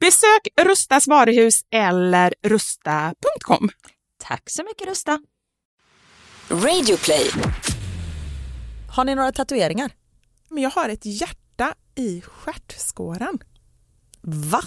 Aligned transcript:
Besök 0.00 0.40
Rustas 0.62 1.06
varuhus 1.06 1.64
eller 1.70 2.34
rusta.com. 2.42 3.68
Tack 4.18 4.50
så 4.50 4.64
mycket 4.64 4.88
Rusta. 4.88 5.18
Radioplay. 6.48 7.30
Har 8.90 9.04
ni 9.04 9.14
några 9.14 9.32
tatueringar? 9.32 9.92
Men 10.48 10.62
jag 10.62 10.70
har 10.70 10.88
ett 10.88 11.06
hjärta 11.06 11.74
i 11.94 12.20
stjärtskåran. 12.20 13.38
Va? 14.22 14.62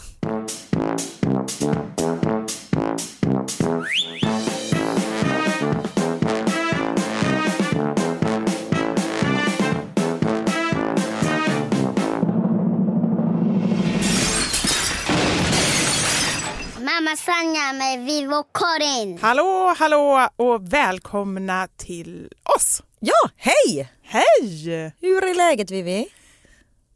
Mamma 17.03 17.15
Sanja 17.17 17.73
med 17.73 18.05
Vivo 18.05 18.43
Karin. 18.53 19.19
Hallå, 19.21 19.73
hallå 19.77 20.29
och 20.35 20.73
välkomna 20.73 21.67
till 21.77 22.29
oss. 22.57 22.81
Ja, 22.99 23.29
hej! 23.37 23.89
Hej! 24.01 24.93
Hur 25.01 25.23
är 25.23 25.35
läget 25.35 25.71
Vivi? 25.71 26.07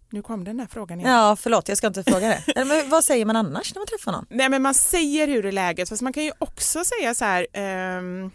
Nu 0.10 0.22
kom 0.22 0.44
den 0.44 0.60
här 0.60 0.68
frågan 0.68 1.00
igen. 1.00 1.12
Ja, 1.12 1.36
förlåt, 1.36 1.70
jag 1.70 1.78
ska 1.78 1.88
inte 1.88 2.04
fråga 2.04 2.28
det. 2.28 2.44
Eller, 2.56 2.66
men 2.66 2.90
vad 2.90 3.04
säger 3.04 3.26
man 3.26 3.36
annars 3.36 3.76
när 3.76 3.80
man 3.80 3.88
träffar 3.88 4.12
någon? 4.12 4.26
Nej 4.30 4.50
men 4.50 4.62
man 4.62 4.74
säger 4.74 5.28
hur 5.28 5.46
är 5.46 5.52
läget 5.52 5.90
fast 5.90 6.02
man 6.02 6.14
kan 6.14 6.24
ju 6.24 6.32
också 6.40 6.84
säga 6.84 7.14
så 7.14 7.26
här 7.26 7.48
ehm, 7.54 8.32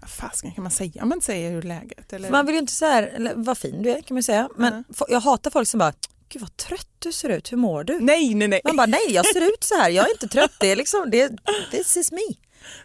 vad 0.00 0.10
fasken 0.10 0.52
kan 0.52 0.62
man 0.64 0.70
säga 0.70 1.02
om 1.02 1.08
man 1.08 1.16
inte 1.16 1.26
säger 1.26 1.50
hur 1.50 1.62
läget? 1.62 2.12
Eller? 2.12 2.30
Man 2.30 2.46
vill 2.46 2.54
ju 2.54 2.60
inte 2.60 2.72
så 2.72 2.84
här, 2.86 3.02
eller, 3.02 3.32
vad 3.36 3.58
fin 3.58 3.82
du 3.82 3.90
är 3.90 4.02
kan 4.02 4.14
man 4.14 4.22
säga, 4.22 4.48
men 4.56 4.72
Mm. 4.72 4.84
jag 5.08 5.20
hatar 5.20 5.50
folk 5.50 5.68
som 5.68 5.78
bara, 5.78 5.92
gud 6.32 6.42
vad 6.42 6.56
trött 6.56 6.88
du 6.98 7.12
ser 7.12 7.28
ut, 7.28 7.52
hur 7.52 7.56
mår 7.56 7.84
du? 7.84 8.00
Nej, 8.00 8.34
nej, 8.34 8.48
nej. 8.48 8.60
Man 8.64 8.76
bara, 8.76 8.86
nej 8.86 9.06
jag 9.08 9.26
ser 9.26 9.40
ut 9.40 9.64
så 9.64 9.74
här, 9.74 9.90
jag 9.90 10.06
är 10.06 10.12
inte 10.12 10.28
trött, 10.28 10.52
det 10.60 10.66
är 10.66 10.76
liksom, 10.76 11.10
det, 11.10 11.32
this 11.70 11.96
is 11.96 12.12
me. 12.12 12.18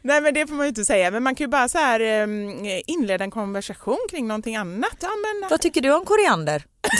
Nej 0.02 0.22
men 0.22 0.34
det 0.34 0.48
får 0.48 0.56
man 0.56 0.66
ju 0.66 0.70
inte 0.70 0.86
säga 0.86 1.12
men 1.12 1.24
man 1.24 1.36
kan 1.36 1.46
ju 1.46 1.50
bara 1.50 1.70
så 1.70 1.78
här 1.78 2.00
ehm, 2.00 2.66
inleda 2.88 3.24
en 3.24 3.32
konversation 3.32 4.08
kring 4.12 4.28
någonting 4.28 4.56
annat. 4.56 4.98
Ja, 5.02 5.10
men, 5.10 5.50
Vad 5.50 5.62
tycker 5.62 5.82
du 5.82 5.94
om 5.94 6.06
koriander? 6.06 6.64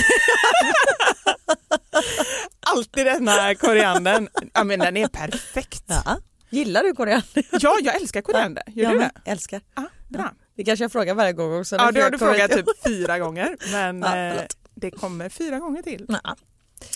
alltid 2.60 3.06
den 3.06 3.28
här 3.28 3.54
koriandern. 3.54 4.30
Ja 4.54 4.64
men 4.64 4.80
den 4.80 4.98
är 4.98 5.08
perfekt. 5.08 5.84
Ja. 5.88 6.18
Gillar 6.50 6.84
du 6.84 6.94
koriander? 6.94 7.46
Ja, 7.52 7.78
jag 7.84 7.96
älskar 7.96 8.22
koriander. 8.22 8.64
Gör 8.68 8.84
jag 8.84 8.94
du 8.94 9.00
det? 9.00 9.32
älskar. 9.32 9.62
Ja, 9.76 9.84
bra. 10.08 10.32
Det 10.58 10.64
kanske 10.64 10.84
jag 10.84 10.92
frågar 10.92 11.14
varje 11.14 11.34
gång 11.34 11.60
också. 11.60 11.76
Ja, 11.76 11.92
det 11.92 12.02
har 12.02 12.10
du 12.10 12.18
frågat 12.18 12.52
typ 12.52 12.66
fyra 12.84 13.20
gånger 13.20 13.58
men 13.72 14.00
Ja, 14.02 14.18
eh. 14.18 14.42
Det 14.78 14.92
kommer 14.92 15.30
fyra 15.30 15.60
gånger 15.60 15.82
till. 15.82 16.06
Ja. 16.24 16.36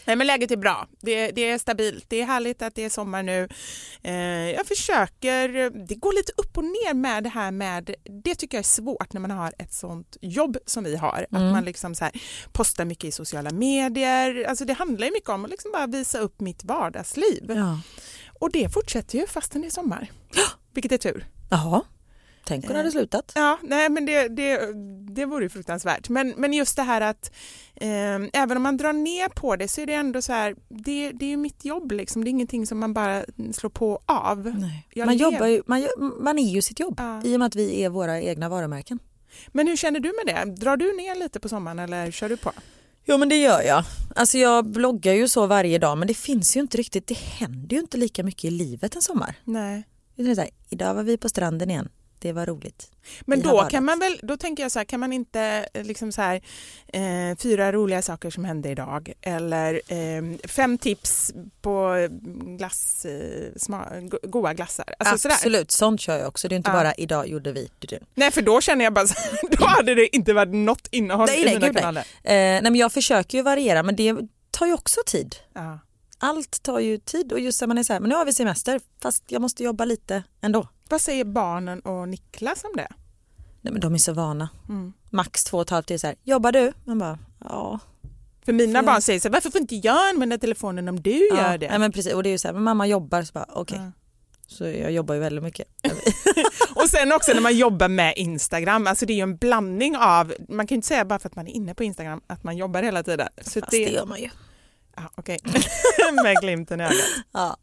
Nej 0.05 0.15
men 0.15 0.27
läget 0.27 0.51
är 0.51 0.57
bra. 0.57 0.87
Det, 1.01 1.31
det 1.31 1.49
är 1.49 1.57
stabilt. 1.57 2.05
Det 2.07 2.21
är 2.21 2.25
härligt 2.25 2.61
att 2.61 2.75
det 2.75 2.83
är 2.83 2.89
sommar 2.89 3.23
nu. 3.23 3.47
Eh, 4.01 4.51
jag 4.51 4.65
försöker, 4.67 5.69
det 5.87 5.95
går 5.95 6.13
lite 6.13 6.31
upp 6.37 6.57
och 6.57 6.63
ner 6.63 6.93
med 6.93 7.23
det 7.23 7.29
här 7.29 7.51
med, 7.51 7.95
det 8.23 8.35
tycker 8.35 8.57
jag 8.57 8.59
är 8.59 8.67
svårt 8.67 9.13
när 9.13 9.21
man 9.21 9.31
har 9.31 9.53
ett 9.57 9.73
sånt 9.73 10.17
jobb 10.21 10.57
som 10.65 10.83
vi 10.83 10.95
har. 10.95 11.27
Att 11.31 11.41
man 11.41 11.65
liksom 11.65 11.95
så 11.95 12.03
här 12.03 12.13
postar 12.51 12.85
mycket 12.85 13.05
i 13.05 13.11
sociala 13.11 13.51
medier. 13.51 14.45
Alltså 14.49 14.65
det 14.65 14.73
handlar 14.73 15.07
ju 15.07 15.13
mycket 15.13 15.29
om 15.29 15.45
att 15.45 15.51
liksom 15.51 15.71
bara 15.71 15.87
visa 15.87 16.19
upp 16.19 16.39
mitt 16.39 16.63
vardagsliv. 16.63 17.51
Ja. 17.55 17.79
Och 18.39 18.51
det 18.51 18.73
fortsätter 18.73 19.17
ju 19.19 19.27
fastän 19.27 19.61
det 19.61 19.67
är 19.67 19.71
sommar. 19.71 20.11
Vilket 20.73 20.91
är 20.91 20.97
tur. 20.97 21.27
Jaha, 21.49 21.81
tänk 22.43 22.65
om 22.65 22.71
det 22.71 22.77
hade 22.77 22.91
slutat. 22.91 23.31
Ja, 23.35 23.59
nej 23.63 23.89
men 23.89 24.05
det, 24.05 24.27
det, 24.27 24.59
det 25.13 25.25
vore 25.25 25.43
ju 25.43 25.49
fruktansvärt. 25.49 26.09
Men, 26.09 26.33
men 26.37 26.53
just 26.53 26.75
det 26.75 26.83
här 26.83 27.01
att 27.01 27.31
eh, 27.75 27.89
även 28.33 28.57
om 28.57 28.63
man 28.63 28.77
drar 28.77 28.93
ner 28.93 29.29
på 29.29 29.55
det 29.55 29.67
så 29.67 29.81
är 29.81 29.85
det 29.85 29.93
ändå 29.93 30.21
så 30.21 30.33
här, 30.33 30.55
det, 30.69 31.11
det 31.11 31.25
är 31.25 31.29
ju 31.29 31.37
mitt 31.37 31.65
jobb 31.65 31.91
liksom. 31.91 32.23
Det 32.23 32.29
är 32.29 32.31
ingenting 32.31 32.65
som 32.65 32.79
man 32.79 32.93
bara 32.93 33.25
slår 33.53 33.69
på 33.69 33.99
av. 34.05 34.45
Man, 34.95 35.17
jobbar 35.17 35.47
ju, 35.47 35.61
man, 35.65 35.87
man 36.19 36.39
är 36.39 36.49
ju 36.53 36.61
sitt 36.61 36.79
jobb 36.79 36.95
Ja. 36.97 37.21
i 37.23 37.35
och 37.35 37.39
med 37.39 37.45
att 37.45 37.55
vi 37.55 37.83
är 37.83 37.89
våra 37.89 38.21
egna 38.21 38.49
varumärken. 38.49 38.99
Men 39.47 39.67
hur 39.67 39.75
känner 39.75 39.99
du 39.99 40.13
med 40.25 40.35
det? 40.35 40.55
Drar 40.55 40.77
du 40.77 40.97
ner 40.97 41.15
lite 41.15 41.39
på 41.39 41.49
sommaren 41.49 41.79
eller 41.79 42.11
kör 42.11 42.29
du 42.29 42.37
på? 42.37 42.51
Jo 43.05 43.17
men 43.17 43.29
det 43.29 43.37
gör 43.37 43.61
jag. 43.61 43.83
Alltså 44.15 44.37
jag 44.37 44.65
bloggar 44.65 45.13
ju 45.13 45.27
så 45.27 45.47
varje 45.47 45.77
dag 45.79 45.97
men 45.97 46.07
det 46.07 46.13
finns 46.13 46.57
ju 46.57 46.59
inte 46.61 46.77
riktigt, 46.77 47.07
det 47.07 47.17
händer 47.17 47.75
ju 47.75 47.81
inte 47.81 47.97
lika 47.97 48.23
mycket 48.23 48.43
i 48.43 48.49
livet 48.49 48.95
en 48.95 49.01
sommar. 49.01 49.35
Nej. 49.43 49.83
Här, 50.17 50.49
idag 50.69 50.93
var 50.93 51.03
vi 51.03 51.17
på 51.17 51.29
stranden 51.29 51.69
igen, 51.69 51.89
det 52.21 52.31
var 52.31 52.45
roligt. 52.45 52.91
Men 53.21 53.41
då 53.41 53.61
kan 53.61 53.85
man 53.85 53.99
väl, 53.99 54.19
då 54.23 54.37
tänker 54.37 54.63
jag 54.63 54.71
så 54.71 54.79
här, 54.79 54.83
kan 54.85 54.99
man 54.99 55.13
inte 55.13 55.65
eh, 55.73 55.83
liksom 55.83 56.11
så 56.11 56.21
här, 56.21 56.41
eh, 56.93 57.37
fyra 57.37 57.71
roliga 57.71 58.01
saker 58.01 58.29
som 58.29 58.45
hände 58.45 58.69
idag 58.69 59.11
eller 59.21 59.81
eh, 59.87 60.37
fem 60.47 60.77
tips 60.77 61.33
på 61.61 62.07
glass, 62.57 63.05
eh, 63.05 63.51
sma, 63.57 63.87
go- 64.01 64.19
goda 64.23 64.53
glassar. 64.53 64.85
Alltså 64.99 65.17
sådär. 65.17 65.35
Absolut, 65.35 65.71
sånt 65.71 66.01
kör 66.01 66.17
jag 66.17 66.27
också. 66.27 66.47
Det 66.47 66.55
är 66.55 66.57
inte 66.57 66.69
Ja. 66.69 66.73
bara 66.75 66.93
idag 66.93 67.27
gjorde 67.27 67.51
vi. 67.51 67.69
du, 67.79 67.87
du. 67.87 67.99
Nej 68.15 68.31
för 68.31 68.41
då 68.41 68.61
känner 68.61 68.83
jag 68.85 68.93
bara 68.93 69.05
då 69.59 69.65
hade 69.65 69.95
det 69.95 70.15
inte 70.15 70.33
varit 70.33 70.53
något 70.55 70.87
innehåll 70.91 71.27
Nej, 71.27 71.41
i 71.41 71.45
nej, 71.45 71.53
mina 71.53 71.65
gud, 71.67 71.73
nej. 71.73 71.81
kanaler. 71.83 72.01
Eh, 72.23 72.33
nej 72.33 72.61
men 72.63 72.75
jag 72.75 72.91
försöker 72.91 73.37
ju 73.37 73.41
variera 73.43 73.83
men 73.83 73.95
det 73.95 74.15
tar 74.51 74.65
ju 74.65 74.73
också 74.73 74.99
tid. 75.05 75.35
Ja. 75.53 75.79
Allt 76.23 76.63
tar 76.63 76.79
ju 76.79 76.97
tid 76.97 77.33
och 77.33 77.39
just 77.39 77.61
när 77.61 77.67
man 77.67 77.77
är 77.77 77.83
så 77.83 77.93
här, 77.93 77.99
men 77.99 78.09
nu 78.09 78.15
har 78.15 78.25
vi 78.25 78.33
semester 78.33 78.81
fast 79.01 79.23
jag 79.27 79.41
måste 79.41 79.63
jobba 79.63 79.85
lite 79.85 80.23
ändå. 80.41 80.67
Vad 80.89 81.01
säger 81.01 81.25
barnen 81.25 81.79
och 81.79 82.09
Niklas 82.09 82.63
om 82.63 82.71
det? 82.75 82.87
Nej 83.61 83.73
men 83.73 83.81
de 83.81 83.93
är 83.93 83.97
så 83.97 84.13
vana. 84.13 84.49
Mm. 84.69 84.93
Max 85.09 85.43
två 85.43 85.57
och 85.57 85.61
ett 85.61 85.69
halvt 85.69 85.91
är 85.91 85.97
så 85.97 86.07
här, 86.07 86.15
jobbar 86.23 86.51
du? 86.51 86.73
Man 86.85 86.99
bara, 86.99 87.19
ja. 87.39 87.79
För 88.45 88.53
mina 88.53 88.79
För- 88.79 88.85
barn 88.85 89.01
säger 89.01 89.19
så 89.19 89.27
här, 89.27 89.33
varför 89.33 89.51
får 89.51 89.61
inte 89.61 89.75
jag 89.75 90.09
använda 90.09 90.37
telefonen 90.37 90.87
om 90.89 91.01
du 91.01 91.29
gör 91.29 91.57
det? 91.57 91.65
Ja, 91.65 91.79
men 91.79 91.91
precis. 91.91 92.13
Och 92.13 92.23
det 92.23 92.29
är 92.29 92.31
ju 92.31 92.37
så 92.37 92.47
här, 92.47 92.53
men 92.53 92.63
mamma 92.63 92.87
jobbar 92.87 93.23
så 93.23 93.33
bara 93.33 93.45
okej. 93.49 93.77
Ja. 93.77 93.91
Så 94.47 94.63
jag 94.67 94.91
jobbar 94.91 95.15
ju 95.15 95.21
väldigt 95.21 95.43
mycket. 95.43 95.67
Och 96.75 96.89
sen 96.89 97.11
också 97.11 97.33
när 97.33 97.41
man 97.41 97.57
jobbar 97.57 97.87
med 97.87 98.13
Instagram, 98.17 98.87
alltså 98.87 99.05
det 99.05 99.13
är 99.13 99.15
ju 99.15 99.21
en 99.21 99.37
blandning 99.37 99.97
av, 99.97 100.33
man 100.49 100.67
kan 100.67 100.75
ju 100.75 100.77
inte 100.77 100.87
säga 100.87 101.05
bara 101.05 101.19
för 101.19 101.29
att 101.29 101.35
man 101.35 101.47
är 101.47 101.51
inne 101.51 101.75
på 101.75 101.83
Instagram 101.83 102.21
att 102.27 102.43
man 102.43 102.57
jobbar 102.57 102.83
hela 102.83 103.03
tiden. 103.03 103.27
Så 103.41 103.59
Fast 103.59 103.71
det 103.71 103.77
gör 103.77 104.05
man 104.05 104.19
ju. 104.21 104.29
Ja, 104.95 105.11
okej. 105.15 105.39
med 106.23 106.37
glimten 106.41 106.81
i 106.81 106.83
ögat. 106.83 106.97
Ja. 107.31 107.57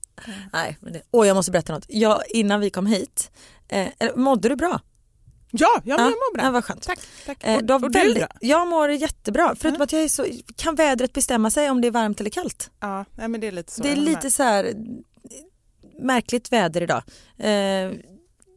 Nej, 0.53 0.77
men 0.81 0.93
det... 0.93 1.03
Åh, 1.11 1.27
jag 1.27 1.35
måste 1.35 1.53
berätta 1.53 1.73
något. 1.73 1.85
Jag, 1.89 2.23
innan 2.29 2.61
vi 2.61 2.71
kom 2.71 2.87
hit, 2.87 3.31
eh, 3.69 3.89
mådde 4.15 4.49
du 4.49 4.57
bra? 4.57 4.81
Ja, 5.51 5.81
ja, 5.85 5.97
men 5.97 6.05
jag 6.05 6.11
mår 6.11 6.35
bra. 6.35 6.45
Ja, 6.45 6.51
vad 6.51 6.65
skönt. 6.65 6.83
Tack. 6.83 7.01
tack. 7.27 7.45
Eh, 7.45 7.57
och, 7.57 7.71
och 7.71 7.95
väldigt-? 7.95 8.27
Jag 8.41 8.69
mår 8.69 8.91
jättebra, 8.91 9.55
förutom 9.59 9.83
att 9.83 9.93
jag 9.93 10.03
är 10.03 10.09
så, 10.09 10.27
kan 10.57 10.75
vädret 10.75 11.13
bestämma 11.13 11.51
sig 11.51 11.71
om 11.71 11.81
det 11.81 11.89
är 11.89 11.93
varmt 11.93 12.21
eller 12.21 12.31
kallt? 12.31 12.71
Ja, 12.81 13.05
men 13.17 13.41
det 13.41 13.47
är 13.47 13.53
lite 13.53 13.73
så. 13.73 13.83
det 13.83 13.89
är 13.89 13.97
jag 13.97 14.05
lite 14.05 14.23
med. 14.23 14.33
så 14.33 14.43
här 14.43 14.75
märkligt 15.99 16.53
väder 16.53 16.83
idag. 16.83 17.03
Eh, 17.39 17.93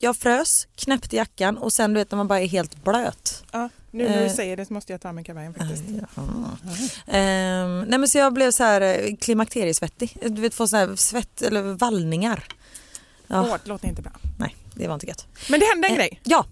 jag 0.04 0.18
frös, 0.18 0.68
knäppte 0.76 1.16
jackan 1.16 1.58
och 1.58 1.74
sen 1.74 1.94
du 1.94 2.00
vet 2.00 2.12
när 2.12 2.18
man 2.18 2.28
bara 2.28 2.40
är 2.40 2.48
helt 2.48 2.84
blöt. 2.84 3.44
Ja, 3.52 3.70
nu 3.92 4.10
när 4.10 4.18
du 4.20 4.26
Eh. 4.26 4.34
säger 4.34 4.58
det 4.58 4.66
så 4.66 4.74
måste 4.74 4.92
jag 4.94 5.02
ta 5.02 5.12
mig 5.12 5.24
kavajen 5.24 5.54
faktiskt. 5.54 5.84
Ehm, 7.08 7.80
nej 7.80 8.00
men 8.00 8.08
så 8.08 8.18
jag 8.18 8.34
blev 8.34 8.52
så 8.52 8.64
här 8.64 8.82
eh, 8.82 9.16
klimakteriesvettig. 9.16 10.18
Du 10.22 10.42
vet 10.42 10.54
få 10.54 10.68
så 10.68 10.78
här 10.78 10.96
svett 10.96 11.42
eller 11.42 11.62
vallningar. 11.62 12.44
Ja, 13.28 13.42
Hårt 13.42 13.68
låter 13.68 13.88
inte 13.88 14.02
bra. 14.02 14.12
nej, 14.40 14.56
det 14.76 14.88
var 14.88 14.94
inte 14.94 15.08
gött. 15.08 15.28
Men 15.50 15.60
det 15.60 15.66
hände 15.66 15.88
en 15.88 15.92
Eh, 15.94 15.98
grej. 15.98 16.22
Ja. 16.24 16.46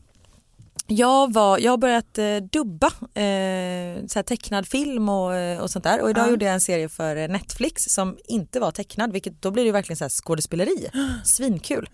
Jag, 0.92 1.34
var, 1.34 1.58
jag 1.60 1.72
har 1.72 1.78
börjat 1.78 2.18
eh, 2.18 2.36
dubba 2.38 2.88
eh, 3.22 4.06
så 4.08 4.24
tecknad 4.24 4.68
film 4.68 5.10
och, 5.10 5.36
eh, 5.36 5.60
och 5.60 5.70
sånt 5.72 5.84
där. 5.84 6.02
Och 6.02 6.10
idag 6.10 6.26
Ja. 6.28 6.30
gjorde 6.30 6.46
jag 6.46 6.54
en 6.54 6.62
serie 6.62 6.90
för 6.90 7.16
eh, 7.16 7.28
Netflix 7.28 7.84
som 7.84 8.18
inte 8.28 8.60
var 8.60 8.72
tecknad, 8.72 9.12
vilket 9.14 9.42
då 9.42 9.52
blir 9.52 9.66
det 9.66 9.72
verkligen 9.72 9.98
så 9.98 10.10
skådespeleri. 10.10 10.90
Svinkul. 11.24 11.90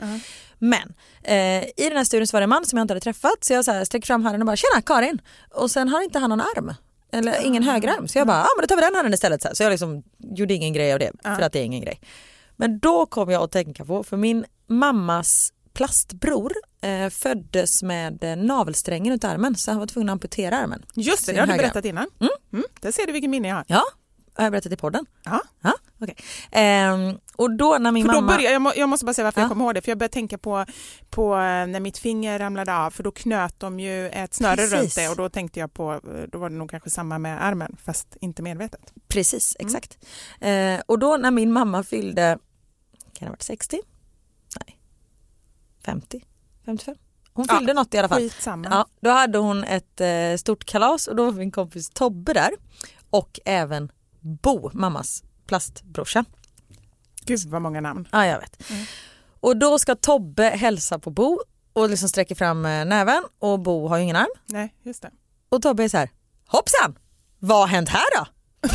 Men 0.60 0.94
eh, 1.24 1.64
i 1.64 1.74
den 1.90 1.98
här 1.98 2.04
studion 2.04 2.28
så 2.28 2.36
var 2.36 2.42
det 2.42 2.46
en 2.46 2.50
man 2.50 2.66
som 2.66 2.78
jag 2.78 2.84
inte 2.84 2.92
hade 2.92 3.02
träffat 3.02 3.38
så 3.44 3.54
jag 3.54 3.66
så 3.66 3.72
här 3.72 3.86
sträcker 3.86 4.06
fram 4.08 4.24
handen 4.24 4.42
och 4.42 4.46
bara 4.46 4.56
“tjena 4.56 4.82
Karin” 4.82 5.22
och 5.54 5.72
sen 5.72 5.90
har 5.90 6.02
inte 6.04 6.20
han 6.20 6.30
någon 6.30 6.42
arm. 6.42 6.74
Eller 7.12 7.46
ingen 7.46 7.64
högerarm. 7.64 8.08
Så 8.08 8.18
jag 8.18 8.28
bara, 8.28 8.38
ja 8.38 8.48
men 8.58 8.62
då 8.64 8.68
tar 8.68 8.76
vi 8.76 8.82
den 8.82 8.96
handen 8.96 9.14
istället. 9.14 9.42
Så, 9.42 9.48
här. 9.48 9.56
så 9.56 9.64
jag 9.64 9.70
liksom 9.70 10.04
gjorde 10.20 10.54
ingen 10.54 10.74
grej 10.74 10.94
av 10.94 11.00
det, 11.00 11.12
för 11.24 11.42
att 11.42 11.54
det 11.54 11.60
är 11.60 11.64
ingen 11.64 11.82
grej. 11.82 12.00
Men 12.56 12.80
då 12.80 13.06
kom 13.06 13.30
jag 13.30 13.44
att 13.44 13.52
tänka 13.52 13.86
på, 13.86 14.04
för 14.04 14.18
min 14.18 14.46
mammas 14.68 15.54
plastbror 15.74 16.52
eh, 16.86 17.10
föddes 17.10 17.84
med 17.84 18.24
eh, 18.24 18.36
navelsträngen 18.36 19.12
runt 19.14 19.24
armen 19.24 19.56
så 19.56 19.72
han 19.72 19.80
var 19.80 19.88
tvungen 19.88 20.10
att 20.10 20.14
amputera 20.14 20.58
armen. 20.58 20.86
Just 20.94 21.26
det, 21.26 21.34
det 21.34 21.40
har 21.40 21.48
du 21.48 21.58
berättat 21.58 21.86
innan. 21.86 22.08
Mm. 22.52 22.66
Där 22.82 22.92
ser 22.92 23.06
du 23.08 23.12
vilken 23.14 23.32
minne 23.32 23.48
jag 23.48 23.56
har. 23.56 23.66
Ja, 23.68 23.84
har 24.34 24.44
jag 24.44 24.52
berättat 24.52 24.72
i 24.72 24.78
podden? 24.78 25.06
Ja. 25.24 25.42
Ja, 25.62 25.74
okej. 26.02 26.16
Ehm, 26.52 27.18
och 27.36 27.52
då 27.58 27.78
när 27.78 27.92
min 27.92 28.06
För 28.06 28.14
då 28.14 28.22
mamma... 28.22 28.34
började, 28.34 28.54
jag, 28.54 28.62
må, 28.62 28.74
jag 28.76 28.90
måste 28.90 29.06
bara 29.06 29.14
säga 29.14 29.24
varför 29.26 29.42
Ja. 29.42 29.44
jag 29.44 29.50
kommer 29.52 29.66
ihåg 29.66 29.76
det, 29.76 29.82
för 29.82 29.92
jag 29.92 29.98
började 29.98 30.14
tänka 30.14 30.38
på, 30.38 30.66
på 31.10 31.34
eh, 31.36 31.40
när 31.68 31.80
mitt 31.80 31.98
finger 31.98 32.40
ramlade 32.40 32.76
av, 32.78 32.92
för 32.92 33.04
då 33.04 33.12
knöt 33.12 33.60
de 33.60 33.80
ju 33.80 34.10
ett 34.10 34.34
snöre 34.34 34.56
Precis. 34.56 34.74
runt 34.74 34.96
det 34.96 35.10
och 35.10 35.16
då 35.16 35.30
tänkte 35.30 35.60
jag 35.60 35.74
på, 35.74 35.94
eh, 35.94 36.00
då 36.32 36.38
var 36.38 36.50
det 36.50 36.56
nog 36.56 36.70
kanske 36.72 36.90
samma 36.90 37.18
med 37.20 37.46
armen, 37.46 37.76
fast 37.84 38.18
inte 38.22 38.42
medvetet. 38.42 38.94
Precis, 39.08 39.56
exakt. 39.60 39.98
Eh, 40.42 40.80
och 40.86 41.00
då 41.00 41.18
när 41.18 41.32
min 41.32 41.52
mamma 41.52 41.84
fyllde, 41.84 42.38
kan 42.94 43.10
det 43.20 43.26
ha 43.26 43.30
varit 43.32 43.42
60? 43.42 43.80
Nej, 44.66 44.80
50? 45.86 46.26
55? 46.66 46.96
Hon 47.34 47.46
Ja, 47.50 47.58
fyllde 47.58 47.74
något 47.74 47.94
i 47.94 47.98
alla 47.98 48.08
fall. 48.10 48.20
Skitsamma. 48.22 48.68
Ja, 48.72 48.88
då 49.02 49.10
hade 49.10 49.38
hon 49.38 49.64
ett 49.64 50.02
eh, 50.02 50.36
stort 50.38 50.66
kalas 50.66 51.08
och 51.08 51.16
då 51.16 51.26
var 51.26 51.32
min 51.32 51.52
kompis 51.52 51.90
Tobbe 51.90 52.34
där 52.34 52.52
och 53.10 53.40
även 53.46 53.92
Bo, 54.20 54.70
mammas 54.74 55.24
plastbrorsa. 55.48 56.26
Gud 57.26 57.40
vad 57.46 57.62
många 57.62 57.82
namn. 57.82 58.08
Ja, 58.12 58.26
jag 58.26 58.40
vet. 58.40 58.64
Och 59.40 59.58
då 59.58 59.80
ska 59.80 59.96
Tobbe 59.96 60.44
hälsa 60.44 61.00
på 61.00 61.10
Bo 61.10 61.40
och 61.74 61.90
liksom 61.90 62.10
sträcker 62.10 62.36
fram 62.36 62.66
eh, 62.66 62.86
näven 62.86 63.24
och 63.40 63.60
Bo 63.60 63.88
har 63.88 63.98
ju 63.98 64.04
ingen 64.04 64.16
arm. 64.16 64.28
Nej, 64.46 64.76
just 64.84 65.02
det. 65.02 65.12
Och 65.50 65.62
Tobbe 65.62 65.84
är 65.84 65.90
så 65.90 65.98
här, 65.98 66.10
hoppsan, 66.48 66.98
vad 67.40 67.58
har 67.60 67.68
hänt 67.68 67.90
här 67.90 68.06
då? 68.18 68.26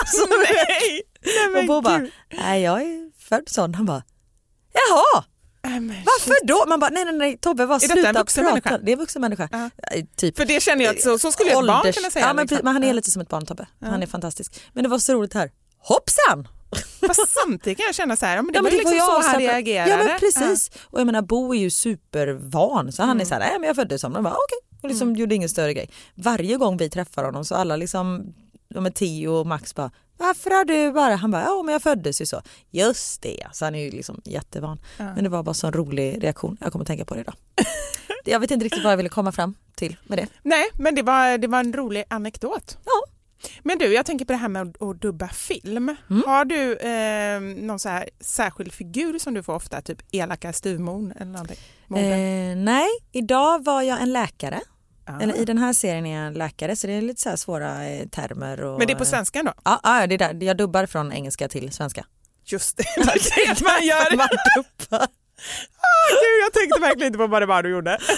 alltså, 0.00 0.26
Nej! 0.54 1.02
Nej 1.52 1.60
och 1.60 1.66
Bo 1.66 1.80
bara, 1.80 2.06
nej 2.32 2.62
jag 2.62 2.82
är 2.82 3.10
född 3.18 3.48
sån. 3.48 3.74
Han 3.74 3.86
bara, 3.86 4.02
jaha, 4.72 5.24
varför 6.04 6.46
då? 6.46 6.64
Man 6.68 6.80
bara, 6.80 6.90
nej 6.90 7.04
nej 7.04 7.14
nej 7.14 7.38
Tobbe 7.38 7.66
var 7.66 7.80
detta 7.80 7.92
sluta 7.94 8.12
prata. 8.24 8.42
människa? 8.42 8.78
Det 8.78 8.90
är 8.90 8.92
en 8.92 8.98
vuxen 8.98 9.22
människa. 9.22 9.48
Ja. 9.52 9.70
Eh, 9.92 10.04
Typ. 10.16 10.36
För 10.36 10.44
det 10.44 10.62
känner 10.62 10.84
jag 10.84 10.96
att 10.96 11.02
så, 11.02 11.18
så 11.18 11.32
skulle 11.32 11.50
ett 11.50 11.66
barn 11.66 11.92
kunna 11.92 12.10
säga. 12.10 12.26
Ja, 12.26 12.32
men, 12.34 12.42
liksom. 12.42 12.58
men 12.64 12.72
han 12.72 12.84
är 12.84 12.92
lite 12.94 13.10
som 13.10 13.22
ett 13.22 13.28
barn 13.28 13.46
Tobbe. 13.46 13.66
Han 13.80 14.02
är 14.02 14.06
fantastisk. 14.06 14.60
Men 14.72 14.82
det 14.82 14.88
var 14.88 14.98
så 14.98 15.12
roligt 15.14 15.34
här. 15.34 15.50
Hoppsan! 15.78 16.48
Fast 17.06 17.20
samtidigt 17.44 17.78
kan 17.78 17.86
jag 17.86 17.94
känna 17.94 18.16
så 18.16 18.26
här, 18.26 18.36
ja, 18.36 18.42
men 18.42 18.52
det 18.52 18.58
Ja, 18.58 18.62
var 18.62 18.70
ju 18.70 18.76
liksom 18.78 18.98
så 18.98 19.20
han 19.22 19.40
reagerade. 19.40 19.90
Ja 19.90 19.96
men 19.96 20.18
precis. 20.20 20.70
Och 20.84 21.00
jag 21.00 21.06
menar 21.06 21.22
Bo 21.22 21.54
är 21.54 21.58
ju 21.58 21.70
supervan 21.70 22.92
så 22.92 23.02
han 23.02 23.10
Mm. 23.10 23.20
är 23.20 23.24
så 23.24 23.34
här, 23.34 23.40
nej 23.40 23.58
men 23.58 23.66
jag 23.66 23.76
föddes 23.76 24.00
som 24.00 24.12
var 24.12 24.20
okej. 24.20 24.58
Och 24.82 24.88
liksom 24.88 25.16
gjorde 25.16 25.34
ingen 25.34 25.48
större 25.48 25.74
grej. 25.74 25.90
Varje 26.14 26.56
gång 26.56 26.76
vi 26.76 26.90
träffar 26.90 27.24
honom 27.24 27.44
så 27.44 27.54
alla 27.54 27.76
liksom, 27.76 28.34
de 28.76 28.86
är 28.86 28.90
Theo 28.90 29.32
och 29.32 29.46
Max 29.46 29.74
bara, 29.74 29.90
varför 30.16 30.50
har 30.50 30.64
du 30.64 30.92
bara, 30.92 31.16
han 31.16 31.30
bara, 31.30 31.42
ja 31.42 31.62
men 31.62 31.72
jag 31.72 31.82
föddes 31.82 32.20
ju 32.20 32.26
så. 32.26 32.42
Just 32.70 33.22
det, 33.22 33.46
så 33.52 33.64
han 33.64 33.74
är 33.74 33.84
ju 33.84 33.90
liksom 33.90 34.20
jättevan. 34.24 34.78
Men 34.96 35.24
det 35.24 35.30
var 35.30 35.42
bara 35.42 35.54
så 35.54 35.66
en 35.66 35.72
rolig 35.72 36.24
reaktion, 36.24 36.56
jag 36.60 36.72
kommer 36.72 36.84
tänka 36.84 37.04
på 37.04 37.14
det 37.14 37.20
idag. 37.20 37.34
jag 38.24 38.40
vet 38.40 38.50
inte 38.50 38.64
riktigt 38.64 38.84
vad 38.84 38.92
jag 38.92 38.96
ville 38.96 39.08
komma 39.08 39.32
fram 39.32 39.54
till 39.74 39.96
med 40.06 40.18
det. 40.18 40.26
Nej, 40.42 40.64
men 40.74 40.94
det 40.94 41.02
var, 41.02 41.38
det 41.38 41.46
var 41.46 41.60
en 41.60 41.72
rolig 41.72 42.04
anekdot. 42.08 42.78
Ja. 42.84 43.12
Men 43.62 43.78
du, 43.78 43.94
jag 43.94 44.06
tänker 44.06 44.24
på 44.24 44.32
det 44.32 44.38
här 44.38 44.48
med 44.48 44.76
att, 44.80 45.00
dubba 45.00 45.28
film. 45.28 45.96
Mm. 46.10 46.22
Har 46.26 46.44
du 46.44 46.76
eh, 46.76 47.64
någon 47.66 47.78
så 47.78 47.88
här 47.88 48.08
särskild 48.20 48.72
figur 48.72 49.18
som 49.18 49.34
du 49.34 49.42
får 49.42 49.54
ofta, 49.54 49.80
typ 49.80 50.02
elaka 50.12 50.52
styvmor 50.52 51.14
eller 51.16 51.32
någonting? 51.32 51.58
Eh, 51.96 52.56
nej, 52.56 52.88
idag 53.12 53.64
var 53.64 53.82
jag 53.82 54.02
en 54.02 54.12
läkare. 54.12 54.60
Eller 55.20 55.34
i 55.34 55.44
den 55.44 55.58
här 55.58 55.72
serien 55.72 56.06
är 56.06 56.18
jag 56.18 56.26
en 56.26 56.34
läkare 56.34 56.76
så 56.76 56.86
det 56.86 56.92
är 56.92 57.02
lite 57.02 57.20
så 57.22 57.36
svåra 57.36 57.88
eh, 57.88 58.06
termer. 58.08 58.64
Och, 58.64 58.78
Men 58.78 58.86
det 58.86 58.92
är 58.92 58.98
på 58.98 59.04
svenska 59.04 59.42
då? 59.42 59.52
Ja, 59.64 59.80
ja, 59.82 60.06
det 60.06 60.14
är 60.14 60.18
där. 60.18 60.46
jag 60.46 60.56
dubbar 60.56 60.86
från 60.86 61.12
engelska 61.12 61.48
till 61.48 61.72
svenska. 61.72 62.06
Just 62.44 62.76
det, 62.76 62.82
det 62.96 63.02
är 63.02 63.54
det 63.54 63.64
man 63.64 63.86
gör. 63.86 64.16
Man 64.16 64.28
dubbar. 64.56 65.06
Gud, 66.08 66.44
jag 66.44 66.52
tänkte 66.52 66.80
verkligen 66.80 67.06
inte 67.06 67.18
på 67.18 67.26
vad 67.26 67.42
det 67.42 67.46
var 67.46 67.62
du 67.62 67.70
gjorde. 67.70 67.98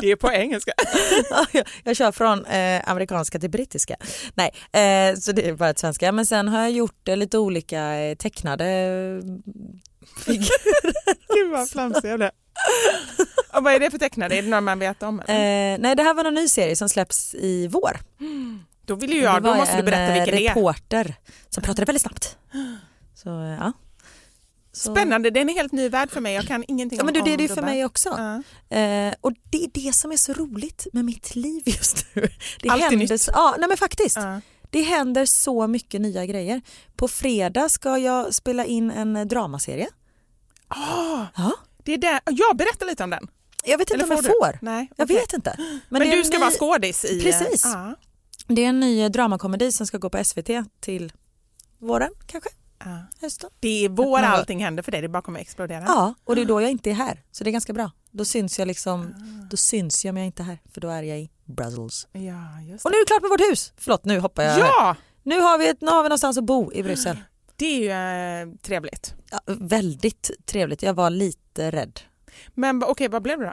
Det 0.00 0.10
är 0.10 0.16
på 0.16 0.32
engelska. 0.32 0.72
Ja, 1.30 1.46
jag, 1.52 1.68
jag 1.84 1.96
kör 1.96 2.12
från 2.12 2.44
eh, 2.44 2.90
amerikanska 2.90 3.38
till 3.38 3.50
brittiska. 3.50 3.96
Nej, 4.34 4.50
eh, 4.72 5.16
så 5.18 5.32
det 5.32 5.48
är 5.48 5.52
bara 5.52 5.70
ett 5.70 5.78
svenska. 5.78 6.12
Men 6.12 6.26
sen 6.26 6.48
har 6.48 6.60
jag 6.60 6.70
gjort 6.70 7.08
eh, 7.08 7.16
lite 7.16 7.38
olika 7.38 7.94
eh, 7.94 8.14
tecknade 8.16 8.64
figurer. 10.24 11.14
Gud 11.34 11.50
vad 11.50 11.70
flamsig 11.70 12.10
jag 12.10 12.18
blev. 12.18 12.30
Och 13.54 13.64
vad 13.64 13.72
är 13.74 13.78
det 13.80 13.90
för 13.90 13.98
tecknare? 13.98 14.34
Är 14.36 14.42
det 14.42 14.48
några 14.48 14.60
man 14.60 14.78
vet 14.78 15.02
om? 15.02 15.22
eller? 15.26 15.72
Eh, 15.74 15.78
nej, 15.80 15.96
det 15.96 16.02
här 16.02 16.14
var 16.14 16.24
en 16.24 16.34
ny 16.34 16.48
serie 16.48 16.76
som 16.76 16.88
släpps 16.88 17.34
i 17.34 17.66
vår. 17.68 18.00
Då 18.86 18.94
vill 18.94 19.12
ju 19.12 19.20
jag, 19.22 19.42
då 19.42 19.54
måste 19.54 19.72
du 19.74 19.78
en, 19.78 19.84
berätta 19.84 20.02
eh, 20.02 20.14
vilken 20.14 20.36
det 20.36 20.46
är. 20.46 20.48
reporter 20.48 21.14
som 21.50 21.62
pratade 21.62 21.84
väldigt 21.84 22.02
snabbt. 22.02 22.36
Så, 23.14 23.28
ja. 23.60 23.72
Så- 24.72 24.92
Spännande, 24.94 25.30
det 25.30 25.40
är 25.40 25.42
en 25.42 25.48
helt 25.48 25.72
ny 25.72 25.88
värld 25.88 26.10
för 26.10 26.20
mig. 26.20 26.34
Jag 26.34 26.46
kan 26.46 26.64
ingenting 26.68 26.96
Ja 26.98 27.02
om 27.02 27.06
men 27.06 27.14
du, 27.14 27.20
det 27.20 27.32
är 27.32 27.36
det 27.36 27.42
ju 27.42 27.48
för 27.48 27.62
mig 27.62 27.84
också. 27.84 28.08
Ja. 28.08 28.76
Eh, 28.76 29.14
och 29.20 29.32
det 29.50 29.64
är 29.64 29.70
det 29.74 29.92
som 29.94 30.12
är 30.12 30.16
så 30.16 30.32
roligt 30.32 30.86
med 30.92 31.04
mitt 31.04 31.34
liv 31.34 31.62
just 31.66 32.06
nu. 32.14 32.28
Det 32.62 32.68
Allt 32.68 32.82
är 32.82 32.88
händer, 32.90 33.08
nytt. 33.08 33.20
så- 33.22 33.30
Ja, 33.34 33.54
nej 33.58 33.68
men 33.68 33.76
faktiskt. 33.76 34.16
Ja. 34.16 34.40
Det 34.70 34.82
händer 34.82 35.24
så 35.26 35.66
mycket 35.66 36.00
nya 36.00 36.26
grejer. 36.26 36.60
På 36.96 37.08
fredag 37.08 37.68
ska 37.68 37.98
jag 37.98 38.34
spela 38.34 38.64
in 38.64 38.90
en 38.90 39.28
dramaserie. 39.28 39.88
Ah, 40.68 41.26
Ja. 41.36 41.52
Det 41.84 41.92
är 41.94 41.98
där. 41.98 42.20
Jag 42.24 42.56
berättar 42.56 42.86
lite 42.86 43.04
om 43.04 43.10
den. 43.10 43.28
Jag 43.64 43.78
vet 43.78 43.90
inte 43.90 43.94
Eller 43.94 44.04
om 44.04 44.10
jag 44.10 44.36
får 44.38 44.52
du? 44.52 44.58
Nej, 44.62 44.90
Jag 44.96 45.06
vet 45.06 45.32
inte. 45.32 45.56
Men, 45.88 46.02
är 46.02 46.16
du 46.16 46.24
ska 46.24 46.36
ny- 46.36 46.40
vara 46.40 46.50
skådis 46.50 47.04
i... 47.04 47.22
Precis. 47.22 47.62
Ja. 47.64 47.94
Det 48.46 48.64
är 48.64 48.68
en 48.68 48.80
ny 48.80 49.08
dramakomedi 49.08 49.72
som 49.72 49.86
ska 49.86 49.98
gå 49.98 50.10
på 50.10 50.24
SVT 50.24 50.50
till 50.80 51.12
våren 51.78 52.10
kanske, 52.26 52.50
Ja. 52.84 52.98
hösten. 53.20 53.50
Det 53.60 53.84
är 53.84 53.88
vår 53.88 54.20
Men 54.20 54.30
vad- 54.30 54.38
allting 54.40 54.64
händer 54.64 54.82
för 54.82 54.92
dig, 54.92 55.00
det 55.00 55.08
bara 55.08 55.22
kommer 55.22 55.40
explodera. 55.40 55.84
Ja, 55.86 56.14
och 56.24 56.34
det 56.36 56.40
är 56.40 56.44
då 56.46 56.60
jag 56.60 56.70
inte 56.70 56.90
är 56.90 56.94
här. 56.94 57.22
Så 57.30 57.44
det 57.44 57.50
är 57.50 57.52
ganska 57.52 57.72
bra. 57.72 57.90
Då 58.10 58.24
syns 58.24 58.58
jag 58.58 58.68
liksom, 58.68 59.00
Ah. 59.16 59.46
då 59.50 59.56
syns 59.56 60.04
jag 60.04 60.12
om 60.12 60.16
jag 60.16 60.26
inte 60.26 60.42
är 60.42 60.44
här. 60.44 60.58
För 60.74 60.80
då 60.80 60.88
är 60.88 61.02
jag 61.02 61.20
i 61.20 61.30
Brussels. 61.44 62.06
Ja, 62.12 62.60
just 62.68 62.84
Och 62.84 62.90
nu 62.90 62.96
är 62.96 63.00
det 63.04 63.06
klart 63.06 63.22
med 63.22 63.30
vårt 63.30 63.40
hus. 63.50 63.72
Förlåt, 63.76 64.04
nu 64.04 64.18
hoppar 64.20 64.42
jag. 64.42 64.50
här. 64.50 64.58
Ja, 64.60 64.96
Nu 65.22 65.40
har 65.40 65.58
vi, 65.58 65.68
ett, 65.68 65.80
nu 65.80 65.86
har 65.90 66.02
vi 66.02 66.08
någonstans 66.08 66.38
att 66.38 66.44
bo 66.44 66.72
i 66.72 66.82
Bryssel. 66.82 67.16
Det 67.60 67.66
är 67.88 68.42
ju 68.42 68.50
eh, 68.50 68.54
trevligt. 68.62 69.14
Ja, 69.30 69.40
väldigt 69.46 70.30
trevligt. 70.46 70.82
Jag 70.82 70.94
var 70.94 71.10
lite 71.10 71.70
rädd. 71.70 72.00
Men 72.54 72.82
okej, 72.84 73.08
vad 73.08 73.22
blev 73.22 73.38
det 73.38 73.44
då? 73.46 73.52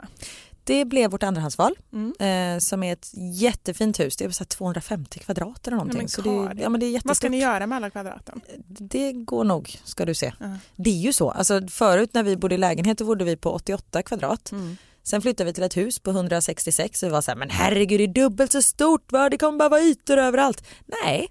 Det 0.64 0.84
blev 0.84 1.10
vårt 1.10 1.22
andrahandsval 1.22 1.74
Mm. 1.92 2.54
eh, 2.54 2.58
som 2.58 2.82
är 2.82 2.92
ett 2.92 3.10
jättefint 3.40 4.00
hus. 4.00 4.16
Det 4.16 4.24
är 4.24 4.30
så 4.30 4.40
här 4.44 4.46
250 4.46 5.18
kvadrat 5.18 5.66
eller 5.66 5.76
någonting. 5.76 5.98
men 5.98 6.08
så 6.08 6.22
det, 6.22 6.62
ja, 6.62 6.68
men 6.68 6.80
det 6.80 6.86
är 6.86 7.00
Vad 7.04 7.16
ska 7.16 7.28
ni 7.28 7.38
göra 7.40 7.66
med 7.66 7.76
alla 7.76 7.90
kvadraten? 7.90 8.40
Det 8.68 9.12
går 9.12 9.44
nog 9.44 9.76
ska 9.84 10.04
du 10.04 10.14
se. 10.14 10.32
Ja. 10.40 10.46
Det 10.76 10.90
är 10.90 10.94
ju 11.00 11.12
så. 11.12 11.30
Alltså, 11.30 11.68
förut 11.68 12.10
när 12.14 12.22
vi 12.22 12.36
bodde 12.36 12.54
i 12.54 12.58
lägenhet 12.58 12.98
då 12.98 13.04
bodde 13.04 13.24
vi 13.24 13.36
på 13.36 13.50
88 13.52 14.02
kvadrat. 14.02 14.52
Mm. 14.52 14.76
Sen 15.02 15.22
flyttade 15.22 15.44
vi 15.50 15.52
till 15.54 15.62
ett 15.62 15.76
hus 15.76 15.98
på 15.98 16.10
166 16.10 17.02
och 17.02 17.06
vi 17.06 17.12
var 17.12 17.20
så 17.20 17.30
här, 17.30 17.36
men 17.38 17.50
herregud 17.50 18.00
det 18.00 18.04
är 18.04 18.24
dubbelt 18.24 18.52
så 18.52 18.62
stort, 18.62 19.12
va? 19.12 19.28
det 19.30 19.38
kommer 19.38 19.58
bara 19.58 19.68
vara 19.68 19.80
ytor 19.80 20.16
överallt. 20.18 20.64
Nej, 21.04 21.28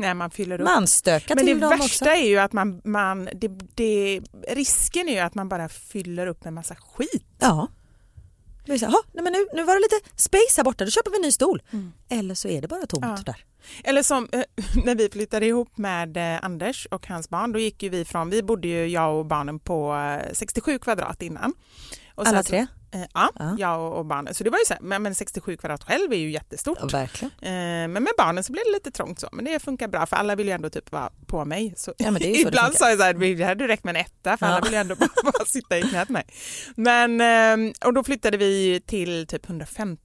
Nej, 0.00 0.14
man 0.14 0.30
fyller 0.30 0.60
upp. 0.60 0.64
man 0.64 0.86
stökar 0.86 1.34
Men 1.34 1.46
det 1.46 1.52
till 1.52 1.60
dem 1.60 1.70
värsta 1.70 1.84
också. 1.84 2.04
är 2.04 2.26
ju 2.28 2.38
att 2.38 2.52
man, 2.52 2.80
man 2.84 3.24
det, 3.34 3.48
det, 3.74 4.20
risken 4.48 5.08
är 5.08 5.12
ju 5.12 5.18
att 5.18 5.34
man 5.34 5.48
bara 5.48 5.68
fyller 5.68 6.26
upp 6.26 6.44
med 6.44 6.52
massa 6.52 6.74
skit. 6.74 7.26
Ja. 7.38 7.68
Det 8.66 8.80
här, 8.80 8.88
"Ha, 8.90 9.02
nej, 9.12 9.24
men 9.24 9.32
nu, 9.32 9.46
nu 9.54 9.64
var 9.64 9.74
det 9.74 9.80
lite 9.80 10.10
space 10.16 10.54
här 10.56 10.64
borta, 10.64 10.84
då 10.84 10.90
köper 10.90 11.10
vi 11.10 11.16
en 11.16 11.22
ny 11.22 11.32
stol. 11.32 11.62
Eller 12.08 12.34
så 12.34 12.48
är 12.48 12.62
det 12.62 12.68
bara 12.68 12.86
tomt 12.86 13.04
Ja. 13.04 13.18
där. 13.26 13.44
Eller 13.84 14.02
som 14.02 14.28
eh, 14.32 14.42
när 14.84 14.94
vi 14.94 15.08
flyttade 15.08 15.46
ihop 15.46 15.78
med 15.78 16.16
eh, 16.16 16.44
Anders 16.44 16.86
och 16.90 17.06
hans 17.06 17.28
barn, 17.30 17.52
då 17.52 17.58
gick 17.58 17.82
ju 17.82 17.88
vi 17.88 18.04
från, 18.04 18.30
vi 18.30 18.42
bodde 18.42 18.68
ju 18.68 18.86
jag 18.86 19.18
och 19.18 19.26
barnen 19.26 19.58
på 19.60 19.94
eh, 20.26 20.32
67 20.32 20.78
kvadrat 20.78 21.22
innan. 21.22 21.54
Och 22.14 22.26
Alla 22.26 22.42
så- 22.42 22.48
tre? 22.48 22.66
Eh, 22.92 23.00
ja, 23.14 23.30
Ja. 23.38 23.56
jag 23.58 23.92
och, 23.98 24.06
barnen. 24.06 24.34
Så 24.34 24.44
det 24.44 24.50
var 24.50 24.58
ju 24.58 24.64
så 24.64 24.74
här, 24.74 24.80
men, 24.82 25.02
men 25.02 25.14
67 25.14 25.56
kvadrat 25.56 25.84
själv 25.84 26.12
är 26.12 26.16
ju 26.16 26.30
jättestort. 26.30 26.78
Ja, 26.80 26.86
verkligen. 26.86 27.30
Eh, 27.42 27.88
men 27.88 27.92
med 27.92 28.12
barnen 28.18 28.44
så 28.44 28.52
blev 28.52 28.64
det 28.66 28.72
lite 28.72 28.90
trångt 28.90 29.20
så, 29.20 29.28
men 29.32 29.44
det 29.44 29.58
funkar 29.62 29.88
bra 29.88 30.06
för 30.06 30.16
alla 30.16 30.34
vill 30.36 30.46
ju 30.46 30.52
ändå 30.52 30.70
typ 30.70 30.92
vara 30.92 31.10
på 31.26 31.44
mig. 31.44 31.74
Så 31.76 31.94
Ja, 31.98 32.10
men 32.10 32.22
det 32.22 32.28
är 32.28 32.34
ju 32.34 32.40
ibland 32.48 32.74
sa 32.74 32.88
jag 32.88 32.98
så 32.98 33.04
här, 33.04 33.34
det 33.36 33.44
hade 33.44 33.68
räckt 33.68 33.84
med 33.84 33.96
en 33.96 34.00
etta 34.00 34.36
för 34.36 34.46
Ja. 34.46 34.52
alla 34.52 34.60
vill 34.64 34.72
ju 34.72 34.78
ändå 34.78 34.94
bara, 34.94 35.08
bara 35.24 35.44
sitta 35.46 35.78
i 35.78 35.82
knät 35.82 36.08
mig. 36.08 36.24
Men, 36.74 37.20
eh, 37.20 37.72
och 37.86 37.94
då 37.94 38.04
flyttade 38.04 38.36
vi 38.36 38.80
till 38.86 39.26
typ 39.26 39.46
150 39.46 40.00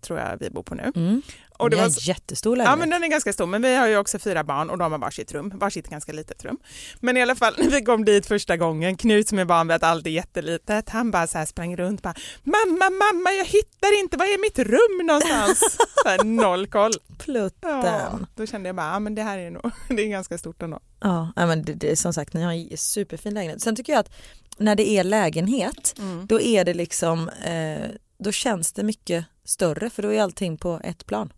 tror 0.00 0.18
jag 0.18 0.36
vi 0.40 0.50
bor 0.50 0.62
på 0.62 0.74
nu. 0.74 0.92
Mm. 0.96 1.22
Och 1.64 1.70
det 1.70 1.76
var 1.76 1.84
en 1.84 1.90
jättestor 1.90 2.56
Ja 2.56 2.58
lägenhet. 2.64 2.78
men 2.78 2.90
den 2.90 3.02
är 3.04 3.08
ganska 3.08 3.32
stor 3.32 3.46
men 3.46 3.62
vi 3.62 3.76
har 3.76 3.86
ju 3.88 3.96
också 3.96 4.18
fyra 4.18 4.44
barn 4.44 4.70
och 4.70 4.78
de 4.78 4.92
har 4.92 4.98
varsitt 4.98 5.32
rum, 5.32 5.52
varsitt 5.54 5.88
ganska 5.88 6.12
litet 6.12 6.44
rum. 6.44 6.58
Men 7.00 7.16
i 7.16 7.22
alla 7.22 7.34
fall 7.34 7.54
när 7.58 7.70
vi 7.70 7.80
kom 7.82 8.04
dit 8.04 8.26
första 8.26 8.56
gången, 8.56 8.96
Knut 8.96 9.28
som 9.28 9.38
är 9.38 9.44
van 9.44 9.68
vid 9.68 9.74
att 9.74 9.82
allt 9.82 10.06
är 10.06 10.10
jättelitet, 10.10 10.88
han 10.90 11.10
bara 11.10 11.26
så 11.26 11.38
här 11.38 11.46
sprang 11.46 11.76
runt 11.76 12.02
bara 12.02 12.14
mamma, 12.42 12.90
mamma 12.90 13.30
jag 13.38 13.44
hittar 13.44 14.00
inte, 14.00 14.16
var 14.16 14.24
är 14.26 14.40
mitt 14.40 14.58
rum 14.58 15.06
någonstans? 15.06 15.58
så 16.02 16.08
här, 16.08 16.24
noll 16.24 16.66
koll. 16.66 16.92
Plutten. 17.18 17.70
Ja, 17.84 18.18
då 18.34 18.46
kände 18.46 18.68
jag 18.68 18.76
bara, 18.76 18.86
ja 18.92 18.98
men 18.98 19.14
det 19.14 19.22
här 19.22 19.38
är 19.38 19.50
nog, 19.50 19.70
det 19.88 20.02
är 20.02 20.08
ganska 20.08 20.38
stort 20.38 20.62
ändå. 20.62 20.80
Ja, 21.00 21.32
men 21.36 21.62
det, 21.64 21.72
det 21.72 21.90
är 21.90 21.96
som 21.96 22.12
sagt, 22.12 22.32
ni 22.34 22.42
har 22.42 22.52
en 22.52 22.76
superfin 22.76 23.34
lägenhet. 23.34 23.62
Sen 23.62 23.76
tycker 23.76 23.92
jag 23.92 24.00
att 24.00 24.10
när 24.58 24.74
det 24.76 24.88
är 24.88 25.04
lägenhet, 25.04 25.94
Mm. 25.98 26.26
då 26.26 26.40
är 26.40 26.64
det 26.64 26.74
liksom, 26.74 27.28
eh, 27.28 27.88
då 28.18 28.32
känns 28.32 28.72
det 28.72 28.82
mycket 28.82 29.24
större 29.44 29.90
för 29.90 30.02
då 30.02 30.12
är 30.12 30.22
allting 30.22 30.56
på 30.56 30.80
ett 30.84 31.06
plan. 31.06 31.32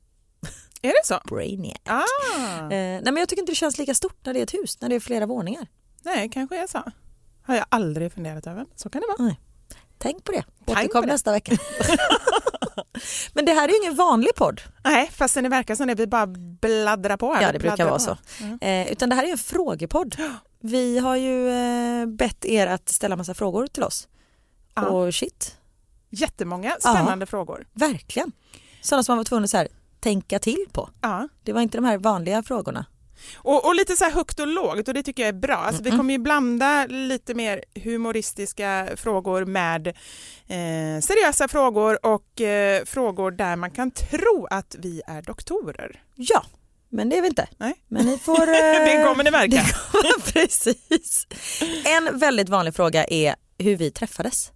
Är 0.83 0.89
det 0.89 1.05
så? 1.07 1.21
Brainiac. 1.25 1.79
Ah, 1.85 2.03
Eh, 2.61 2.69
nej 2.71 3.03
men 3.05 3.17
jag 3.17 3.29
tycker 3.29 3.43
inte 3.43 3.53
det 3.53 3.57
känns 3.57 3.79
lika 3.79 3.95
stort 3.95 4.17
när 4.25 4.35
det 4.35 4.39
är 4.41 4.43
ett 4.43 4.55
hus, 4.55 4.81
när 4.81 4.89
det 4.89 4.95
är 4.95 5.01
flera 5.01 5.27
våningar. 5.27 5.67
nej 6.03 6.31
kanske 6.31 6.63
är 6.63 6.67
så. 6.67 6.83
Har 7.43 7.55
jag 7.57 7.67
aldrig 7.69 8.13
funderat 8.13 8.47
över, 8.47 8.67
så 8.77 8.91
kan 8.91 9.01
det 9.03 9.15
vara. 9.19 9.35
Tänk 9.99 10.25
på 10.25 10.33
det. 10.33 10.45
Återkom 10.67 11.05
nästa 11.07 11.33
vecka. 11.33 11.53
men 13.35 13.45
det 13.45 13.53
här 13.53 13.69
är 13.69 13.73
ju 13.73 13.79
ingen 13.83 13.95
vanlig 13.95 14.35
podd. 14.35 14.61
Nej, 14.85 15.11
fastän 15.13 15.43
det 15.45 15.49
verkar 15.51 15.75
som 15.75 15.87
det, 15.87 15.95
vi 15.95 16.07
bara 16.07 16.27
bladdrar 16.61 17.17
på. 17.17 17.33
här. 17.35 17.43
Ja 17.43 17.53
det 17.53 17.59
brukar 17.59 17.85
vara 17.85 17.95
på. 17.95 18.01
så. 18.01 18.17
Mm. 18.41 18.59
Eh, 18.87 18.93
utan 18.93 19.09
det 19.09 19.15
här 19.15 19.25
är 19.25 19.29
en 19.33 19.39
frågepodd. 19.39 20.17
Vi 20.61 20.99
har 20.99 21.17
ju 21.17 21.49
eh, 21.51 22.07
bett 22.07 22.45
er 22.45 22.67
att 22.67 22.89
ställa 22.89 23.17
massa 23.17 23.35
frågor 23.35 23.67
till 23.67 23.83
oss. 23.83 24.09
Ja. 24.75 24.87
Och 24.89 25.15
shit, 25.15 25.57
Jättemånga 26.11 26.77
spännande 26.81 27.27
frågor. 27.27 27.67
verkligen. 27.73 28.33
Sådana 28.83 29.03
som 29.03 29.13
man 29.13 29.17
var 29.19 29.25
tvungen 29.25 29.45
att 29.45 29.51
så 29.51 29.57
här, 29.57 29.69
tänka 30.07 30.39
till 30.39 30.65
på. 30.73 30.91
Ja. 31.01 31.29
Det 31.43 31.53
var 31.53 31.61
inte 31.61 31.79
de 31.79 31.85
här 31.85 31.99
vanliga 31.99 32.43
frågorna. 32.43 32.87
Och, 33.37 33.67
och 33.67 33.75
lite 33.75 33.97
så 33.97 34.05
här 34.05 34.13
högt 34.13 34.41
och 34.41 34.47
lågt 34.47 34.89
och 34.89 34.95
det 34.95 35.03
tycker 35.03 35.23
jag 35.23 35.29
är 35.29 35.33
bra. 35.41 35.57
Alltså, 35.57 35.83
Vi 35.83 35.91
kommer 35.91 36.13
ju 36.15 36.19
blanda 36.19 36.87
lite 36.87 37.35
mer 37.35 37.65
humoristiska 37.75 38.89
frågor 38.97 39.45
med 39.45 39.87
eh, 40.47 41.01
seriösa 41.03 41.49
frågor 41.49 42.07
och 42.07 42.41
eh, 42.41 42.85
frågor 42.85 43.31
där 43.31 43.57
man 43.57 43.71
kan 43.71 43.91
tro 43.91 44.47
att 44.51 44.77
vi 44.79 45.03
är 45.07 45.23
doktorer. 45.23 46.03
Ja, 46.15 46.45
men 46.89 47.09
det 47.09 47.19
är 47.19 47.23
vi 47.23 47.29
inte. 47.29 47.49
Nej. 47.57 47.75
Men 47.89 48.07
ni 48.07 48.19
får... 48.25 48.43
Eh, 48.43 48.47
Det 48.47 49.05
kommer 49.09 49.25
ni 49.25 49.31
märka. 49.31 49.63
kommer- 49.93 50.33
Precis. 50.33 51.27
En 51.85 52.19
väldigt 52.19 52.49
vanlig 52.49 52.75
fråga 52.75 53.05
är 53.05 53.35
hur 53.59 53.77
vi 53.77 53.91
träffades. 53.91 54.51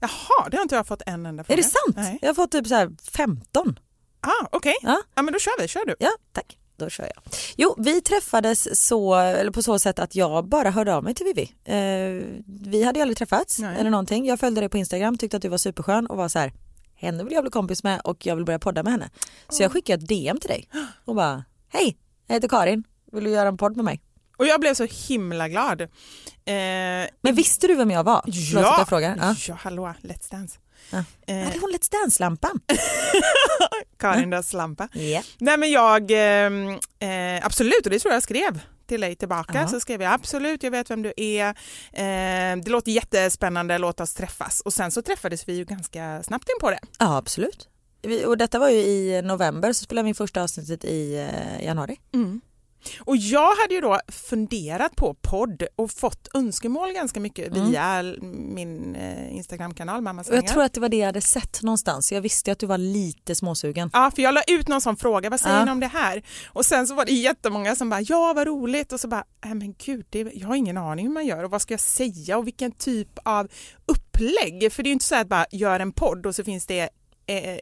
Jaha, 0.00 0.48
det 0.50 0.56
har 0.56 0.62
inte 0.62 0.74
jag 0.74 0.86
fått 0.86 1.02
en 1.06 1.26
enda 1.26 1.44
fråga. 1.44 1.54
Är 1.54 1.62
det 1.62 1.68
sant? 1.68 1.96
Nej. 1.96 2.18
Jag 2.22 2.28
har 2.28 2.34
fått 2.34 2.50
typ 2.52 2.66
så 2.66 2.74
här 2.74 2.90
15. 3.12 3.78
Ah, 4.22 4.46
Okej, 4.52 4.74
Ja. 4.82 5.02
ja, 5.14 5.22
men 5.22 5.32
då 5.32 5.38
kör 5.38 5.60
vi. 5.62 5.68
Kör 5.68 5.84
du. 5.86 5.94
Ja, 5.98 6.10
tack. 6.32 6.58
Då 6.76 6.90
kör 6.90 7.04
jag. 7.14 7.22
Jo, 7.56 7.74
vi 7.78 8.00
träffades 8.00 8.86
så, 8.86 9.14
eller 9.14 9.50
på 9.50 9.62
så 9.62 9.78
sätt 9.78 9.98
att 9.98 10.14
jag 10.14 10.48
bara 10.48 10.70
hörde 10.70 10.94
av 10.94 11.04
mig 11.04 11.14
till 11.14 11.26
Vivi. 11.26 11.52
Eh, 11.64 12.42
vi 12.70 12.82
hade 12.82 12.98
ju 12.98 13.02
aldrig 13.02 13.16
träffats 13.16 13.58
Nej. 13.58 13.76
eller 13.80 13.90
någonting. 13.90 14.26
Jag 14.26 14.40
följde 14.40 14.60
dig 14.60 14.68
på 14.68 14.78
Instagram, 14.78 15.18
tyckte 15.18 15.36
att 15.36 15.42
du 15.42 15.48
var 15.48 15.58
superskön 15.58 16.06
och 16.06 16.16
var 16.16 16.28
så 16.28 16.38
här, 16.38 16.52
henne 16.94 17.24
vill 17.24 17.32
jag 17.32 17.44
bli 17.44 17.50
kompis 17.50 17.82
med 17.84 18.00
och 18.00 18.26
jag 18.26 18.36
vill 18.36 18.44
börja 18.44 18.58
podda 18.58 18.82
med 18.82 18.92
henne. 18.92 19.10
Så 19.48 19.62
jag 19.62 19.72
skickade 19.72 20.02
ett 20.02 20.08
DM 20.08 20.38
till 20.40 20.48
dig 20.50 20.68
och 21.04 21.14
bara, 21.14 21.44
hej, 21.68 21.96
jag 22.26 22.34
heter 22.34 22.48
Karin, 22.48 22.84
vill 23.12 23.24
du 23.24 23.30
göra 23.30 23.48
en 23.48 23.56
podd 23.56 23.76
med 23.76 23.84
mig? 23.84 24.02
Och 24.36 24.46
jag 24.46 24.60
blev 24.60 24.74
så 24.74 24.84
himla 25.08 25.48
glad. 25.48 25.80
Eh, 25.80 25.88
Men 27.20 27.34
visste 27.34 27.66
du 27.66 27.74
vem 27.74 27.90
jag 27.90 28.04
var? 28.04 28.18
Att 28.18 28.34
jag 28.54 28.88
frågar. 28.88 29.16
Ja. 29.20 29.34
ja, 29.48 29.54
hallå, 29.60 29.94
Let's 30.02 30.30
Dance. 30.30 30.58
Ja. 30.90 31.04
Eh, 31.26 31.36
Hade 31.44 31.58
hon 31.60 31.70
Let's 31.72 31.90
Dance-lampan? 31.90 32.60
Karin 33.98 34.30
Döds 34.30 34.52
lampa. 34.52 34.88
Ja. 34.92 35.22
Nej 35.38 35.56
men 35.58 35.70
jag, 35.70 36.10
eh, 36.10 36.52
eh, 37.10 37.46
absolut 37.46 37.84
och 37.84 37.90
det 37.90 37.98
tror 37.98 38.14
jag 38.14 38.22
skrev 38.22 38.60
till 38.86 39.00
dig 39.00 39.16
tillbaka. 39.16 39.58
Ja. 39.60 39.68
Så 39.68 39.80
skrev 39.80 40.02
jag 40.02 40.12
absolut, 40.12 40.62
jag 40.62 40.70
vet 40.70 40.90
vem 40.90 41.02
du 41.02 41.12
är. 41.16 41.48
Eh, 41.92 42.56
det 42.64 42.70
låter 42.70 42.92
jättespännande, 42.92 43.78
låt 43.78 44.00
oss 44.00 44.14
träffas. 44.14 44.60
Och 44.60 44.72
sen 44.72 44.90
så 44.90 45.02
träffades 45.02 45.48
vi 45.48 45.52
ju 45.52 45.64
ganska 45.64 46.22
snabbt 46.22 46.48
in 46.48 46.60
på 46.60 46.70
det. 46.70 46.78
Ja, 46.98 47.16
absolut. 47.16 47.68
Vi, 48.02 48.24
och 48.24 48.38
detta 48.38 48.58
var 48.58 48.68
ju 48.68 48.78
i 48.78 49.22
november 49.22 49.72
så 49.72 49.84
spelade 49.84 50.06
vi 50.08 50.14
första 50.14 50.42
avsnittet 50.42 50.84
i 50.84 51.14
eh, 51.58 51.64
januari. 51.64 52.00
Och 53.00 53.16
jag 53.16 53.56
hade 53.56 53.74
ju 53.74 53.80
då 53.80 54.00
funderat 54.08 54.96
på 54.96 55.14
podd 55.14 55.62
och 55.76 55.90
fått 55.90 56.28
önskemål 56.34 56.92
ganska 56.92 57.20
mycket 57.20 57.56
via 57.56 58.02
min 58.54 58.94
eh, 58.94 59.36
Instagramkanal 59.36 60.00
Mamma 60.02 60.24
jag 60.30 60.46
tror 60.46 60.62
att 60.62 60.72
det 60.72 60.80
var 60.80 60.88
det 60.88 60.96
jag 60.96 61.06
hade 61.06 61.20
sett 61.20 61.62
någonstans. 61.62 62.12
Jag 62.12 62.20
visste 62.20 62.52
att 62.52 62.58
du 62.58 62.66
var 62.66 62.78
lite 62.78 63.34
småsugen. 63.34 63.90
Ja, 63.92 64.10
för 64.14 64.22
jag 64.22 64.34
la 64.34 64.42
ut 64.46 64.68
någon 64.68 64.80
sån 64.80 64.96
fråga, 64.96 65.30
vad 65.30 65.40
säger 65.40 65.58
Ja. 65.58 65.64
ni 65.64 65.70
om 65.70 65.80
det 65.80 65.86
här? 65.86 66.22
Och 66.46 66.66
sen 66.66 66.86
så 66.86 66.94
var 66.94 67.04
det 67.04 67.12
jättemånga 67.12 67.76
som 67.76 67.90
bara, 67.90 68.00
ja 68.00 68.32
vad 68.36 68.46
roligt 68.46 68.92
och 68.92 69.00
så 69.00 69.08
bara, 69.08 69.24
nej 69.44 69.54
men 69.54 69.74
gud, 69.84 70.06
det, 70.10 70.18
jag 70.34 70.48
har 70.48 70.54
ingen 70.54 70.78
aning 70.78 71.06
hur 71.06 71.12
man 71.14 71.26
gör 71.26 71.44
och 71.44 71.50
vad 71.50 71.62
ska 71.62 71.72
jag 71.74 71.80
säga 71.80 72.38
och 72.38 72.46
vilken 72.46 72.72
typ 72.72 73.18
av 73.24 73.48
upplägg? 73.86 74.72
För 74.72 74.82
det 74.82 74.86
är 74.86 74.90
ju 74.90 74.92
inte 74.92 75.04
så 75.04 75.14
att 75.14 75.28
bara 75.28 75.46
gör 75.50 75.80
en 75.80 75.92
podd 75.92 76.26
och 76.26 76.34
så 76.34 76.44
finns 76.44 76.66
det 76.66 76.88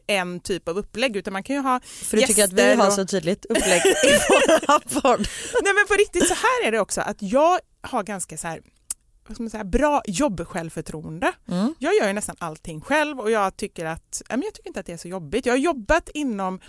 en 0.07 0.39
typ 0.39 0.67
av 0.67 0.77
upplägg 0.77 1.15
utan 1.15 1.33
man 1.33 1.43
kan 1.43 1.55
ju 1.55 1.61
ha 1.61 1.79
För 1.83 2.17
du 2.17 2.23
tycker 2.23 2.43
att 2.43 2.53
vi 2.53 2.75
har 2.75 2.87
och- 2.87 2.93
så 2.93 3.05
tydligt 3.05 3.45
upplägg 3.45 3.81
i 3.85 4.19
vår 4.29 5.01
podd. 5.01 5.27
Nej 5.63 5.73
men 5.73 5.87
på 5.87 5.93
riktigt 5.93 6.27
så 6.27 6.33
här 6.33 6.67
är 6.67 6.71
det 6.71 6.79
också 6.79 7.01
att 7.01 7.17
jag 7.19 7.59
har 7.81 8.03
ganska 8.03 8.37
så 8.37 8.47
här 8.47 8.61
vad 9.27 9.49
ska 9.49 9.63
bra 9.63 10.01
jobb-självförtroende. 10.07 11.31
Mm. 11.47 11.75
Jag 11.79 11.95
gör 11.95 12.07
ju 12.07 12.13
nästan 12.13 12.35
allting 12.39 12.81
själv 12.81 13.19
och 13.19 13.31
jag 13.31 13.57
tycker, 13.57 13.85
att, 13.85 14.21
jag 14.29 14.41
tycker 14.41 14.67
inte 14.67 14.79
att 14.79 14.85
det 14.85 14.93
är 14.93 14.97
så 14.97 15.07
jobbigt. 15.07 15.45
Jag 15.45 15.53
har 15.53 15.57
jobbat 15.57 16.09
inom 16.13 16.59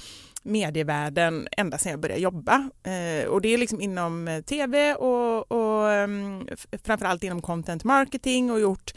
medievärlden 0.43 1.49
ända 1.57 1.79
sedan 1.79 1.91
jag 1.91 2.01
började 2.01 2.21
jobba 2.21 2.71
eh, 2.83 3.29
och 3.29 3.41
det 3.41 3.49
är 3.49 3.59
liksom 3.59 3.81
inom 3.81 4.29
eh, 4.29 4.43
tv 4.43 4.95
och, 4.95 5.53
och 5.53 5.87
um, 5.89 6.49
framförallt 6.85 7.25
inom 7.25 7.43
content 7.43 7.85
marketing 7.85 8.51
och 8.51 8.61
gjort 8.61 8.93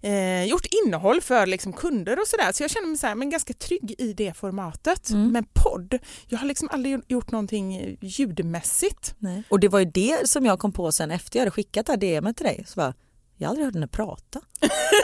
Eh, 0.00 0.44
gjort 0.44 0.66
innehåll 0.84 1.20
för 1.20 1.46
liksom 1.46 1.72
kunder 1.72 2.20
och 2.20 2.26
sådär 2.26 2.52
så 2.52 2.62
jag 2.62 2.70
känner 2.70 2.86
mig 2.86 2.98
så 2.98 3.06
här, 3.06 3.14
men 3.14 3.30
ganska 3.30 3.54
trygg 3.54 3.94
i 3.98 4.12
det 4.12 4.36
formatet. 4.36 5.10
Mm. 5.10 5.32
Men 5.32 5.44
podd, 5.52 5.98
jag 6.26 6.38
har 6.38 6.46
liksom 6.46 6.68
aldrig 6.72 7.00
gjort 7.08 7.30
någonting 7.30 7.96
ljudmässigt. 8.00 9.14
Nej. 9.18 9.42
Och 9.48 9.60
det 9.60 9.68
var 9.68 9.78
ju 9.78 9.84
det 9.84 10.28
som 10.28 10.46
jag 10.46 10.58
kom 10.58 10.72
på 10.72 10.92
sen 10.92 11.10
efter 11.10 11.38
jag 11.38 11.40
hade 11.40 11.50
skickat 11.50 11.86
det 11.86 11.92
här 11.92 12.20
DMet 12.20 12.36
till 12.36 12.46
dig. 12.46 12.64
Så 12.68 12.76
bara, 12.76 12.94
jag 13.36 13.48
har 13.48 13.50
aldrig 13.50 13.66
hört 13.66 13.74
henne 13.74 13.88
prata. 13.88 14.40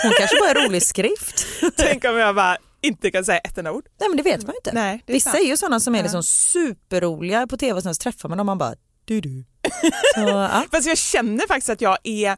Hon 0.03 0.13
kanske 0.19 0.37
bara 0.41 0.51
är 0.51 0.69
rolig 0.69 0.83
skrift. 0.83 1.47
Tänk 1.77 2.05
om 2.05 2.17
jag 2.17 2.35
bara 2.35 2.57
inte 2.81 3.11
kan 3.11 3.25
säga 3.25 3.39
ett 3.39 3.59
enda 3.59 3.73
ord. 3.73 3.85
Nej 4.01 4.09
men 4.09 4.17
det 4.17 4.23
vet 4.23 4.43
man 4.43 4.53
ju 4.53 4.57
inte. 4.57 4.73
Nej, 4.73 5.03
det 5.07 5.13
är 5.13 5.15
Vissa 5.15 5.31
sant. 5.31 5.43
är 5.45 5.49
ju 5.49 5.57
sådana 5.57 5.81
som 5.81 5.95
är 5.95 6.03
liksom 6.03 6.23
superroliga 6.23 7.47
på 7.47 7.57
tv 7.57 7.73
och 7.73 7.83
sen 7.83 7.95
träffar 7.95 8.29
man 8.29 8.39
dem 8.39 8.45
och 8.45 8.47
man 8.47 8.59
bara 8.59 8.75
du 9.05 9.21
du. 9.21 9.45
Så, 10.15 10.21
ja. 10.21 10.65
Fast 10.73 10.89
jag 10.89 10.99
känner 10.99 11.47
faktiskt 11.47 11.69
att 11.71 11.81
jag 11.81 11.99
är 12.05 12.37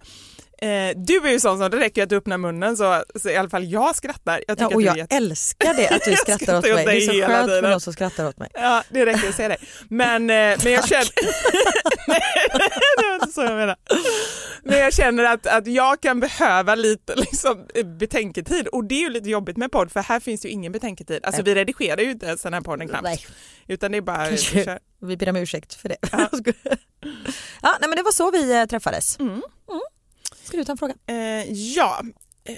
Eh, 0.63 0.69
du 0.97 1.17
är 1.17 1.31
ju 1.31 1.41
sån 1.41 1.59
som 1.59 1.71
det 1.71 1.77
räcker 1.81 2.03
att 2.03 2.09
du 2.09 2.17
öppnar 2.17 2.39
munnen 2.39 2.77
så, 2.77 3.05
så 3.15 3.29
i 3.31 3.37
alla 3.37 3.49
fall 3.49 3.65
jag 3.65 3.97
skrattar. 3.97 4.45
Jag 4.49 4.61
Ja, 4.61 4.67
och 4.67 4.73
att 4.73 4.79
du 4.79 4.83
är 4.83 4.87
jag 4.87 4.97
jätte- 4.97 5.17
älskar 5.17 5.75
det 5.75 5.89
att 5.89 6.05
du 6.05 6.17
skrattar 6.17 6.59
åt 6.59 6.65
skrattar 6.65 6.73
åt 6.73 6.85
mig. 6.85 6.85
Det 6.87 6.97
är 6.97 7.21
så 7.21 7.27
skönt 7.27 7.49
för 7.49 7.57
tiden. 7.57 7.71
någon 7.71 7.81
som 7.81 7.93
skrattar 7.93 8.29
åt 8.29 8.39
mig. 8.39 8.51
Ja, 8.55 8.83
det 8.89 9.07
räcker 9.07 9.29
att 9.29 9.35
säga 9.35 9.49
det. 9.49 9.57
Men, 9.89 10.23
eh, 10.31 10.59
men 10.65 10.73
jag 10.73 10.89
känner... 10.89 11.09
Nej, 12.09 12.21
det 12.99 13.07
var 13.09 13.15
inte 13.15 13.33
så 13.33 13.41
jag 13.41 13.51
menade. 13.51 13.77
Men 14.63 14.79
jag 14.79 14.95
känner 14.95 15.25
att, 15.25 15.47
att 15.47 15.67
jag 15.67 16.01
kan 16.01 16.21
behöva 16.21 16.75
lite 16.75 17.15
liksom, 17.15 17.67
betänketid 17.99 18.67
och 18.69 18.85
det 18.85 18.95
är 18.95 19.01
ju 19.01 19.09
lite 19.11 19.31
jobbigt 19.31 19.57
med 19.57 19.73
podd 19.73 19.93
för 19.93 20.01
här 20.01 20.21
finns 20.21 20.45
ju 20.45 20.49
ingen 20.49 20.73
betänketid. 20.73 21.25
Alltså 21.25 21.43
vi 21.43 21.55
redigerar 21.55 22.01
ju 22.01 22.11
inte 22.11 22.27
ens 22.27 22.43
den 22.43 22.55
här 22.55 22.61
podden 22.61 22.89
knappt. 22.89 23.05
Nej. 23.05 23.27
Utan 23.69 23.93
det 23.93 23.99
är 23.99 24.03
bara... 24.03 24.23
vi 24.31 24.37
Kanske. 24.37 24.79
Vi 25.03 25.17
ber 25.17 25.29
om 25.29 25.37
ursäkt 25.37 25.75
för 25.75 25.89
det. 25.89 25.97
Ja. 27.63 27.77
nej, 27.81 27.89
men 27.89 27.97
det 27.97 28.03
var 28.03 28.13
så 28.13 28.31
vi 28.31 28.61
eh, 28.61 28.65
träffades. 28.67 29.19
Mm. 29.19 29.43
Ska 30.47 30.57
du 30.57 30.65
ta 30.65 30.73
en 30.73 30.79
fråga? 30.79 30.95
Eh, 31.07 31.53
ja, 31.53 32.03
eh, 32.45 32.55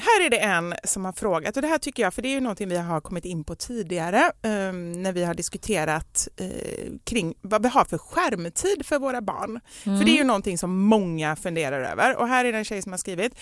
här 0.00 0.26
är 0.26 0.30
det 0.30 0.38
en 0.38 0.74
som 0.84 1.04
har 1.04 1.12
frågat 1.12 1.56
och 1.56 1.62
det 1.62 1.68
här 1.68 1.78
tycker 1.78 2.02
jag, 2.02 2.14
för 2.14 2.22
det 2.22 2.28
är 2.28 2.34
ju 2.34 2.40
någonting 2.40 2.68
vi 2.68 2.76
har 2.76 3.00
kommit 3.00 3.24
in 3.24 3.44
på 3.44 3.54
tidigare 3.54 4.18
eh, 4.42 4.72
när 4.72 5.12
vi 5.12 5.24
har 5.24 5.34
diskuterat 5.34 6.28
eh, 6.36 6.92
kring 7.04 7.34
vad 7.40 7.62
vi 7.62 7.68
har 7.68 7.84
för 7.84 7.98
skärmtid 7.98 8.86
för 8.86 8.98
våra 8.98 9.20
barn. 9.20 9.60
Mm. 9.84 9.98
För 9.98 10.04
det 10.04 10.10
är 10.10 10.16
ju 10.16 10.24
någonting 10.24 10.58
som 10.58 10.78
många 10.78 11.36
funderar 11.36 11.82
över 11.82 12.16
och 12.16 12.28
här 12.28 12.44
är 12.44 12.52
det 12.52 12.58
en 12.58 12.64
tjej 12.64 12.82
som 12.82 12.92
har 12.92 12.98
skrivit 12.98 13.34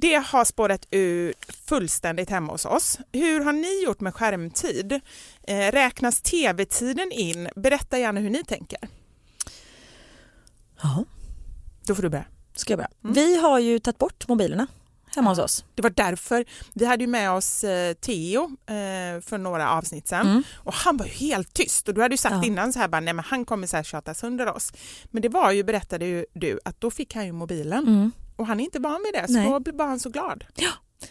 det 0.00 0.14
har 0.14 0.44
spårat 0.44 0.86
ur 0.90 1.34
fullständigt 1.66 2.30
hemma 2.30 2.52
hos 2.52 2.64
oss. 2.64 2.98
Hur 3.12 3.40
har 3.44 3.52
ni 3.52 3.84
gjort 3.84 4.00
med 4.00 4.14
skärmtid? 4.14 5.00
Eh, 5.42 5.72
räknas 5.72 6.22
tv-tiden 6.22 7.12
in? 7.12 7.48
Berätta 7.56 7.98
gärna 7.98 8.20
hur 8.20 8.30
ni 8.30 8.44
tänker. 8.44 8.78
Ja. 10.82 11.04
Då 11.86 11.94
får 11.94 12.02
du 12.02 12.08
börja. 12.08 12.24
Ska 12.60 12.72
jag 12.72 12.78
börja? 12.78 12.90
Vi 13.14 13.36
har 13.40 13.58
ju 13.58 13.78
tagit 13.78 13.98
bort 13.98 14.28
mobilerna 14.28 14.66
hemma 15.16 15.30
hos 15.30 15.38
oss. 15.38 15.64
Det 15.74 15.82
var 15.82 15.90
därför 15.90 16.44
vi 16.74 16.84
hade 16.86 17.04
ju 17.04 17.08
med 17.10 17.30
oss 17.30 17.64
eh, 17.64 17.92
Theo 17.94 18.44
eh, 18.66 19.20
för 19.22 19.38
några 19.38 19.70
avsnitt 19.70 20.08
sedan 20.08 20.26
Mm. 20.26 20.42
och 20.56 20.74
han 20.74 20.96
var 20.96 21.06
ju 21.06 21.12
helt 21.12 21.52
tyst 21.54 21.88
och 21.88 21.94
du 21.94 22.02
hade 22.02 22.12
ju 22.12 22.16
sagt 22.18 22.34
Ja. 22.34 22.44
innan 22.44 22.72
så 22.72 22.78
här 22.78 22.88
bara, 22.88 23.00
nej 23.00 23.14
men 23.14 23.24
han 23.28 23.44
kommer 23.44 23.66
så 23.66 23.76
här 23.76 23.82
tjata 23.82 24.14
sönder 24.14 24.46
oss. 24.54 24.72
Men 25.10 25.22
det 25.22 25.28
var 25.28 25.52
ju, 25.52 25.62
berättade 25.64 26.06
ju 26.06 26.26
du, 26.32 26.58
att 26.64 26.80
då 26.80 26.90
fick 26.90 27.14
han 27.14 27.26
ju 27.26 27.32
mobilen 27.32 27.86
Mm. 27.88 28.12
och 28.36 28.46
han 28.46 28.60
är 28.60 28.64
inte 28.64 28.78
van 28.78 29.02
vid 29.04 29.22
det 29.22 29.26
så 29.26 29.32
Nej. 29.32 29.48
då 29.50 29.60
blev 29.60 29.80
han 29.80 30.00
så 30.00 30.10
glad. 30.10 30.44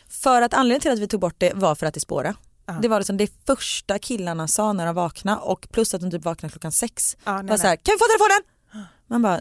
För 0.09 0.41
att 0.41 0.53
anledningen 0.53 0.81
till 0.81 0.91
att 0.91 0.99
vi 0.99 1.07
tog 1.07 1.19
bort 1.21 1.35
det 1.37 1.53
var 1.55 1.75
för 1.75 1.85
att 1.85 1.93
det 1.93 1.99
spåra. 1.99 2.35
Ja. 2.65 2.73
Det 2.81 2.87
var 2.87 2.99
liksom 2.99 3.17
det 3.17 3.31
första 3.45 3.99
killarna 3.99 4.47
sa 4.47 4.73
när 4.73 4.85
de 4.85 4.95
vaknade 4.95 5.41
och 5.41 5.67
plus 5.71 5.93
att 5.93 6.01
de 6.01 6.11
typ 6.11 6.25
vaknade 6.25 6.51
klockan 6.51 6.71
sex. 6.71 7.17
Ja, 7.23 7.33
var 7.33 7.43
nej, 7.43 7.57
så 7.59 7.67
här, 7.67 7.75
kan 7.75 7.93
vi 7.95 7.97
få 7.99 8.05
telefonen? 8.05 8.43
Man 9.07 9.21
bara, 9.21 9.39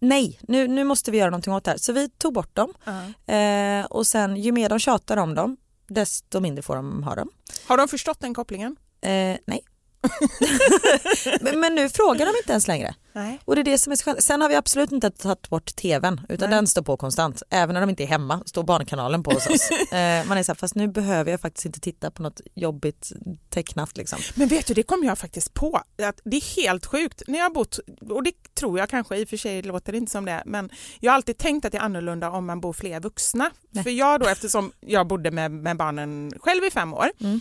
nej 0.00 0.38
nu, 0.42 0.68
nu 0.68 0.84
måste 0.84 1.10
vi 1.10 1.18
göra 1.18 1.30
någonting 1.30 1.52
åt 1.52 1.64
det 1.64 1.70
här. 1.70 1.78
Så 1.78 1.92
vi 1.92 2.08
tog 2.08 2.32
bort 2.34 2.54
dem 2.56 2.72
Ja. 2.84 3.34
eh, 3.34 3.84
och 3.84 4.06
sen 4.06 4.36
ju 4.36 4.52
mer 4.52 4.68
de 4.68 4.78
tjatar 4.78 5.16
om 5.16 5.34
dem 5.34 5.56
desto 5.88 6.40
mindre 6.40 6.62
får 6.62 6.76
de 6.76 7.02
ha 7.02 7.14
dem. 7.14 7.28
Har 7.66 7.76
de 7.76 7.88
förstått 7.88 8.20
den 8.20 8.34
kopplingen? 8.34 8.76
Eh, 9.00 9.36
nej. 9.46 9.60
men, 11.40 11.60
men 11.60 11.74
nu 11.74 11.88
frågar 11.88 12.26
de 12.26 12.32
inte 12.38 12.52
ens 12.52 12.68
längre. 12.68 12.94
Nej. 13.12 13.40
Och 13.44 13.54
det 13.54 13.60
är 13.60 13.64
det 13.64 13.78
som 13.78 13.92
är 13.92 13.96
så 13.96 14.04
skönt. 14.04 14.22
Sen 14.22 14.40
har 14.42 14.48
vi 14.48 14.54
absolut 14.54 14.92
inte 14.92 15.10
tagit 15.10 15.48
bort 15.48 15.76
tvn 15.76 16.20
utan 16.28 16.50
Nej. 16.50 16.56
den 16.56 16.66
står 16.66 16.82
på 16.82 16.96
konstant. 16.96 17.42
Även 17.50 17.74
när 17.74 17.80
de 17.80 17.90
inte 17.90 18.02
är 18.02 18.06
hemma 18.06 18.42
står 18.46 18.62
barnkanalen 18.62 19.22
på 19.22 19.30
hos 19.30 19.46
oss. 19.46 19.70
eh, 19.92 20.26
man 20.26 20.38
är 20.38 20.42
så 20.42 20.52
här, 20.52 20.56
fast 20.56 20.74
nu 20.74 20.88
behöver 20.88 21.30
jag 21.30 21.40
faktiskt 21.40 21.66
inte 21.66 21.80
titta 21.80 22.10
på 22.10 22.22
något 22.22 22.40
jobbigt 22.54 23.12
tecknat 23.48 23.96
liksom. 23.96 24.18
Men 24.34 24.48
vet 24.48 24.66
du, 24.66 24.74
det 24.74 24.82
kom 24.82 25.04
jag 25.04 25.18
faktiskt 25.18 25.54
på. 25.54 25.82
Att 26.02 26.20
det 26.24 26.36
är 26.36 26.62
helt 26.62 26.86
sjukt. 26.86 27.22
När 27.26 27.38
jag 27.38 27.44
har 27.44 27.50
bott, 27.50 27.78
och 28.10 28.22
det 28.22 28.32
tror 28.54 28.78
jag 28.78 28.88
kanske, 28.88 29.16
i 29.16 29.24
och 29.24 29.28
för 29.28 29.36
sig 29.36 29.62
låter 29.62 29.92
det 29.92 29.98
inte 29.98 30.12
som 30.12 30.24
det, 30.24 30.42
men 30.46 30.70
jag 31.00 31.12
har 31.12 31.16
alltid 31.16 31.38
tänkt 31.38 31.64
att 31.64 31.72
det 31.72 31.78
är 31.78 31.82
annorlunda 31.82 32.30
om 32.30 32.46
man 32.46 32.60
bor 32.60 32.72
fler 32.72 33.00
vuxna. 33.00 33.50
Nej. 33.70 33.84
För 33.84 33.90
jag 33.90 34.20
då, 34.20 34.26
eftersom 34.26 34.72
jag 34.80 35.06
bodde 35.06 35.30
med, 35.30 35.50
med 35.50 35.76
barnen 35.76 36.32
själv 36.40 36.64
i 36.64 36.70
fem 36.70 36.94
år, 36.94 37.10
Mm. 37.20 37.40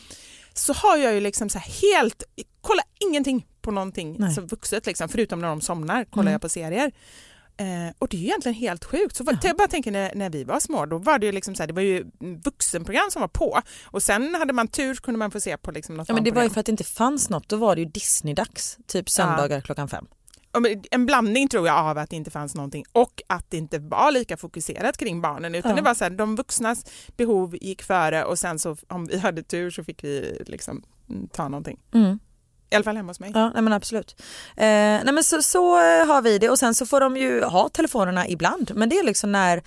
Så 0.59 0.73
har 0.73 0.97
jag 0.97 1.13
ju 1.13 1.19
liksom 1.19 1.49
så 1.49 1.59
här 1.59 1.71
helt, 1.81 2.23
kolla 2.61 2.81
ingenting 2.99 3.47
på 3.61 3.71
någonting 3.71 4.15
Nej. 4.19 4.33
som 4.33 4.47
vuxet, 4.47 4.85
liksom, 4.85 5.09
förutom 5.09 5.39
när 5.39 5.47
de 5.47 5.61
somnar, 5.61 6.05
kollar 6.05 6.23
Mm. 6.23 6.31
jag 6.31 6.41
på 6.41 6.49
serier. 6.49 6.91
Eh, 7.57 7.93
och 7.99 8.07
det 8.07 8.17
är 8.17 8.19
ju 8.19 8.25
egentligen 8.25 8.55
helt 8.55 8.85
sjukt. 8.85 9.15
Så 9.15 9.23
jag 9.43 9.57
bara 9.57 9.67
tänker 9.67 9.91
när, 9.91 10.15
när 10.15 10.29
vi 10.29 10.43
var 10.43 10.59
små, 10.59 10.85
då 10.85 10.97
var 10.97 11.19
det 11.19 11.25
ju 11.25 11.31
liksom 11.31 11.55
så 11.55 11.63
här, 11.63 11.67
det 11.67 11.73
var 11.73 11.81
ju 11.81 12.05
vuxenprogram 12.43 13.11
som 13.11 13.19
var 13.21 13.27
på 13.27 13.61
och 13.85 14.03
sen 14.03 14.35
hade 14.35 14.53
man 14.53 14.67
tur 14.67 14.95
kunde 14.95 15.17
man 15.17 15.31
få 15.31 15.39
se 15.39 15.57
på 15.57 15.71
liksom 15.71 15.95
något 15.95 16.09
Ja, 16.09 16.15
men 16.15 16.23
det 16.23 16.31
var 16.31 16.43
ju 16.43 16.49
för 16.49 16.59
att 16.59 16.65
det 16.65 16.71
inte 16.71 16.83
fanns 16.83 17.29
något. 17.29 17.49
Då 17.49 17.55
var 17.57 17.75
det 17.75 17.81
ju 17.81 17.87
Disney-dags. 17.87 18.77
Typ 18.87 19.09
söndagar 19.09 19.61
klockan 19.61 19.87
fem. 19.87 20.05
En 20.91 21.05
blandning 21.05 21.47
tror 21.47 21.67
jag 21.67 21.77
av 21.77 21.97
att 21.97 22.09
det 22.09 22.15
inte 22.15 22.31
fanns 22.31 22.55
någonting 22.55 22.85
och 22.91 23.21
att 23.27 23.45
det 23.49 23.57
inte 23.57 23.79
var 23.79 24.11
lika 24.11 24.37
fokuserat 24.37 24.97
kring 24.97 25.21
barnen 25.21 25.55
utan 25.55 25.71
Ja. 25.71 25.75
det 25.75 25.81
var 25.83 25.93
så 25.93 26.03
här, 26.03 26.11
de 26.11 26.35
vuxnas 26.35 26.85
behov 27.17 27.55
gick 27.61 27.81
före 27.83 28.23
och 28.25 28.39
sen 28.39 28.59
så 28.59 28.75
om 28.87 29.05
vi 29.05 29.17
hade 29.19 29.43
tur 29.43 29.69
så 29.71 29.83
fick 29.83 30.03
vi 30.03 30.41
liksom 30.45 30.83
mm, 31.09 31.27
ta 31.27 31.47
någonting. 31.47 31.79
Mm. 31.93 32.19
I 32.71 32.75
alla 32.75 32.83
fall 32.83 32.97
hemma 32.97 33.09
hos 33.09 33.19
mig. 33.19 33.31
Ja, 33.33 33.49
nej 33.53 33.61
men 33.63 33.73
absolut. 33.73 34.15
Eh, 34.57 34.65
nej 34.65 35.11
men 35.13 35.23
så, 35.23 35.41
så 35.41 35.75
eh, 35.77 36.07
har 36.07 36.21
vi 36.21 36.37
det 36.37 36.49
och 36.49 36.59
sen 36.59 36.75
så 36.75 36.85
får 36.85 36.99
de 36.99 37.17
ju 37.17 37.43
ha 37.43 37.69
telefonerna 37.69 38.27
ibland. 38.27 38.71
Men 38.75 38.89
det 38.89 38.95
är 38.99 39.03
liksom 39.03 39.31
när 39.31 39.63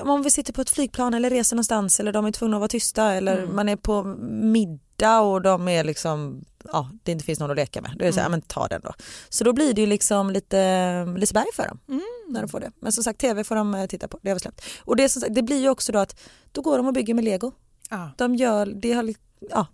om 0.00 0.22
vi 0.22 0.30
sitter 0.30 0.52
på 0.52 0.60
ett 0.60 0.70
flygplan 0.70 1.14
eller 1.14 1.30
reser 1.30 1.56
någonstans 1.56 2.00
eller 2.00 2.12
de 2.12 2.24
är 2.26 2.32
tvungna 2.32 2.56
att 2.56 2.60
vara 2.60 2.68
tysta 2.68 3.12
eller 3.12 3.38
Mm. 3.42 3.56
man 3.56 3.68
är 3.68 3.76
på 3.76 4.02
middag 4.28 5.20
och 5.20 5.42
de 5.42 5.68
är 5.68 5.84
liksom, 5.84 6.44
ja 6.72 6.90
det 7.02 7.12
inte 7.12 7.24
finns 7.24 7.40
någon 7.40 7.50
att 7.50 7.56
leka 7.56 7.82
med. 7.82 7.90
Då 7.98 8.02
är 8.04 8.06
det 8.06 8.12
så 8.12 8.20
här, 8.20 8.26
Mm. 8.26 8.32
ja, 8.32 8.38
men 8.38 8.48
ta 8.48 8.68
den 8.68 8.80
då. 8.84 8.92
Så 9.28 9.44
då 9.44 9.52
blir 9.52 9.74
det 9.74 9.80
ju 9.80 9.86
liksom 9.86 10.30
lite 10.30 11.04
Liseberg 11.16 11.46
för 11.54 11.68
dem 11.68 11.78
Mm. 11.88 12.02
när 12.28 12.40
de 12.42 12.48
får 12.48 12.60
det. 12.60 12.70
Men 12.80 12.92
som 12.92 13.04
sagt 13.04 13.20
tv 13.20 13.44
får 13.44 13.54
de 13.54 13.74
eh, 13.74 13.86
titta 13.86 14.08
på, 14.08 14.18
det 14.22 14.30
har 14.30 14.34
vi 14.36 14.40
släppt. 14.40 14.64
Och 14.80 14.96
det, 14.96 15.08
sagt, 15.08 15.34
det 15.34 15.42
blir 15.42 15.60
ju 15.60 15.68
också 15.68 15.92
då 15.92 15.98
att 15.98 16.20
då 16.52 16.62
går 16.62 16.76
de 16.76 16.86
och 16.86 16.92
bygger 16.92 17.14
med 17.14 17.24
lego. 17.24 17.52
Ja. 17.90 18.10
De 18.16 18.34
gör, 18.34 18.66
det 18.66 18.92
har, 18.92 19.14
ja, 19.50 19.66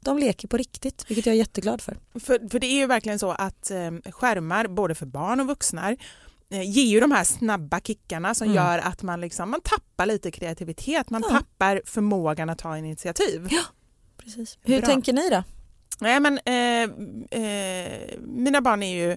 de 0.00 0.18
leker 0.18 0.48
på 0.48 0.56
riktigt 0.56 1.04
vilket 1.08 1.26
jag 1.26 1.34
är 1.34 1.38
jätteglad 1.38 1.80
för. 1.80 1.98
För, 2.20 2.48
för 2.48 2.58
det 2.58 2.66
är 2.66 2.76
ju 2.76 2.86
verkligen 2.86 3.18
så 3.18 3.30
att 3.30 3.70
eh, 3.70 3.90
skärmar, 4.12 4.66
både 4.66 4.94
för 4.94 5.06
barn 5.06 5.40
och 5.40 5.46
vuxna, 5.46 5.90
eh, 6.50 6.70
ger 6.70 6.84
ju 6.84 7.00
de 7.00 7.10
här 7.10 7.24
snabba 7.24 7.80
kickarna 7.80 8.34
som 8.34 8.44
Mm. 8.44 8.56
gör 8.56 8.78
att 8.78 9.02
man, 9.02 9.20
liksom, 9.20 9.50
man 9.50 9.60
tappar 9.60 10.06
lite 10.06 10.30
kreativitet, 10.30 11.10
man 11.10 11.22
Ja. 11.30 11.30
tappar 11.38 11.82
förmågan 11.84 12.50
att 12.50 12.58
ta 12.58 12.78
initiativ. 12.78 13.48
Precis. 14.16 14.58
Hur 14.62 14.78
Bra. 14.80 14.88
tänker 14.88 15.12
ni 15.12 15.30
då? 15.30 15.42
Nej, 16.00 16.20
men, 16.20 16.38
eh, 16.44 16.82
eh, 17.40 18.18
mina 18.20 18.60
barn 18.60 18.82
är 18.82 18.94
ju 18.94 19.16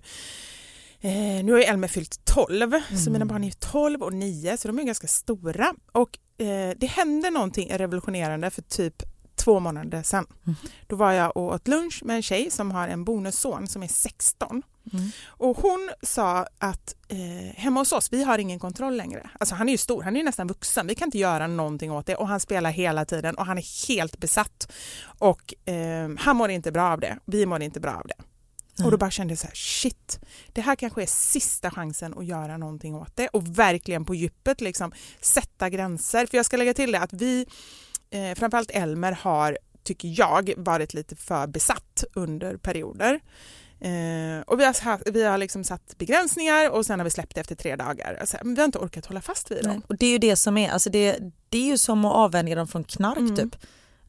Eh, 1.00 1.44
nu 1.44 1.52
har 1.52 1.60
ju 1.60 1.66
Elmer 1.66 1.88
fyllt 1.88 2.26
12, 2.26 2.72
så 3.04 3.12
mina 3.12 3.26
barn 3.26 3.44
är 3.44 3.48
ju 3.48 3.54
12 3.60 4.04
och 4.04 4.14
9 4.14 4.58
så 4.58 4.68
de 4.68 4.80
är 4.80 4.84
ganska 4.84 5.08
stora. 5.08 5.74
Och 5.92 6.18
eh, 6.38 6.74
det 6.78 6.88
hände 6.88 7.30
någonting 7.30 7.70
revolutionerande 7.72 8.50
för 8.50 8.62
typ 8.62 9.04
två 9.36 9.60
månader 9.60 10.04
sedan. 10.04 10.26
Då 10.88 10.96
var 10.96 11.12
jag 11.12 11.38
och 11.38 11.54
åt 11.54 11.68
lunch 11.68 12.02
med 12.06 12.16
en 12.16 12.22
tjej 12.22 12.52
som 12.52 12.72
har 12.72 12.88
en 12.88 13.04
bonusson 13.04 13.68
som 13.68 13.84
är 13.84 13.88
16. 13.88 14.64
Mm. 14.94 15.10
Och 15.28 15.58
hon 15.58 15.90
sa 16.02 16.48
att 16.58 16.96
eh, 17.08 17.18
hemma 17.56 17.80
hos 17.80 17.92
oss, 17.92 18.14
vi 18.14 18.24
har 18.24 18.38
ingen 18.38 18.60
kontroll 18.60 18.98
längre. 18.98 19.30
Alltså 19.40 19.56
han 19.56 19.70
är 19.70 19.72
ju 19.72 19.78
stor, 19.78 20.04
han 20.04 20.16
är 20.16 20.20
ju 20.20 20.26
nästan 20.26 20.48
vuxen, 20.48 20.88
vi 20.88 20.96
kan 20.96 21.08
inte 21.08 21.18
göra 21.18 21.48
någonting 21.48 21.92
åt 21.92 22.06
det 22.06 22.16
och 22.16 22.28
han 22.28 22.40
spelar 22.40 22.72
hela 22.72 23.06
tiden 23.06 23.36
och 23.36 23.46
han 23.46 23.58
är 23.58 23.88
helt 23.88 24.18
besatt. 24.18 24.72
Och 25.20 25.70
eh, 25.70 26.10
han 26.20 26.36
mår 26.36 26.50
inte 26.50 26.72
bra 26.72 26.92
av 26.92 27.00
det, 27.00 27.18
vi 27.26 27.46
mår 27.46 27.62
inte 27.62 27.80
bra 27.80 27.92
av 27.92 28.08
det. 28.08 28.24
Och 28.84 28.92
då 28.92 28.98
bara 28.98 29.12
kände 29.12 29.32
jag 29.32 29.40
så 29.40 29.48
här, 29.48 29.56
shit, 29.56 30.20
det 30.54 30.62
här 30.62 30.76
kanske 30.76 31.02
är 31.02 31.06
sista 31.06 31.72
chansen 31.72 32.18
att 32.18 32.26
göra 32.26 32.58
någonting 32.58 32.96
åt 32.96 33.16
det 33.16 33.28
och 33.28 33.60
verkligen 33.60 34.06
på 34.06 34.16
djupet 34.16 34.62
liksom 34.62 34.92
sätta 35.22 35.70
gränser. 35.70 36.26
För 36.26 36.38
jag 36.38 36.46
ska 36.46 36.58
lägga 36.58 36.74
till 36.74 36.92
det 36.92 37.00
att 37.00 37.14
vi, 37.14 37.46
eh, 38.10 38.36
framförallt 38.36 38.72
Elmer 38.72 39.12
har, 39.12 39.58
tycker 39.84 40.14
jag, 40.20 40.54
varit 40.58 40.94
lite 40.94 41.16
för 41.16 41.48
besatt 41.48 42.04
under 42.14 42.58
perioder. 42.58 43.20
Eh, 43.80 44.42
och 44.48 44.60
vi 44.60 44.66
har, 44.66 44.84
haft- 44.84 45.04
vi 45.06 45.24
har 45.24 45.38
liksom 45.38 45.64
satt 45.64 45.98
begränsningar 45.98 46.70
och 46.70 46.86
sen 46.86 47.00
har 47.00 47.04
vi 47.04 47.10
släppt 47.10 47.36
det 47.36 47.42
efter 47.42 47.56
tre 47.56 47.76
dagar. 47.76 48.18
Alltså, 48.20 48.38
men 48.44 48.56
vi 48.56 48.62
har 48.62 48.66
inte 48.66 48.78
orkat 48.80 49.06
hålla 49.06 49.22
fast 49.22 49.52
vid 49.52 49.64
dem. 49.64 49.72
Nej. 49.72 49.82
Och 49.88 49.98
det 49.98 50.06
är 50.06 50.12
ju 50.12 50.18
det 50.18 50.36
som 50.36 50.58
är, 50.58 50.70
alltså 50.72 50.90
det, 50.90 51.18
det 51.50 51.58
är 51.58 51.66
ju 51.66 51.78
som 51.78 52.06
att 52.06 52.14
avvänja 52.14 52.56
dem 52.56 52.68
från 52.68 52.84
knark 52.84 53.18
Mm. 53.18 53.36
typ. 53.36 53.56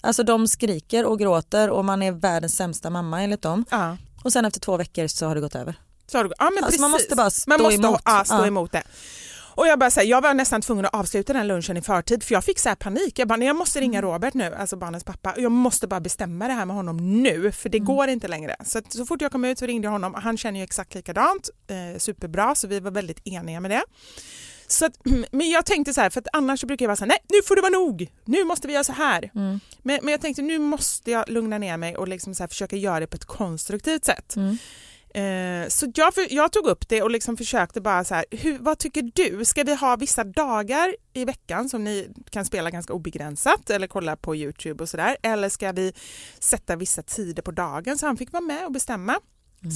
Alltså 0.00 0.22
de 0.22 0.48
skriker 0.48 1.04
och 1.04 1.18
gråter 1.18 1.70
och 1.70 1.84
man 1.84 2.02
är 2.02 2.12
världens 2.12 2.56
sämsta 2.56 2.90
mamma 2.90 3.22
enligt 3.22 3.42
dem. 3.42 3.64
Ja. 3.70 3.96
Och 4.24 4.32
sen 4.32 4.44
efter 4.44 4.60
två 4.60 4.76
veckor 4.76 5.06
så 5.06 5.26
har 5.26 5.34
det 5.34 5.40
gått 5.40 5.54
över. 5.54 5.74
Så 6.06 6.18
har 6.18 6.24
det, 6.24 6.34
ja, 6.38 6.50
men 6.54 6.64
Alltså 6.64 6.80
man 6.80 6.90
måste 6.90 7.16
bara 7.16 7.30
stå 7.30 7.50
Man 7.50 7.62
måste 7.62 7.74
emot. 7.86 8.00
Ja, 8.04 8.24
stå 8.24 8.34
Ja. 8.34 8.46
emot 8.46 8.72
det. 8.72 8.82
Och 9.58 9.66
jag, 9.66 9.78
bara, 9.78 9.90
så 9.90 10.00
här, 10.00 10.06
jag 10.06 10.20
var 10.20 10.34
nästan 10.34 10.62
tvungen 10.62 10.84
att 10.84 10.94
avsluta 10.94 11.32
den 11.32 11.46
lunchen 11.48 11.76
i 11.76 11.82
förtid 11.82 12.22
för 12.22 12.34
jag 12.34 12.44
fick 12.44 12.58
så 12.58 12.68
här 12.68 12.76
panik. 12.76 13.18
Jag 13.18 13.28
bara, 13.28 13.36
nej, 13.36 13.46
jag 13.46 13.56
måste 13.56 13.80
ringa 13.80 13.98
Mm. 13.98 14.10
Robert 14.10 14.34
nu, 14.34 14.54
alltså 14.54 14.76
barnens 14.76 15.04
pappa. 15.04 15.32
och 15.32 15.40
Jag 15.40 15.52
måste 15.52 15.86
bara 15.86 16.00
bestämma 16.00 16.48
det 16.48 16.54
här 16.54 16.66
med 16.66 16.76
honom 16.76 17.22
nu 17.22 17.52
för 17.52 17.68
Mm. 17.68 17.70
det 17.72 17.78
går 17.92 18.08
inte 18.08 18.28
längre. 18.28 18.56
Så, 18.64 18.78
att, 18.78 18.92
så 18.92 19.06
fort 19.06 19.20
jag 19.22 19.32
kom 19.32 19.44
ut 19.44 19.58
så 19.58 19.66
ringde 19.66 19.86
jag 19.86 19.92
honom. 19.92 20.14
Han 20.14 20.36
känner 20.38 20.58
ju 20.60 20.64
exakt 20.64 20.94
likadant, 20.94 21.50
eh, 21.66 21.98
superbra 21.98 22.54
så 22.54 22.66
vi 22.68 22.80
var 22.80 22.90
väldigt 22.90 23.26
eniga 23.26 23.60
med 23.60 23.70
det. 23.70 23.82
Så 24.66 24.84
att, 24.86 24.92
men 25.30 25.50
jag 25.50 25.66
tänkte 25.66 25.94
så 25.94 26.00
här, 26.00 26.10
för 26.10 26.20
att 26.20 26.28
annars 26.32 26.64
brukar 26.64 26.84
jag 26.84 26.88
vara 26.88 26.96
så 26.96 27.04
här, 27.04 27.08
nej 27.08 27.18
nu 27.28 27.42
får 27.42 27.56
det 27.56 27.62
vara 27.62 27.72
nog, 27.72 28.08
nu 28.24 28.44
måste 28.44 28.66
vi 28.66 28.72
göra 28.74 28.84
så 28.84 28.92
här. 28.92 29.30
Mm. 29.34 29.60
Men, 29.82 29.98
men 30.02 30.12
jag 30.12 30.20
tänkte 30.20 30.42
nu 30.42 30.58
måste 30.58 31.10
jag 31.10 31.28
lugna 31.28 31.58
ner 31.58 31.76
mig 31.76 31.96
och 31.96 32.08
liksom 32.08 32.34
så 32.34 32.42
här, 32.42 32.48
försöka 32.48 32.76
göra 32.76 33.00
det 33.00 33.06
på 33.06 33.14
ett 33.16 33.24
konstruktivt 33.24 34.04
sätt. 34.04 34.36
Mm. 34.36 34.58
Eh, 35.14 35.68
så 35.68 35.86
jag, 35.94 36.12
jag 36.30 36.52
tog 36.52 36.66
upp 36.66 36.88
det 36.88 37.02
och 37.02 37.10
liksom 37.10 37.36
försökte 37.36 37.80
bara 37.80 38.04
så 38.04 38.14
här, 38.14 38.24
hur, 38.30 38.58
vad 38.58 38.78
tycker 38.78 39.10
du? 39.14 39.44
Ska 39.44 39.62
vi 39.64 39.74
ha 39.74 39.96
vissa 39.96 40.24
dagar 40.24 40.96
i 41.12 41.24
veckan 41.24 41.68
som 41.68 41.84
ni 41.84 42.08
kan 42.30 42.44
spela 42.44 42.70
ganska 42.70 42.92
obegränsat 42.92 43.70
eller 43.70 43.86
kolla 43.86 44.16
på 44.16 44.36
Youtube 44.36 44.82
och 44.82 44.88
sådär? 44.88 45.16
Eller 45.22 45.48
ska 45.48 45.72
vi 45.72 45.92
sätta 46.38 46.76
vissa 46.76 47.02
tider 47.02 47.42
på 47.42 47.50
dagen 47.50 47.98
så 47.98 48.06
han 48.06 48.16
fick 48.16 48.32
vara 48.32 48.42
med 48.42 48.64
och 48.66 48.72
bestämma? 48.72 49.20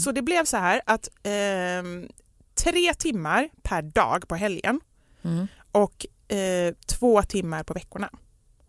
Så 0.05 0.13
det 0.13 0.23
blev 0.23 0.45
så 0.45 0.57
här 0.57 0.81
att 0.87 1.09
ehm, 1.23 2.09
tre 2.55 2.95
timmar 2.95 3.49
per 3.63 3.83
dag 3.83 4.29
på 4.29 4.35
helgen 4.35 4.81
Mm. 5.25 5.47
och 5.73 6.07
eh, 6.37 6.75
två 6.87 7.23
timmar 7.23 7.63
på 7.65 7.75
veckorna. 7.75 8.11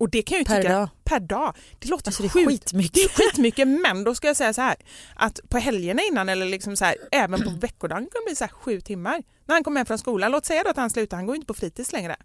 Och 0.03 0.09
det 0.09 0.21
kan 0.21 0.35
jag 0.35 0.41
ju 0.41 0.45
Per 0.45 0.61
tycka, 0.61 0.73
dag. 0.73 0.89
per 1.03 1.19
dag. 1.19 1.53
Det 1.79 1.87
låter 1.87 2.07
Alltså 2.09 2.23
det 2.23 2.27
är 2.27 2.45
skitmycket. 2.45 2.93
Det 2.93 3.01
är 3.03 3.09
skitmycket 3.09 3.67
men 3.67 4.03
då 4.03 4.15
ska 4.15 4.27
jag 4.27 4.37
säga 4.37 4.53
så 4.53 4.61
här 4.61 4.75
att 5.15 5.39
på 5.49 5.57
helgerna 5.57 6.01
innan 6.11 6.29
eller 6.29 6.45
liksom 6.45 6.77
så 6.77 6.85
här, 6.85 6.95
även 7.11 7.41
på 7.43 7.49
veckodagen 7.49 8.03
kan 8.03 8.21
det 8.21 8.25
bli 8.29 8.35
så 8.35 8.43
här 8.43 8.51
sju 8.51 8.81
timmar. 8.81 9.23
När 9.45 9.55
han 9.55 9.63
kommer 9.63 9.79
hem 9.79 9.85
från 9.85 9.97
skolan, 9.97 10.31
låt 10.31 10.45
säga 10.45 10.63
då 10.63 10.69
att 10.69 10.77
han 10.77 10.89
slutar, 10.89 11.17
han 11.17 11.25
går 11.25 11.35
ju 11.35 11.37
inte 11.37 11.47
på 11.47 11.53
fritids 11.53 11.91
längre. 11.91 12.15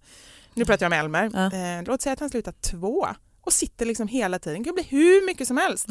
nu 0.54 0.64
pratar 0.64 0.84
jag 0.86 0.90
med 0.90 1.00
Elmer, 1.00 1.30
Ja. 1.34 1.78
eh, 1.78 1.82
låt 1.86 2.02
säga 2.02 2.12
att 2.12 2.20
han 2.20 2.30
slutar 2.30 2.52
två 2.52 3.06
och 3.40 3.52
sitter 3.52 3.86
liksom 3.86 4.08
hela 4.08 4.38
tiden, 4.38 4.58
det 4.58 4.64
kan 4.64 4.74
bli 4.74 4.84
hur 4.88 5.26
mycket 5.26 5.46
som 5.48 5.56
helst. 5.56 5.86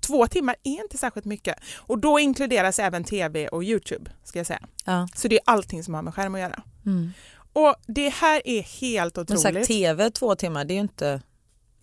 Två 0.00 0.26
timmar 0.26 0.56
är 0.62 0.82
inte 0.82 0.98
särskilt 0.98 1.26
mycket 1.26 1.58
och 1.76 1.98
då 1.98 2.18
inkluderas 2.18 2.78
även 2.78 3.04
tv 3.04 3.48
och 3.48 3.64
Youtube 3.64 4.10
ska 4.24 4.38
jag 4.38 4.46
säga. 4.46 4.60
Ja. 4.84 5.08
Så 5.14 5.28
det 5.28 5.34
är 5.36 5.42
allting 5.46 5.84
som 5.84 5.94
har 5.94 6.02
med 6.02 6.14
skärm 6.14 6.34
att 6.34 6.40
göra. 6.40 6.62
Mm. 6.86 7.12
Och 7.54 7.74
det 7.86 8.08
här 8.08 8.42
är 8.44 8.62
helt 8.62 9.16
Men 9.16 9.22
otroligt. 9.22 9.42
sagt 9.42 9.66
tv 9.66 10.10
två 10.10 10.34
timmar, 10.34 10.64
det 10.64 10.72
är 10.72 10.76
ju 10.76 10.80
inte... 10.80 11.20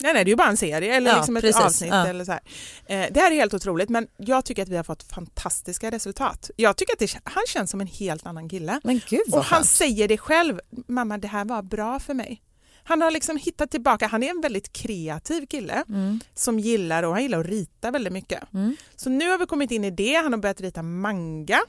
Nej, 0.02 0.14
nej, 0.14 0.24
det 0.26 0.30
är 0.30 0.32
ju 0.32 0.36
bara 0.36 0.48
en 0.50 0.58
serie 0.58 0.96
eller 0.96 1.10
Ja, 1.12 1.18
liksom 1.18 1.38
ett 1.38 1.44
precis. 1.44 1.62
avsnitt. 1.62 1.90
Ja. 1.94 2.08
Eller 2.08 2.26
så 2.26 2.32
här. 2.32 2.42
Eh, 2.86 3.06
det 3.12 3.20
här 3.20 3.32
är 3.32 3.36
helt 3.36 3.54
otroligt 3.54 3.90
men 3.90 4.08
jag 4.18 4.46
tycker 4.46 4.64
att 4.64 4.70
vi 4.70 4.76
har 4.78 4.84
fått 4.84 5.04
fantastiska 5.04 5.92
resultat. 5.92 6.50
Jag 6.56 6.78
tycker 6.78 6.94
att 6.94 7.00
det, 7.00 7.16
han 7.24 7.44
känns 7.48 7.72
som 7.72 7.82
en 7.82 7.88
helt 7.88 8.26
annan 8.26 8.50
kille. 8.50 8.80
Men 8.84 9.02
gud 9.10 9.22
Och 9.32 9.44
han 9.44 9.58
skönt. 9.58 9.66
säger 9.68 10.08
det 10.08 10.18
själv, 10.18 10.60
mamma 10.88 11.18
det 11.18 11.28
här 11.28 11.46
var 11.46 11.62
bra 11.62 12.00
för 12.00 12.14
mig. 12.14 12.42
Han 12.84 13.02
har 13.02 13.12
liksom 13.12 13.38
hittat 13.38 13.72
tillbaka, 13.72 14.08
han 14.08 14.24
är 14.24 14.30
en 14.30 14.42
väldigt 14.42 14.74
kreativ 14.74 15.46
kille 15.46 15.84
Mm. 15.90 16.20
som 16.36 16.60
gillar 16.60 17.04
och 17.04 17.14
han 17.14 17.22
gillar 17.22 17.40
att 17.40 17.46
rita 17.46 17.92
väldigt 17.92 18.14
mycket. 18.14 18.54
Mm. 18.54 18.76
Så 18.96 19.10
nu 19.10 19.30
har 19.30 19.38
vi 19.38 19.46
kommit 19.46 19.72
in 19.72 19.84
i 19.84 19.92
det, 19.92 20.14
han 20.16 20.34
har 20.34 20.40
börjat 20.40 20.62
rita 20.62 20.82
manga. 20.84 21.60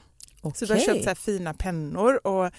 Så 0.55 0.65
vi 0.65 0.73
har 0.73 0.79
köpt 0.79 1.03
så 1.03 1.15
fina 1.15 1.53
pennor 1.53 2.27
och 2.27 2.51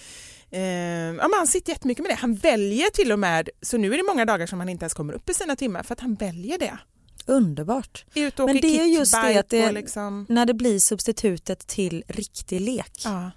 eh, 0.52 0.60
ja, 0.60 1.30
han 1.38 1.46
sitter 1.46 1.72
jättemycket 1.72 2.02
med 2.02 2.10
det. 2.10 2.14
Han 2.20 2.34
väljer 2.34 2.90
till 2.90 3.12
och 3.12 3.18
med, 3.18 3.48
så 3.62 3.76
nu 3.76 3.92
är 3.94 3.96
det 3.96 4.04
många 4.08 4.24
dagar 4.24 4.46
som 4.46 4.58
han 4.58 4.68
inte 4.68 4.82
ens 4.84 4.94
kommer 4.94 5.12
upp 5.12 5.30
i 5.30 5.34
sina 5.34 5.56
timmar 5.56 5.82
för 5.82 5.92
att 5.92 6.00
han 6.00 6.14
väljer 6.14 6.58
det. 6.58 6.78
Underbart. 7.26 8.04
Ut 8.14 8.40
och 8.40 8.46
Men 8.46 8.56
det 8.60 8.80
är 8.80 8.84
just 8.84 9.12
det 9.12 9.38
att 9.40 9.48
det, 9.48 9.72
liksom, 9.72 10.26
när 10.28 10.46
det 10.46 10.54
blir 10.54 10.78
substitutet 10.78 11.66
till 11.66 12.04
riktig 12.08 12.60
lek, 12.60 13.00
ja. 13.04 13.30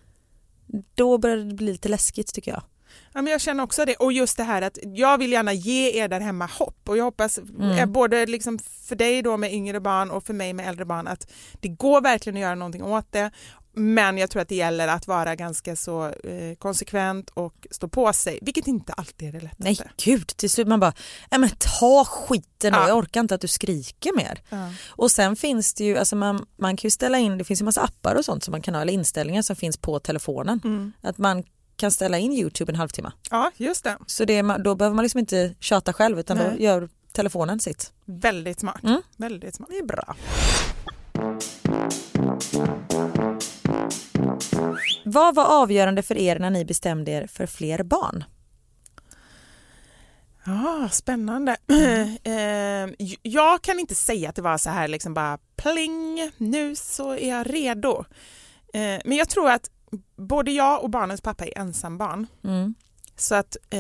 då 0.95 1.17
börjar 1.17 1.38
det 1.38 1.54
bli 1.56 1.71
lite 1.71 1.89
läskigt 1.89 2.34
tycker 2.34 2.51
jag. 2.51 2.63
Ja, 3.13 3.21
men 3.21 3.32
jag 3.32 3.41
känner 3.41 3.63
också 3.63 3.86
det. 3.86 3.95
Och 3.95 4.13
just 4.13 4.38
det 4.38 4.43
här 4.43 4.62
att 4.62 4.78
jag 4.84 5.17
vill 5.17 5.32
gärna 5.32 5.54
ge 5.54 5.91
er 6.04 6.08
där 6.08 6.19
hemma 6.19 6.45
hopp 6.45 6.89
och 6.89 6.97
jag 6.97 7.04
hoppas 7.04 7.38
Mm. 7.38 7.71
eh, 7.71 7.86
både 7.86 8.25
liksom 8.25 8.60
för 8.60 8.95
dig 8.95 9.21
då 9.21 9.38
med 9.38 9.54
yngre 9.54 9.80
barn 9.80 10.12
och 10.12 10.23
för 10.23 10.34
mig 10.34 10.54
med 10.54 10.69
äldre 10.69 10.86
barn 10.86 11.08
att 11.08 11.32
det 11.62 11.67
går 11.67 12.01
verkligen 12.01 12.38
att 12.38 12.41
göra 12.41 12.56
någonting 12.56 12.84
åt 12.84 13.12
det. 13.12 13.32
Men 13.76 14.18
jag 14.18 14.30
tror 14.30 14.42
att 14.42 14.50
det 14.50 14.56
gäller 14.56 14.88
att 14.88 15.08
vara 15.08 15.36
ganska 15.36 15.76
så 15.76 16.06
eh, 16.06 16.56
konsekvent 16.58 17.30
och 17.30 17.68
stå 17.72 17.88
på 17.88 18.14
sig, 18.14 18.40
vilket 18.42 18.68
inte 18.68 18.94
alltid 18.94 19.28
är 19.28 19.32
det 19.32 19.40
lättaste. 19.40 19.64
Nej 19.64 19.78
gud, 20.04 20.28
till 20.28 20.50
slut 20.50 20.68
man 20.68 20.80
bara, 20.80 20.94
nej 21.32 21.40
men 21.40 21.50
ta 21.80 22.06
skiten 22.06 22.74
då, 22.74 22.80
Ja. 22.80 22.88
jag 22.88 22.98
orkar 22.98 23.20
inte 23.22 23.36
att 23.36 23.42
du 23.42 23.48
skriker 23.48 24.16
mer. 24.16 24.42
Ja. 24.50 24.70
Och 24.90 25.12
sen 25.12 25.36
finns 25.36 25.74
det 25.74 25.84
ju, 25.84 25.98
alltså 25.98 26.16
man, 26.16 26.46
man 26.58 26.78
kan 26.78 26.88
ju 26.88 26.92
ställa 26.92 27.18
in, 27.18 27.38
det 27.38 27.44
finns 27.44 27.62
ju 27.62 27.66
massa 27.66 27.82
appar 27.82 28.16
och 28.16 28.26
sånt 28.26 28.44
som 28.44 28.52
man 28.52 28.62
kan 28.62 28.74
ha, 28.76 28.82
eller 28.82 28.94
inställningar 28.94 29.42
som 29.42 29.56
finns 29.56 29.78
på 29.78 30.00
telefonen. 30.00 30.62
Mm. 30.64 30.92
Att 31.02 31.18
man 31.18 31.44
kan 31.78 31.92
ställa 31.92 32.18
in 32.18 32.34
Youtube 32.34 32.72
en 32.72 32.76
halvtimme. 32.76 33.12
ja, 33.32 33.52
just 33.58 33.84
det. 33.84 33.98
Så 34.08 34.26
det, 34.26 34.42
då 34.42 34.76
behöver 34.76 34.96
man 34.96 35.04
liksom 35.04 35.20
inte 35.20 35.56
tjata 35.60 35.94
själv 35.94 36.20
utan 36.20 36.38
då 36.38 36.44
Nej. 36.44 36.64
gör 36.64 36.90
telefonen 37.12 37.60
sitt. 37.60 37.92
Väldigt 38.06 38.60
smart. 38.60 38.84
Mm. 38.84 39.02
Väldigt 39.18 39.56
smart. 39.56 39.70
Det 39.72 39.78
är 39.78 39.86
bra. 39.86 40.16
Vad 45.06 45.36
var 45.36 45.62
avgörande 45.62 46.02
för 46.02 46.18
er 46.18 46.39
när 46.39 46.50
ni 46.50 46.65
bestämde 46.65 47.12
er 47.12 47.28
för 47.28 47.46
fler 47.46 47.84
barn? 47.84 48.24
Ja, 50.46 50.89
spännande. 50.91 51.58
Mm. 52.26 52.96
Eh, 52.98 53.08
jag 53.22 53.62
kan 53.62 53.80
inte 53.80 53.96
säga 53.96 54.30
att 54.30 54.36
det 54.36 54.41
var 54.41 54.58
så 54.58 54.70
här 54.70 54.88
liksom 54.88 55.13
bara 55.13 55.38
pling, 55.56 56.32
nu 56.38 56.76
så 56.76 57.12
är 57.12 57.30
jag 57.30 57.54
redo. 57.54 58.06
Eh, 58.74 59.02
men 59.06 59.18
jag 59.18 59.30
tror 59.30 59.50
att 59.50 59.70
både 60.15 60.52
jag 60.52 60.84
och 60.84 60.89
barnens 60.89 61.22
pappa 61.22 61.46
är 61.46 61.58
ensambarn. 61.58 62.28
Mm. 62.44 62.76
Så 63.15 63.36
att, 63.36 63.58
eh, 63.70 63.80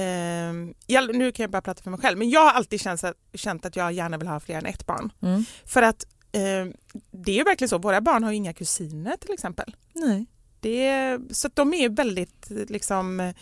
jag, 0.87 1.15
nu 1.15 1.31
kan 1.31 1.43
jag 1.43 1.51
bara 1.51 1.61
prata 1.61 1.83
för 1.83 1.91
mig 1.91 1.99
själv, 1.99 2.17
men 2.17 2.29
jag 2.29 2.41
har 2.41 2.51
alltid 2.51 2.81
känt 2.81 3.03
att, 3.03 3.15
känt 3.33 3.65
att 3.65 3.75
jag 3.75 3.91
gärna 3.91 4.17
vill 4.17 4.27
ha 4.27 4.39
fler 4.39 4.57
än 4.57 4.65
ett 4.65 4.85
barn. 4.85 5.11
Mm. 5.21 5.45
För 5.65 5.81
att 5.81 6.05
eh, 6.31 6.73
det 7.11 7.31
är 7.31 7.35
ju 7.35 7.43
verkligen 7.43 7.69
så, 7.69 7.77
våra 7.77 8.01
barn 8.01 8.23
har 8.23 8.31
ju 8.31 8.37
inga 8.37 8.53
kusiner 8.53 9.17
till 9.17 9.33
exempel. 9.33 9.75
Nej. 9.93 10.25
Det 10.65 11.19
så 11.31 11.47
att 11.47 11.55
de 11.55 11.73
är 11.73 11.89
väldigt 11.89 12.45
liksom 12.49 13.33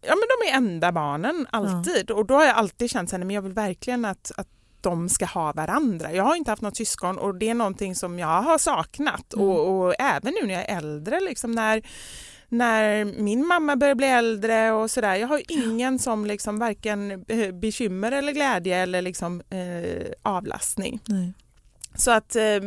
Ja 0.00 0.14
men 0.14 0.26
de 0.40 0.50
är 0.50 0.56
enda 0.56 0.92
barnen 0.92 1.46
alltid 1.50 2.10
och 2.10 2.26
då 2.26 2.34
har 2.34 2.44
jag 2.44 2.56
alltid 2.56 2.90
känt 2.90 3.12
men 3.12 3.30
jag 3.30 3.42
vill 3.42 3.52
verkligen 3.52 4.04
att, 4.04 4.32
att 4.36 4.48
de 4.80 5.08
ska 5.08 5.26
ha 5.26 5.52
varandra. 5.52 6.12
Jag 6.12 6.24
har 6.24 6.36
inte 6.36 6.50
haft 6.50 6.62
något 6.62 6.76
syskon 6.76 7.18
och 7.18 7.34
det 7.34 7.48
är 7.48 7.54
någonting 7.54 7.94
som 7.94 8.18
jag 8.18 8.42
har 8.42 8.58
saknat 8.58 9.34
Mm. 9.34 9.46
och, 9.46 9.84
och 9.86 9.94
även 9.98 10.34
nu 10.40 10.46
när 10.46 10.54
jag 10.54 10.68
är 10.68 10.76
äldre 10.76 11.20
liksom 11.20 11.52
när 11.52 11.82
när 12.48 13.04
min 13.04 13.46
mamma 13.46 13.76
börjar 13.76 13.94
bli 13.94 14.06
äldre 14.06 14.72
och 14.72 14.90
sådär. 14.90 15.14
Jag 15.14 15.28
har 15.28 15.42
ingen 15.48 15.98
som 15.98 16.26
liksom 16.26 16.58
varken 16.58 17.24
eh, 17.28 17.52
bekymmer 17.52 18.12
eller 18.12 18.32
glädje 18.32 18.76
eller 18.76 19.02
liksom 19.02 19.42
eh, 19.50 20.06
avlastning. 20.22 21.00
Nej. 21.08 21.32
Så 21.94 22.10
att, 22.10 22.36
eh, 22.36 22.44
eh, 22.44 22.62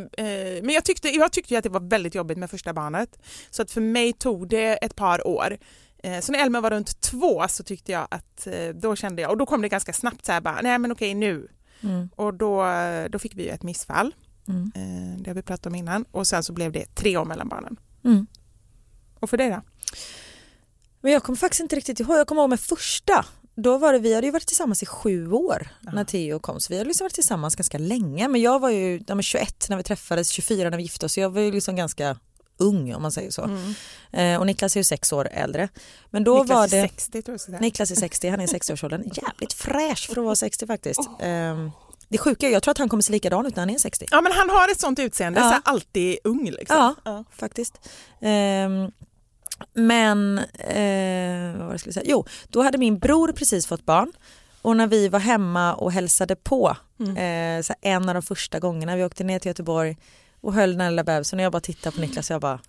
men 0.64 0.70
jag 0.70 0.86
tyckte, 0.86 1.10
jag 1.10 1.32
tyckte 1.32 1.58
att 1.58 1.64
det 1.64 1.70
var 1.70 1.90
väldigt 1.90 2.16
jobbigt 2.16 2.38
med 2.38 2.50
första 2.50 2.74
barnet. 2.74 3.20
Så 3.50 3.62
att 3.62 3.72
för 3.72 3.82
mig 3.82 4.14
tog 4.14 4.48
det 4.50 4.74
ett 4.86 4.96
par 4.96 5.28
år. 5.28 5.58
Eh, 6.04 6.20
så 6.20 6.32
när 6.32 6.40
Elmer 6.40 6.62
var 6.62 6.72
runt 6.72 7.02
två 7.02 7.48
så 7.48 7.64
tyckte 7.64 7.92
jag 7.92 8.08
att 8.12 8.48
eh, 8.48 8.68
då 8.70 8.96
kände 8.96 9.22
jag, 9.22 9.32
och 9.32 9.38
då 9.38 9.46
kom 9.46 9.62
det 9.62 9.70
ganska 9.70 9.94
snabbt 9.94 10.26
så 10.26 10.32
här 10.32 10.42
bara, 10.42 10.62
nej 10.62 10.80
men 10.80 10.92
okej 10.92 11.14
nu. 11.14 11.48
Mm. 11.84 12.10
Och 12.16 12.34
då, 12.34 12.66
då 13.10 13.20
fick 13.20 13.36
vi 13.36 13.44
ju 13.44 13.50
ett 13.50 13.64
missfall, 13.64 14.16
Mm. 14.48 14.72
eh, 14.76 15.22
det 15.24 15.30
har 15.30 15.36
vi 15.36 15.42
pratat 15.42 15.66
om 15.66 15.76
innan. 15.76 16.06
Och 16.12 16.28
sen 16.28 16.44
så 16.44 16.54
blev 16.54 16.72
det 16.72 16.96
tre 16.96 17.18
år 17.18 17.26
mellan 17.26 17.50
barnen. 17.50 17.78
Mm. 18.04 18.28
Och 19.20 19.30
för 19.30 19.38
dig 19.38 19.50
då? 19.50 19.62
Men 21.02 21.12
jag 21.12 21.24
kommer 21.24 21.38
faktiskt 21.38 21.62
inte 21.62 21.76
riktigt 21.76 22.00
ihåg, 22.00 22.18
jag 22.18 22.28
kommer 22.28 22.42
ihåg 22.42 22.50
med 22.50 22.60
första. 22.60 23.26
Då 23.56 23.78
var 23.78 23.94
det, 23.94 24.00
vi 24.00 24.16
hade 24.16 24.28
ju 24.28 24.32
varit 24.32 24.48
tillsammans 24.48 24.84
i 24.84 24.86
sju 24.86 25.32
år 25.32 25.68
när 25.82 26.04
Theo 26.04 26.40
kom 26.40 26.60
så 26.60 26.74
vi 26.74 26.78
hade 26.78 26.88
liksom 26.88 27.06
varit 27.06 27.14
tillsammans 27.14 27.56
ganska 27.56 27.78
länge 27.78 28.28
men 28.28 28.42
jag 28.42 28.60
var 28.60 28.70
ju 28.70 29.04
ja, 29.08 29.16
men 29.16 29.24
21 29.24 29.66
när 29.70 29.78
vi 29.78 29.84
träffades, 29.84 30.30
24 30.30 30.70
när 30.70 30.78
vi 30.78 30.84
gifte 30.84 31.06
oss 31.06 31.14
så 31.14 31.20
jag 31.20 31.30
var 31.30 31.42
ju 31.42 31.52
liksom 31.52 31.76
ganska 31.76 32.18
ung 32.58 32.94
om 32.94 33.02
man 33.02 33.12
säger 33.12 33.32
så. 33.32 33.50
Eh, 34.12 34.40
och 34.40 34.46
Niklas 34.46 34.76
är 34.76 34.80
ju 34.80 34.84
sex 34.84 35.14
år 35.14 35.30
äldre. 35.32 35.70
Men 36.10 36.24
då 36.24 36.34
Niklas 36.44 36.50
var 36.58 36.64
är 36.78 36.82
det... 36.84 36.90
60 36.90 37.22
tror 37.22 37.40
jag. 37.48 37.62
Niklas 37.62 37.92
är 37.92 37.96
60, 37.96 38.30
han 38.30 38.40
är 38.40 38.44
i 38.44 38.48
60-årsåldern. 38.48 39.04
Jävligt 39.14 39.54
fräsch 39.54 40.08
för 40.08 40.18
att 40.22 40.26
vara 40.26 40.36
60 40.36 40.68
faktiskt. 40.68 41.02
Ehm, 41.20 41.72
det 42.08 42.18
sjuka 42.18 42.48
är, 42.48 42.52
jag 42.52 42.64
tror 42.64 42.72
att 42.72 42.78
han 42.78 42.90
kommer 42.90 43.04
se 43.04 43.12
likadan 43.12 43.46
ut 43.46 43.56
när 43.56 43.62
han 43.62 43.70
är 43.70 43.78
60. 43.78 44.06
Ja 44.12 44.22
men 44.22 44.32
han 44.32 44.50
har 44.50 44.72
ett 44.72 44.80
sånt 44.80 45.00
utseende, 45.00 45.40
Ja. 45.40 45.50
så 45.66 45.70
alltid 45.72 46.18
ung 46.24 46.50
liksom. 46.52 46.96
Ja, 47.06 47.24
faktiskt. 47.32 47.90
Ehm, 48.22 48.92
men, 49.74 50.38
eh, 50.54 51.52
vad 51.52 51.60
var 51.60 51.66
det 51.68 51.74
jag 51.74 51.80
skulle 51.80 51.94
säga? 51.94 52.06
Jo, 52.10 52.26
då 52.50 52.62
hade 52.64 52.78
min 52.78 53.00
bror 53.00 53.32
precis 53.32 53.68
fått 53.68 53.86
barn 53.86 54.12
och 54.62 54.78
när 54.78 54.88
vi 54.88 55.08
var 55.10 55.20
hemma 55.20 55.74
och 55.74 55.92
hälsade 55.92 56.36
på 56.36 56.78
Mm. 57.00 57.58
eh, 57.58 57.62
så 57.64 57.74
en 57.82 58.10
av 58.10 58.16
de 58.16 58.22
första 58.24 58.60
gångerna 58.60 58.96
vi 58.96 59.04
åkte 59.04 59.24
ner 59.24 59.40
till 59.40 59.50
Göteborg 59.50 59.98
och 60.42 60.54
höll 60.54 60.72
den 60.72 60.82
här 60.82 60.90
lilla 60.90 61.04
bebisen 61.04 61.40
och 61.40 61.46
jag 61.46 61.52
bara 61.52 61.60
tittade 61.62 61.96
på 61.96 62.02
Niklas 62.02 62.30
och 62.30 62.34
jag 62.34 62.42
bara 62.42 62.60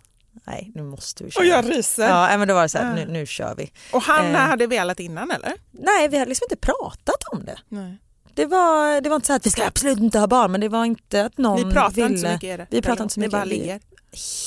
nej 0.46 0.72
nu 0.74 0.82
måste 0.82 1.24
vi 1.24 1.30
köra. 1.30 1.40
Och 1.42 1.46
jag 1.46 1.70
ryser. 1.76 2.08
Ja 2.08 2.38
men 2.38 2.48
då 2.48 2.54
var 2.54 2.62
det 2.62 2.68
så 2.68 2.78
här, 2.78 2.98
Ja. 2.98 3.04
nu, 3.06 3.12
nu 3.12 3.26
kör 3.26 3.54
vi. 3.54 3.72
Och 3.92 4.02
han 4.02 4.26
Eh. 4.26 4.34
hade 4.40 4.66
velat 4.66 5.00
innan 5.00 5.30
eller? 5.30 5.52
Nej 5.72 6.08
vi 6.08 6.18
hade 6.18 6.28
liksom 6.28 6.44
inte 6.50 6.56
pratat 6.66 7.24
om 7.32 7.44
det. 7.44 7.58
Nej. 7.68 7.98
Det 8.34 8.46
var, 8.46 9.00
det 9.00 9.08
var 9.08 9.16
inte 9.16 9.26
så 9.26 9.32
att 9.32 9.46
vi 9.46 9.50
ska 9.50 9.66
absolut 9.66 9.98
inte 9.98 10.18
ha 10.18 10.26
barn 10.26 10.52
men 10.52 10.60
det 10.60 10.68
var 10.68 10.84
inte 10.84 11.24
att 11.24 11.38
någon 11.38 11.68
Ni 11.68 11.74
pratar 11.74 11.90
ville. 11.94 12.06
inte 12.08 12.20
så 12.20 12.28
mycket 12.28 12.54
i 12.54 12.56
det? 12.56 12.66
Vi 12.70 12.82
pratar 12.82 13.02
inte 13.04 13.14
så 13.14 13.20
mycket. 13.20 13.32
bara 13.32 13.44
Vi- 13.44 13.50
ligger? 13.50 13.80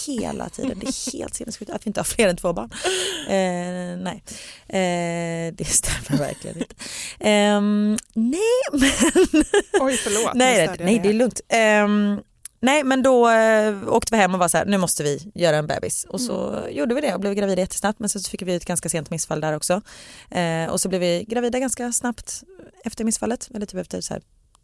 Hela 0.06 0.50
tiden. 0.50 0.80
Det 0.80 0.88
är 0.88 1.12
helt 1.20 1.36
sinnessjukt 1.36 1.72
att 1.72 1.86
vi 1.86 1.90
inte 1.90 2.00
har 2.00 2.06
fler 2.06 2.28
än 2.28 2.38
två 2.38 2.54
barn. 2.54 2.70
Eh, 3.28 3.98
nej, 4.04 4.24
eh, 4.68 5.54
det 5.54 5.66
stämmer 5.66 6.20
verkligen 6.20 6.58
inte. 6.58 6.76
Ehm, 7.20 7.98
nej, 8.14 8.42
men... 8.72 9.44
Oj 9.82 9.98
förlåt. 9.98 10.34
nej, 10.34 10.70
nej, 10.80 11.00
det 11.04 11.10
är 11.10 11.14
lugnt. 11.14 11.42
Ehm, 11.50 12.20
nej, 12.60 12.84
men 12.84 13.04
då 13.04 13.30
eh, 13.30 13.88
åkte 13.88 14.16
vi 14.16 14.18
hem 14.18 14.34
och 14.34 14.40
var 14.40 14.48
så 14.48 14.58
här, 14.58 14.66
nu 14.66 14.78
måste 14.78 15.04
vi 15.04 15.32
göra 15.36 15.58
en 15.58 15.68
bebis. 15.68 16.04
Och 16.10 16.22
så 16.22 16.68
gjorde 16.72 16.96
vi 16.96 17.02
det 17.02 17.14
och 17.14 17.20
blev 17.20 17.34
gravida 17.34 17.62
jättesnabbt. 17.62 18.00
Men 18.00 18.10
så 18.10 18.20
fick 18.20 18.42
vi 18.42 18.56
ett 18.56 18.66
ganska 18.66 18.90
sent 18.90 19.10
missfall 19.10 19.42
där 19.42 19.56
också. 19.56 19.82
Eh, 20.32 20.66
och 20.66 20.82
så 20.82 20.90
blev 20.90 21.02
vi 21.02 21.26
gravida 21.28 21.60
ganska 21.60 21.92
snabbt 21.92 22.44
efter 22.84 23.04
missfallet. 23.04 23.50
Eller 23.56 23.66
typ 23.66 23.80
efter 23.80 24.02
så 24.02 24.14
här, 24.14 24.24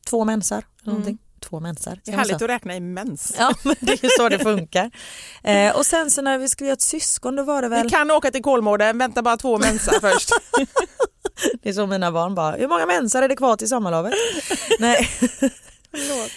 två 0.09 0.25
mensar. 0.25 0.65
Eller 0.81 0.91
någonting. 0.91 1.17
Två 1.49 1.59
mensar. 1.59 1.99
Det 2.03 2.11
är 2.11 2.17
härligt 2.17 2.41
att 2.41 2.49
räkna 2.49 2.75
i 2.75 2.79
mens. 2.79 3.35
Ja, 3.37 3.53
men 3.63 3.75
det 3.79 4.03
är 4.03 4.17
så 4.17 4.29
det 4.29 4.39
funkar. 4.39 4.91
Eh, 5.43 5.77
och 5.77 5.85
sen 5.85 6.11
så 6.11 6.21
när 6.21 6.37
vi 6.37 6.49
skulle 6.49 6.67
göra 6.67 6.73
ett 6.73 6.81
syskon 6.81 7.35
då 7.35 7.43
var 7.43 7.61
det 7.61 7.67
väl... 7.67 7.83
Vi 7.83 7.89
kan 7.89 8.11
åka 8.11 8.31
till 8.31 8.43
Kolmården, 8.43 8.97
vänta 8.97 9.21
bara 9.21 9.37
två 9.37 9.57
mensar 9.57 9.99
först. 9.99 10.29
Det 11.61 11.69
är 11.69 11.73
så 11.73 11.87
mina 11.87 12.11
barn 12.11 12.35
bara, 12.35 12.55
hur 12.55 12.67
många 12.67 12.85
mensar 12.85 13.23
är 13.23 13.29
det 13.29 13.35
kvar 13.35 13.57
till 13.57 13.67
sommarlovet? 13.67 14.13
Nej. 14.79 15.09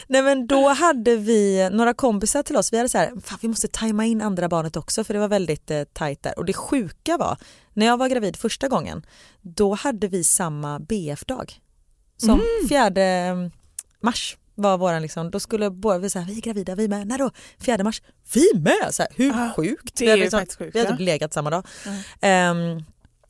Nej 0.06 0.22
men 0.22 0.46
då 0.46 0.68
hade 0.68 1.16
vi 1.16 1.70
några 1.72 1.94
kompisar 1.94 2.42
till 2.42 2.56
oss, 2.56 2.72
vi 2.72 2.76
hade 2.76 2.88
så 2.88 2.98
här, 2.98 3.12
fan 3.24 3.38
vi 3.42 3.48
måste 3.48 3.68
tajma 3.68 4.06
in 4.06 4.22
andra 4.22 4.48
barnet 4.48 4.76
också 4.76 5.04
för 5.04 5.14
det 5.14 5.20
var 5.20 5.28
väldigt 5.28 5.70
eh, 5.70 5.84
tajt 5.84 6.22
där. 6.22 6.38
Och 6.38 6.44
det 6.44 6.52
sjuka 6.52 7.16
var, 7.16 7.36
när 7.74 7.86
jag 7.86 7.96
var 7.96 8.08
gravid 8.08 8.36
första 8.36 8.68
gången, 8.68 9.06
då 9.40 9.74
hade 9.74 10.08
vi 10.08 10.24
samma 10.24 10.78
BF-dag. 10.78 11.60
Som 12.16 12.42
fjärde 12.68 13.02
mm, 13.02 13.50
mars 14.00 14.36
var 14.62 14.78
våran 14.78 15.02
liksom, 15.02 15.30
då 15.30 15.40
skulle 15.40 15.70
båda 15.70 15.98
vi 15.98 16.10
säga 16.10 16.24
vi 16.28 16.36
är 16.36 16.42
gravida, 16.42 16.74
vi 16.74 16.88
med, 16.88 17.06
när 17.06 17.18
då? 17.18 17.30
Fjärde 17.60 17.84
mars, 17.84 18.02
vi 18.34 18.50
med! 18.54 18.94
Så 18.94 19.02
här, 19.02 19.12
hur 19.16 19.30
Ah, 19.34 19.52
sjukt? 19.56 19.96
det 19.96 20.04
Vi 20.04 20.10
hade 20.10 20.20
är 20.20 20.24
liksom- 20.24 20.40
sjukt, 20.58 20.74
Vi 20.76 20.78
hade 20.78 20.90
ja. 20.90 20.96
legat 20.98 21.32
samma 21.32 21.50
dag. 21.50 21.66
Ehm, 22.20 22.84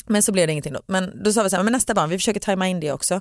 Men 0.06 0.22
så 0.22 0.32
blev 0.32 0.46
det 0.46 0.52
ingenting 0.52 0.72
då. 0.72 0.82
Men 0.86 1.22
då 1.24 1.32
sa 1.32 1.42
vi 1.42 1.50
så 1.50 1.56
här, 1.56 1.62
men 1.62 1.72
nästa 1.72 1.94
barn, 1.94 2.10
vi 2.10 2.18
försöker 2.18 2.40
tajma 2.40 2.68
in 2.68 2.80
det 2.80 2.92
också. 2.92 3.20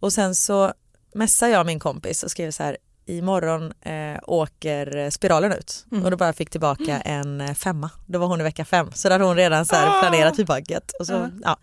Och 0.00 0.12
sen 0.12 0.34
så 0.34 0.72
messade 1.14 1.52
jag 1.52 1.66
min 1.66 1.80
kompis 1.80 2.22
och 2.22 2.30
skrev 2.30 2.50
så 2.50 2.62
här, 2.62 2.76
imorgon 3.06 3.72
eh, 3.80 4.18
åker 4.22 5.10
spiralen 5.10 5.52
ut. 5.52 5.86
Mm. 5.92 6.04
Och 6.04 6.10
då 6.10 6.16
bara 6.16 6.32
fick 6.32 6.50
tillbaka 6.50 7.00
en 7.00 7.40
eh, 7.40 7.54
femma. 7.54 7.90
Då 8.06 8.18
var 8.18 8.26
hon 8.26 8.40
i 8.40 8.42
vecka 8.44 8.64
fem. 8.64 8.90
Så 8.94 9.08
då 9.08 9.14
hade 9.14 9.24
hon 9.24 9.36
redan 9.36 9.66
så 9.66 9.74
här 9.76 9.86
Ah! 9.86 10.00
planerat 10.00 10.34
typ 10.36 10.70
gött. 10.70 10.92
Och 11.00 11.06
så, 11.06 11.12
Ja. 11.12 11.30
ja. 11.44 11.56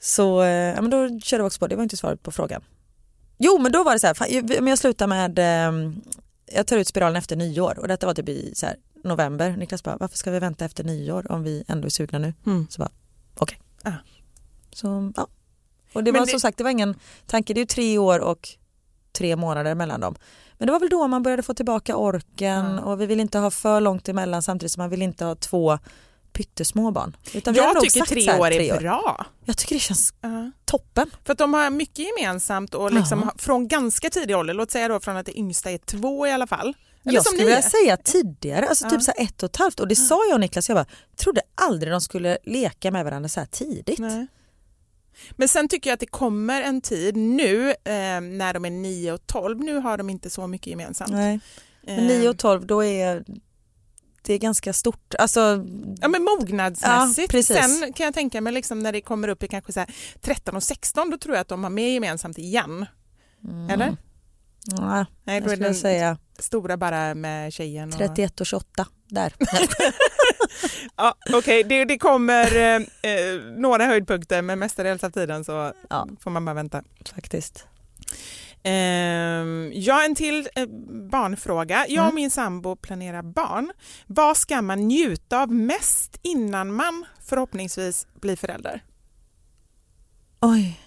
så 0.00 0.42
eh, 0.42 0.80
men 0.80 0.90
då 0.90 1.20
körde 1.20 1.42
vi 1.42 1.46
också 1.48 1.58
på, 1.58 1.66
det 1.66 1.76
var 1.76 1.82
inte 1.82 1.96
svaret 1.96 2.22
på 2.22 2.30
frågan. 2.30 2.62
Jo 3.38 3.58
men 3.58 3.72
då 3.72 3.84
var 3.84 3.92
det 3.92 3.98
så 3.98 4.06
här, 4.06 4.42
men 4.60 4.66
jag 4.66 4.78
slutar 4.78 5.06
med, 5.06 5.38
eh, 5.38 5.92
jag 6.54 6.66
tar 6.66 6.76
ut 6.76 6.88
spiralen 6.88 7.16
efter 7.16 7.36
nyår 7.36 7.78
och 7.78 7.88
detta 7.88 8.06
var 8.06 8.14
typ 8.14 8.28
i 8.28 8.52
så 8.54 8.66
här, 8.66 8.76
november. 9.04 9.56
Niklas 9.56 9.82
bara, 9.82 9.96
varför 9.96 10.16
ska 10.16 10.30
vi 10.30 10.38
vänta 10.38 10.64
efter 10.64 10.84
nyår 10.84 11.32
om 11.32 11.42
vi 11.42 11.64
ändå 11.68 11.86
är 11.86 11.90
sugna 11.90 12.18
nu? 12.18 12.34
Mm. 12.46 12.66
Så 12.70 12.78
bara, 12.78 12.90
okej. 13.38 13.58
Ah. 13.84 13.90
Så 14.72 15.12
ja. 15.16 15.26
Och 15.92 16.04
det 16.04 16.12
Men 16.12 16.18
var 16.20 16.26
det- 16.26 16.30
som 16.30 16.40
sagt, 16.40 16.58
det 16.58 16.64
var 16.64 16.70
ingen 16.70 16.94
tanke, 17.26 17.54
det 17.54 17.58
är 17.58 17.62
ju 17.62 17.66
tre 17.66 17.98
år 17.98 18.18
och 18.18 18.48
tre 19.12 19.36
månader 19.36 19.74
mellan 19.74 20.00
dem. 20.00 20.14
Men 20.58 20.66
det 20.66 20.72
var 20.72 20.80
väl 20.80 20.88
då 20.88 21.06
man 21.08 21.22
började 21.22 21.42
få 21.42 21.54
tillbaka 21.54 21.96
orken 21.96 22.64
Ja. 22.64 22.80
och 22.80 23.00
vi 23.00 23.06
vill 23.06 23.20
inte 23.20 23.38
ha 23.38 23.50
för 23.50 23.80
långt 23.80 24.08
emellan 24.08 24.42
samtidigt 24.42 24.72
som 24.72 24.80
man 24.80 24.90
vill 24.90 25.02
inte 25.02 25.24
ha 25.24 25.34
två 25.34 25.78
pyttesmå 26.36 26.90
barn. 26.90 27.16
Utan 27.34 27.54
Jag 27.54 27.80
tycker 27.80 28.00
tre 28.04 28.20
så 28.22 28.30
här, 28.30 28.40
år 28.40 28.46
är 28.46 28.50
tre 28.70 28.78
bra. 28.78 29.26
Jag 29.44 29.56
tycker 29.56 29.74
det 29.74 29.80
känns 29.80 30.14
Ja. 30.20 30.50
toppen. 30.64 31.10
För 31.24 31.32
att 31.32 31.38
de 31.38 31.54
har 31.54 31.70
mycket 31.70 31.98
gemensamt 31.98 32.74
och 32.74 32.92
liksom 32.92 33.22
har- 33.22 33.34
från 33.38 33.68
ganska 33.68 34.10
tidig 34.10 34.36
ålder, 34.36 34.54
låt 34.54 34.70
säga 34.70 34.88
då 34.88 35.00
från 35.00 35.16
att 35.16 35.26
det 35.26 35.38
yngsta 35.38 35.70
är 35.70 35.78
två 35.78 36.26
i 36.26 36.30
alla 36.32 36.46
fall. 36.46 36.74
Eller 37.04 37.14
jag 37.14 37.26
skulle 37.26 37.44
vilja 37.44 37.62
säga 37.62 37.96
tidigare, 37.96 38.68
alltså 38.68 38.84
Ja. 38.84 38.90
typ 38.90 39.02
så 39.02 39.12
här 39.16 39.24
ett 39.24 39.42
och 39.42 39.50
ett 39.50 39.56
halvt 39.56 39.80
och 39.80 39.88
det 39.88 39.96
sa 39.96 40.24
jag 40.28 40.34
och 40.34 40.40
Niklas, 40.40 40.68
jag 40.68 40.76
bara, 40.76 40.86
trodde 41.16 41.40
aldrig 41.54 41.92
de 41.92 42.00
skulle 42.00 42.38
leka 42.44 42.90
med 42.90 43.04
varandra 43.04 43.28
så 43.28 43.40
här 43.40 43.46
tidigt. 43.46 43.98
Nej. 43.98 44.26
Men 45.36 45.48
sen 45.48 45.68
tycker 45.68 45.90
jag 45.90 45.94
att 45.94 46.00
det 46.00 46.06
kommer 46.06 46.62
en 46.62 46.80
tid 46.80 47.16
nu 47.16 47.70
eh, 47.70 48.20
när 48.20 48.54
de 48.54 48.64
är 48.64 48.70
9 48.70 49.12
och 49.12 49.26
12, 49.26 49.60
nu 49.60 49.76
har 49.78 49.96
de 49.98 50.10
inte 50.10 50.30
så 50.30 50.46
mycket 50.46 50.66
gemensamt. 50.66 51.10
Nej. 51.12 51.40
Men 51.82 51.98
Eh, 51.98 52.04
9 52.04 52.28
och 52.28 52.38
12 52.38 52.66
då 52.66 52.84
är 52.84 53.24
det 54.26 54.34
är 54.34 54.38
ganska 54.38 54.72
stort. 54.72 55.14
Alltså, 55.18 55.40
Ja 56.00 56.08
men 56.08 56.22
mognadsmässigt. 56.24 57.34
Ja. 57.34 57.42
Sen 57.42 57.92
kan 57.92 58.04
jag 58.04 58.14
tänka 58.14 58.40
mig 58.40 58.52
liksom 58.52 58.78
när 58.78 58.92
det 58.92 59.00
kommer 59.00 59.28
upp 59.28 59.42
i 59.42 59.48
kanske 59.48 59.72
så 59.72 59.80
här 59.80 59.90
13 60.20 60.56
och 60.56 60.62
16 60.62 61.10
då 61.10 61.18
tror 61.18 61.34
jag 61.34 61.40
att 61.40 61.48
de 61.48 61.62
har 61.64 61.70
mer 61.70 61.88
gemensamt 61.88 62.38
igen. 62.38 62.86
Eller? 63.70 63.96
ja, 64.76 65.06
Nej, 65.24 65.36
jag 65.36 65.44
då 65.44 65.50
är 65.50 65.56
den 65.56 65.74
säga 65.74 66.18
stora 66.38 66.76
bara 66.76 67.14
med 67.14 67.52
tjejen. 67.52 67.88
Och... 67.88 67.98
31 67.98 68.40
och 68.40 68.46
28 68.46 68.86
där. 69.08 69.32
Ja, 70.96 71.14
Okej, 71.32 71.64
det, 71.64 71.84
det 71.84 71.98
kommer 71.98 72.56
eh, 72.56 72.74
eh, 72.76 73.40
några 73.56 73.86
höjdpunkter 73.86 74.42
men 74.42 74.58
mestadels 74.58 75.04
av 75.04 75.10
tiden 75.10 75.44
så 75.44 75.72
Ja. 75.90 76.08
får 76.20 76.30
man 76.30 76.44
bara 76.44 76.54
vänta. 76.54 76.82
Faktiskt. 77.14 77.64
Ehm, 78.68 79.72
ja, 79.74 80.04
en 80.04 80.14
till 80.14 80.48
eh, 80.54 80.66
barnfråga. 81.10 81.86
Jag 81.88 82.02
och 82.02 82.10
Mm. 82.10 82.14
min 82.14 82.30
sambo 82.30 82.76
planerar 82.76 83.22
barn. 83.22 83.72
Vad 84.06 84.36
ska 84.36 84.62
man 84.62 84.88
njuta 84.88 85.42
av 85.42 85.52
mest 85.52 86.18
innan 86.22 86.72
man 86.72 87.04
förhoppningsvis 87.22 88.06
blir 88.20 88.36
förälder? 88.36 88.84
Oj. 90.40 90.80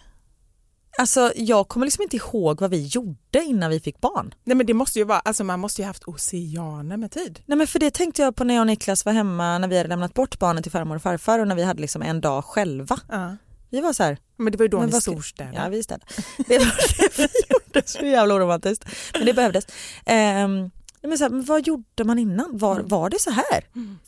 Alltså 0.98 1.32
jag 1.36 1.68
kommer 1.68 1.86
liksom 1.86 2.02
inte 2.04 2.16
ihåg 2.16 2.62
vad 2.62 2.70
vi 2.72 2.86
gjorde 2.88 3.44
innan 3.46 3.70
vi 3.70 3.80
fick 3.80 4.02
barn. 4.02 4.34
Nej 4.44 4.56
men 4.58 4.66
det 4.66 4.74
måste 4.74 5.00
ju 5.00 5.06
vara, 5.06 5.20
alltså 5.20 5.44
man 5.44 5.60
måste 5.60 5.82
ju 5.82 5.86
haft 5.86 6.04
oceaner 6.04 6.98
med 6.98 7.12
tid. 7.12 7.40
Nej 7.46 7.58
men 7.58 7.68
för 7.68 7.80
det 7.80 7.92
tänkte 7.92 8.22
jag 8.22 8.36
på 8.36 8.44
när 8.44 8.54
jag 8.54 8.62
och 8.62 8.68
Niklas 8.68 9.06
var 9.06 9.14
hemma 9.14 9.58
när 9.58 9.68
vi 9.68 9.78
hade 9.78 9.90
lämnat 9.90 10.14
bort 10.14 10.40
barnen 10.40 10.64
till 10.64 10.72
farmor 10.72 10.96
och 10.96 11.02
farfar 11.02 11.40
och 11.40 11.48
när 11.48 11.56
vi 11.56 11.64
hade 11.64 11.82
liksom 11.82 12.02
en 12.02 12.22
dag 12.22 12.46
själva. 12.46 13.00
Ja. 13.10 13.38
Vi 13.70 13.82
var 13.82 13.94
så 13.94 14.04
här, 14.04 14.18
Men 14.38 14.52
det 14.52 14.58
var 14.58 14.64
ju 14.64 14.70
då 14.70 14.82
ni 14.82 14.92
storstäder. 14.92 15.54
ja 15.56 15.70
vi 15.70 15.84
städade. 15.84 16.06
Det 16.48 16.58
var 16.58 16.66
det 16.98 17.18
vi 17.18 17.28
gjorde, 17.76 17.88
så 17.88 18.06
jävla 18.06 18.36
oromantiskt. 18.36 18.86
Men 19.14 19.26
det 19.26 19.34
behövdes. 19.34 19.68
Nej, 20.08 20.48
men 21.10 21.18
så 21.18 21.24
här, 21.24 21.30
men 21.30 21.44
vad 21.46 21.68
gjorde 21.68 22.04
man 22.04 22.20
innan? 22.20 22.58
Var, 22.58 22.80
var 22.80 23.10
det 23.10 23.20
så 23.20 23.32
här? 23.32 23.64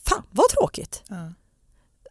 Fan 0.07 0.23
vad 0.31 0.49
tråkigt. 0.49 1.03
Ja. 1.07 1.33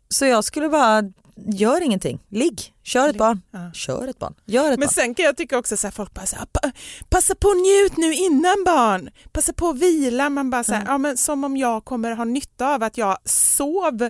Så 0.09 0.27
jag 0.27 0.45
skulle 0.45 0.69
bara, 0.69 1.03
gör 1.37 1.81
ingenting, 1.81 2.21
ligg, 2.29 2.61
kör 2.83 3.09
ett 3.09 3.17
barn, 3.19 3.43
Ja. 3.51 3.73
kör 3.75 4.09
ett 4.09 4.19
barn, 4.19 4.35
gör 4.47 4.65
ett 4.73 4.79
Men 4.79 4.87
barn. 4.87 4.95
sen 4.95 5.15
kan 5.15 5.25
jag 5.25 5.37
tycka 5.37 5.59
också 5.59 5.77
så 5.77 5.87
här, 5.87 5.93
folk 5.93 6.15
bara 6.15 6.27
så 6.27 6.37
här, 6.37 6.47
"Pa- 6.53 6.71
passa 7.09 7.35
på 7.35 7.49
njut 7.55 7.97
nu 7.97 8.15
innan 8.15 8.65
barn, 8.67 9.11
passa 9.33 9.53
på 9.53 9.69
att 9.69 9.79
vila. 9.79 10.31
Man 10.31 10.51
bara 10.51 10.65
så 10.65 10.73
här, 10.73 10.81
Mm. 10.81 10.93
ja, 10.93 10.99
men 10.99 11.17
som 11.17 11.45
om 11.45 11.57
jag 11.57 11.85
kommer 11.85 12.11
ha 12.13 12.25
nytta 12.25 12.75
av 12.75 12.83
att 12.83 12.99
jag 12.99 13.19
sov 13.25 14.09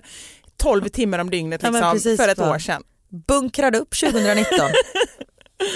12 0.57 0.87
timmar 0.89 1.19
om 1.19 1.29
dygnet 1.29 1.63
Ja, 1.63 1.69
liksom, 1.69 1.91
precis, 1.93 2.19
för 2.21 2.27
ett 2.29 2.39
år 2.39 2.59
sedan. 2.59 2.83
Bunkrade 3.27 3.77
upp 3.79 3.89
2019. 3.95 4.45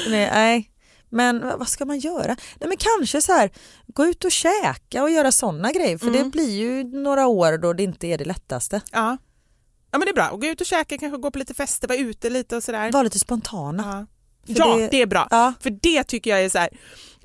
nej, 0.09 0.29
nej, 0.33 0.71
men 1.09 1.41
vad 1.59 1.67
ska 1.67 1.85
man 1.85 1.99
göra? 1.99 2.35
Nej, 2.59 2.67
men 2.67 2.77
kanske 2.77 3.21
så 3.21 3.31
här, 3.33 3.51
gå 3.87 4.05
ut 4.05 4.25
och 4.25 4.31
käka 4.31 5.03
och 5.03 5.09
göra 5.09 5.31
sådana 5.31 5.71
grejer 5.71 5.97
för 5.97 6.07
Mm. 6.07 6.23
det 6.23 6.29
blir 6.29 6.49
ju 6.57 6.83
några 6.83 7.27
år 7.27 7.57
då 7.57 7.73
det 7.73 7.83
inte 7.83 8.07
är 8.07 8.17
det 8.17 8.25
lättaste. 8.25 8.81
Ja. 8.91 9.17
ja 9.91 9.97
men 9.97 10.01
det 10.01 10.09
är 10.09 10.13
bra, 10.13 10.29
och 10.29 10.41
gå 10.41 10.47
ut 10.47 10.61
och 10.61 10.67
käka, 10.67 10.97
kanske 10.97 11.17
gå 11.17 11.31
på 11.31 11.39
lite 11.39 11.53
fester, 11.53 11.87
vara 11.87 11.97
ute 11.99 12.29
lite 12.29 12.55
och 12.55 12.63
sådär. 12.63 12.91
Var 12.91 13.03
lite 13.03 13.19
spontana. 13.19 14.07
Ja, 14.45 14.55
ja 14.67 14.75
det- 14.77 14.87
det... 14.87 15.01
är 15.01 15.05
bra. 15.07 15.27
Ja. 15.31 15.53
För 15.59 15.69
det 15.69 16.03
tycker 16.03 16.29
jag 16.31 16.43
är 16.45 16.49
så 16.49 16.57
här, 16.59 16.69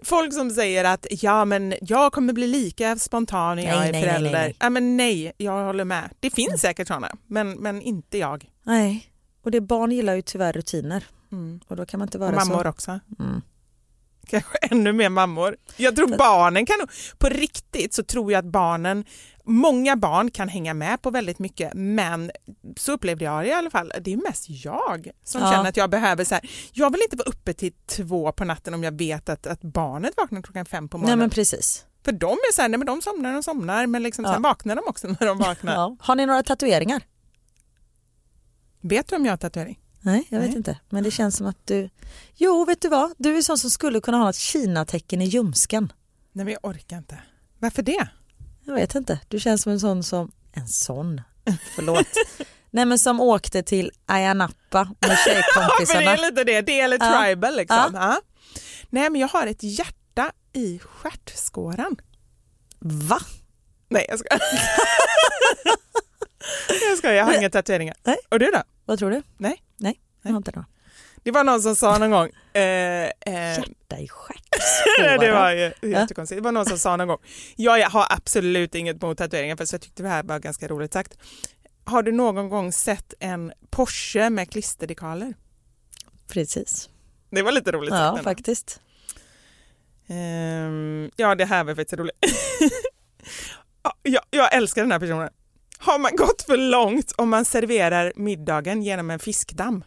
folk 0.03 0.35
som 0.35 0.51
säger 0.51 0.85
att 0.85 1.07
ja 1.11 1.45
men 1.45 1.75
jag 1.83 2.13
kommer 2.13 2.33
bli 2.33 2.47
lika 2.47 2.97
spontan 2.99 3.57
när 3.57 3.63
jag 3.67 3.79
Nej, 3.79 3.89
är 3.89 3.93
nej, 3.93 4.03
förälder. 4.03 4.31
nej, 4.33 4.43
nej. 4.43 4.57
Ja 4.61 4.71
men 4.71 4.97
nej, 4.97 5.33
jag 5.37 5.65
håller 5.65 5.85
med. 5.85 6.11
Det 6.21 6.31
finns 6.31 6.61
säkert 6.61 6.89
sådana, 6.89 7.11
men, 7.27 7.51
men 7.53 7.83
inte 7.83 8.19
jag. 8.19 8.51
Nej, 8.63 9.07
och 9.45 9.51
det 9.51 9.61
barn 9.61 9.93
gillar 9.93 10.15
ju 10.15 10.23
tyvärr 10.23 10.53
rutiner 10.53 11.05
Mm. 11.33 11.61
och 11.69 11.77
då 11.77 11.87
kan 11.87 11.99
man 11.99 12.07
inte 12.09 12.19
Och 12.19 12.25
vara 12.25 12.37
mammor 12.37 12.63
så. 12.63 12.69
också. 12.69 13.01
Mm. 13.19 13.43
Kanske 14.31 14.59
ännu 14.63 14.93
mer 14.93 15.09
mammor. 15.09 15.57
Jag 15.77 15.97
tror 15.97 16.17
barnen 16.19 16.67
kan, 16.67 16.77
på 17.19 17.29
riktigt 17.29 17.95
så 17.95 18.03
tror 18.03 18.33
jag 18.33 18.39
att 18.39 18.53
barnen, 18.53 19.05
många 19.45 19.97
barn 19.97 20.31
kan 20.31 20.49
hänga 20.49 20.75
med 20.75 21.03
på 21.03 21.11
väldigt 21.11 21.39
mycket 21.39 21.73
men 21.75 22.31
så 22.77 22.93
upplevde 22.93 23.25
jag 23.25 23.43
det 23.45 23.49
i 23.49 23.53
alla 23.53 23.71
fall, 23.71 23.93
det 24.01 24.13
är 24.13 24.17
mest 24.17 24.47
jag 24.49 25.11
som 25.25 25.41
Ja. 25.43 25.51
känner 25.53 25.69
att 25.69 25.77
jag 25.77 25.91
behöver 25.91 26.25
så 26.25 26.35
här, 26.35 26.51
jag 26.73 26.91
vill 26.93 27.03
inte 27.03 27.17
vara 27.17 27.29
uppe 27.29 27.53
till 27.55 27.73
två 27.87 28.33
på 28.33 28.45
natten 28.45 28.75
om 28.75 28.85
jag 28.85 28.99
vet 28.99 29.29
att, 29.29 29.47
att 29.47 29.61
barnet 29.63 30.13
vaknar 30.17 30.43
klockan 30.43 30.67
fem 30.67 30.89
på 30.89 30.99
Nej 30.99 31.03
morgonen. 31.03 31.19
men 31.19 31.31
precis. 31.31 31.85
För 32.05 32.13
de 32.13 32.31
är 32.33 32.53
så 32.55 32.63
här, 32.63 32.69
nej 32.69 32.79
men 32.79 32.87
de 32.87 33.03
somnar 33.03 33.35
och 33.37 33.45
somnar 33.45 33.87
men 33.87 34.03
liksom 34.03 34.25
Ja. 34.25 34.33
sen 34.33 34.43
vaknar 34.43 34.77
de 34.77 34.83
också 34.87 35.07
när 35.21 35.27
de 35.27 35.39
vaknar. 35.39 35.75
Ja. 35.75 35.97
Har 36.01 36.17
ni 36.17 36.27
några 36.27 36.43
tatueringar? 36.43 37.03
Vet 38.81 39.09
du 39.09 39.17
om 39.17 39.25
jag 39.25 39.33
har 39.33 39.37
tatuering? 39.37 39.80
Nej, 40.01 40.27
jag 40.29 40.39
vet 40.41 40.49
Nej. 40.49 40.57
inte. 40.57 40.79
Men 40.89 41.03
det 41.05 41.11
känns 41.11 41.37
som 41.37 41.47
att 41.47 41.67
du... 41.67 41.91
Jo, 42.37 42.65
vet 42.65 42.81
du 42.83 42.89
vad? 42.89 43.13
Du 43.19 43.37
är 43.37 43.43
sån 43.43 43.59
som 43.59 43.71
skulle 43.71 44.01
kunna 44.01 44.17
ha 44.17 44.31
ett 44.31 44.37
Kina-tecken 44.37 45.23
i 45.23 45.25
ljumsken. 45.25 45.93
Nej 46.33 46.45
men 46.45 46.53
jag 46.53 46.65
orkar 46.65 46.99
inte. 46.99 47.19
Varför 47.59 47.83
det? 47.83 48.09
Jag 48.65 48.75
vet 48.75 48.95
inte. 48.95 49.21
Du 49.29 49.41
känns 49.41 49.63
som 49.63 49.73
en 49.73 49.81
sån 49.81 50.03
som... 50.03 50.33
En 50.53 50.69
sån? 50.69 51.21
Förlåt. 51.75 52.07
Nej 52.71 52.85
men 52.85 52.99
som 52.99 53.21
åkte 53.21 53.63
till 53.63 53.91
Ayia 54.07 54.35
Napa 54.35 54.85
med 54.85 54.95
Ja, 55.01 55.17
för 55.17 55.31
det 55.31 55.43
tjejkompisarna. 55.43 56.13
är 56.13 56.17
lite 56.31 56.45
det, 56.45 56.61
det 56.61 56.81
är 56.81 56.89
lite 56.89 57.05
Ja. 57.07 57.23
tribal 57.23 57.57
liksom. 57.57 57.91
Ja. 57.95 58.21
Nej 58.91 59.11
men 59.11 59.21
jag 59.21 59.29
har 59.29 59.47
ett 59.47 59.63
hjärta 59.63 60.33
i 60.53 60.79
stjärtskåran. 60.79 61.97
Va? 62.79 63.19
Nej 63.89 64.07
jag 64.09 64.19
ska. 64.19 64.29
jag 66.89 66.99
ska, 66.99 67.13
jag 67.13 67.25
har 67.25 67.39
inga 67.39 67.51
tatueringar. 67.51 67.97
Nej. 68.05 68.17
Och 68.29 68.39
du 68.39 68.47
då? 68.51 68.63
Vad 68.91 68.99
tror 68.99 69.11
du? 69.11 69.23
Nej. 69.37 69.63
Nej, 69.77 70.01
jag 70.23 70.31
har 70.31 70.37
inte 70.37 70.53
några. 70.55 70.67
Det 71.23 71.31
var 71.31 71.45
någon 71.45 71.63
som 71.63 71.77
sa 71.77 71.99
någon 71.99 72.11
gång, 72.11 72.31
eh, 72.53 72.63
eh, 72.63 73.11
Hjärta 73.27 73.99
i 73.99 74.09
stjärtskåran. 74.09 75.21
det 75.21 75.33
var 75.33 75.51
ju 75.53 75.91
jättekonstigt, 75.91 76.39
det 76.39 76.45
var 76.45 76.53
någon 76.53 76.67
som 76.67 76.79
sa 76.79 76.97
någon 76.97 77.09
gång, 77.09 77.19
jag 77.57 77.91
har 77.91 78.07
absolut 78.11 78.75
inget 78.75 79.03
emot 79.03 79.19
tatueringar 79.19 79.57
för 79.57 79.67
jag 79.73 79.81
tyckte 79.81 80.03
det 80.03 80.09
här 80.09 80.23
var 80.23 80.39
ganska 80.39 80.69
roligt 80.69 80.93
sagt. 80.93 81.19
Har 81.85 82.03
du 82.03 82.13
någon 82.13 82.49
gång 82.49 82.73
sett 82.73 83.15
en 83.21 83.53
Porsche 83.71 84.31
med 84.31 84.51
klisterdekaler? 84.51 85.35
Precis. 86.29 86.89
Det 87.31 87.43
var 87.43 87.53
lite 87.53 87.73
roligt. 87.73 87.95
Ja, 87.95 88.19
faktiskt. 88.25 88.81
Ehm, 90.09 91.11
ja, 91.17 91.35
det 91.35 91.45
här 91.45 91.65
var 91.65 91.75
faktiskt 91.75 92.01
roligt. 92.01 92.17
Ja, 93.83 93.95
jag, 94.03 94.23
jag 94.31 94.55
älskar 94.55 94.83
den 94.83 94.93
här 94.93 94.99
personen. 94.99 95.31
Har 95.81 95.99
man 95.99 96.17
gått 96.17 96.43
för 96.43 96.57
långt 96.57 97.13
om 97.17 97.29
man 97.31 97.45
serverar 97.45 98.13
middagen 98.17 98.83
genom 98.83 99.11
en 99.11 99.19
fiskdamm? 99.19 99.85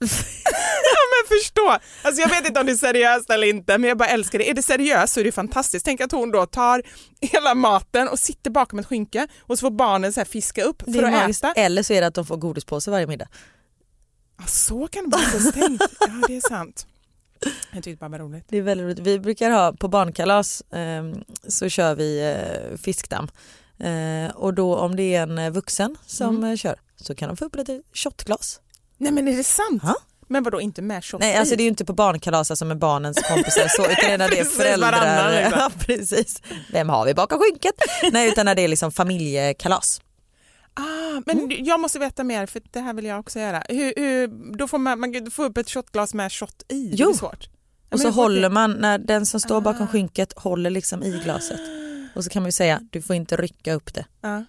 ja 0.00 1.02
men 1.12 1.38
förstå, 1.38 1.78
alltså 2.02 2.22
jag 2.22 2.28
vet 2.28 2.46
inte 2.46 2.60
om 2.60 2.66
det 2.66 2.72
är 2.72 2.76
seriöst 2.76 3.30
eller 3.30 3.46
inte 3.46 3.78
men 3.78 3.88
jag 3.88 3.98
bara 3.98 4.08
älskar 4.08 4.38
det. 4.38 4.50
Är 4.50 4.54
det 4.54 4.62
seriöst 4.62 5.14
så 5.14 5.20
är 5.20 5.24
det 5.24 5.32
fantastiskt. 5.32 5.84
Tänk 5.84 6.00
att 6.00 6.12
hon 6.12 6.30
då 6.30 6.46
tar 6.46 6.82
hela 7.20 7.54
maten 7.54 8.08
och 8.08 8.18
sitter 8.18 8.50
bakom 8.50 8.78
ett 8.78 8.86
skynke 8.86 9.28
och 9.40 9.58
så 9.58 9.60
får 9.60 9.70
barnen 9.70 10.12
så 10.12 10.20
här 10.20 10.24
fiska 10.24 10.62
upp 10.62 10.82
för 10.82 11.02
att 11.02 11.12
magiskt. 11.12 11.44
äta. 11.44 11.52
Eller 11.60 11.82
så 11.82 11.92
är 11.92 12.00
det 12.00 12.06
att 12.06 12.14
de 12.14 12.26
får 12.26 12.36
godispåse 12.36 12.90
varje 12.90 13.06
middag. 13.06 13.28
Ja, 14.38 14.44
så 14.46 14.86
kan 14.86 15.10
det 15.10 15.16
vara 15.16 15.52
tänkt. 15.52 15.84
Ja 16.00 16.26
det 16.28 16.36
är 16.36 16.48
sant. 16.48 16.86
Jag 17.72 17.84
tyckte 17.84 18.00
bara 18.00 18.08
det 18.08 18.18
var 18.18 18.24
roligt. 18.24 18.44
Det 18.48 18.58
är 18.58 18.62
väldigt 18.62 18.84
roligt. 18.84 18.98
Vi 18.98 19.18
brukar 19.18 19.50
ha 19.50 19.72
på 19.72 19.88
barnkalas 19.88 20.60
eh, 20.60 21.04
så 21.48 21.68
kör 21.68 21.94
vi 21.94 22.34
eh, 22.34 22.76
fiskdamm. 22.78 23.28
Eh, 23.78 24.36
och 24.36 24.54
då 24.54 24.76
om 24.76 24.96
det 24.96 25.14
är 25.14 25.22
en 25.22 25.38
eh, 25.38 25.50
vuxen 25.50 25.96
som 26.06 26.36
Mm. 26.36 26.50
eh, 26.50 26.56
kör, 26.56 26.76
så 26.96 27.14
kan 27.14 27.28
de 27.28 27.36
få 27.36 27.44
upp 27.44 27.56
lite 27.56 27.82
shotglas. 27.94 28.60
Nej 28.98 29.12
men 29.12 29.28
är 29.28 29.36
det 29.36 29.44
sant? 29.44 29.82
Ja. 29.84 29.94
Men 30.28 30.42
vadå 30.42 30.60
inte 30.60 30.82
med 30.82 31.04
shot 31.04 31.20
Nej 31.20 31.36
alltså 31.36 31.56
det 31.56 31.60
är 31.62 31.64
ju 31.64 31.68
inte 31.68 31.84
på 31.84 31.92
barnkalas 31.92 32.50
alltså 32.50 32.64
med 32.64 32.78
barnens 32.78 33.18
kompisar 33.22 33.68
så 33.68 33.82
utan 33.82 33.94
det 33.96 34.12
är 34.14 34.18
när 34.18 34.28
det 34.28 34.38
är 34.38 34.44
varannan, 34.80 35.00
föräldrar. 35.00 35.32
liksom. 35.42 35.58
Ja, 35.60 35.70
precis. 35.78 36.42
Vem 36.72 36.88
har 36.88 37.04
vi 37.06 37.14
bakom 37.14 37.38
skynket? 37.40 37.74
Nej 38.12 38.28
utan 38.28 38.46
när 38.46 38.54
det 38.54 38.62
är 38.62 38.68
liksom 38.68 38.92
familjekalas. 38.92 40.00
Ah, 40.74 41.22
men 41.26 41.38
Mm. 41.38 41.64
jag 41.64 41.80
måste 41.80 41.98
veta 41.98 42.24
mer 42.24 42.46
för 42.46 42.62
det 42.70 42.80
här 42.80 42.94
vill 42.94 43.04
jag 43.04 43.20
också 43.20 43.38
göra. 43.40 43.62
Hur, 43.68 43.92
hur, 43.96 44.28
då 44.58 44.68
får 44.68 44.78
man, 44.78 45.00
man 45.00 45.30
får 45.30 45.44
upp 45.44 45.58
ett 45.58 45.70
shotglas 45.70 46.14
med 46.14 46.32
shot 46.32 46.62
i, 46.68 46.88
det 46.88 46.96
Jo. 46.96 47.10
är 47.10 47.14
svårt. 47.14 47.48
Och 47.92 48.00
så 48.00 48.10
håller 48.10 48.48
man, 48.50 48.72
när 48.72 48.98
den 48.98 49.26
som 49.26 49.40
står 49.40 49.60
bakom 49.60 49.82
Ah. 49.82 49.86
skynket 49.86 50.32
håller 50.36 50.70
liksom 50.70 51.02
i 51.02 51.20
glaset. 51.24 51.60
Och 52.16 52.24
så 52.24 52.30
kan 52.30 52.42
man 52.42 52.48
ju 52.48 52.52
säga, 52.52 52.80
du 52.90 53.02
får 53.02 53.16
inte 53.16 53.36
rycka 53.36 53.72
upp 53.74 53.94
det. 53.94 54.06
Ja. 54.20 54.44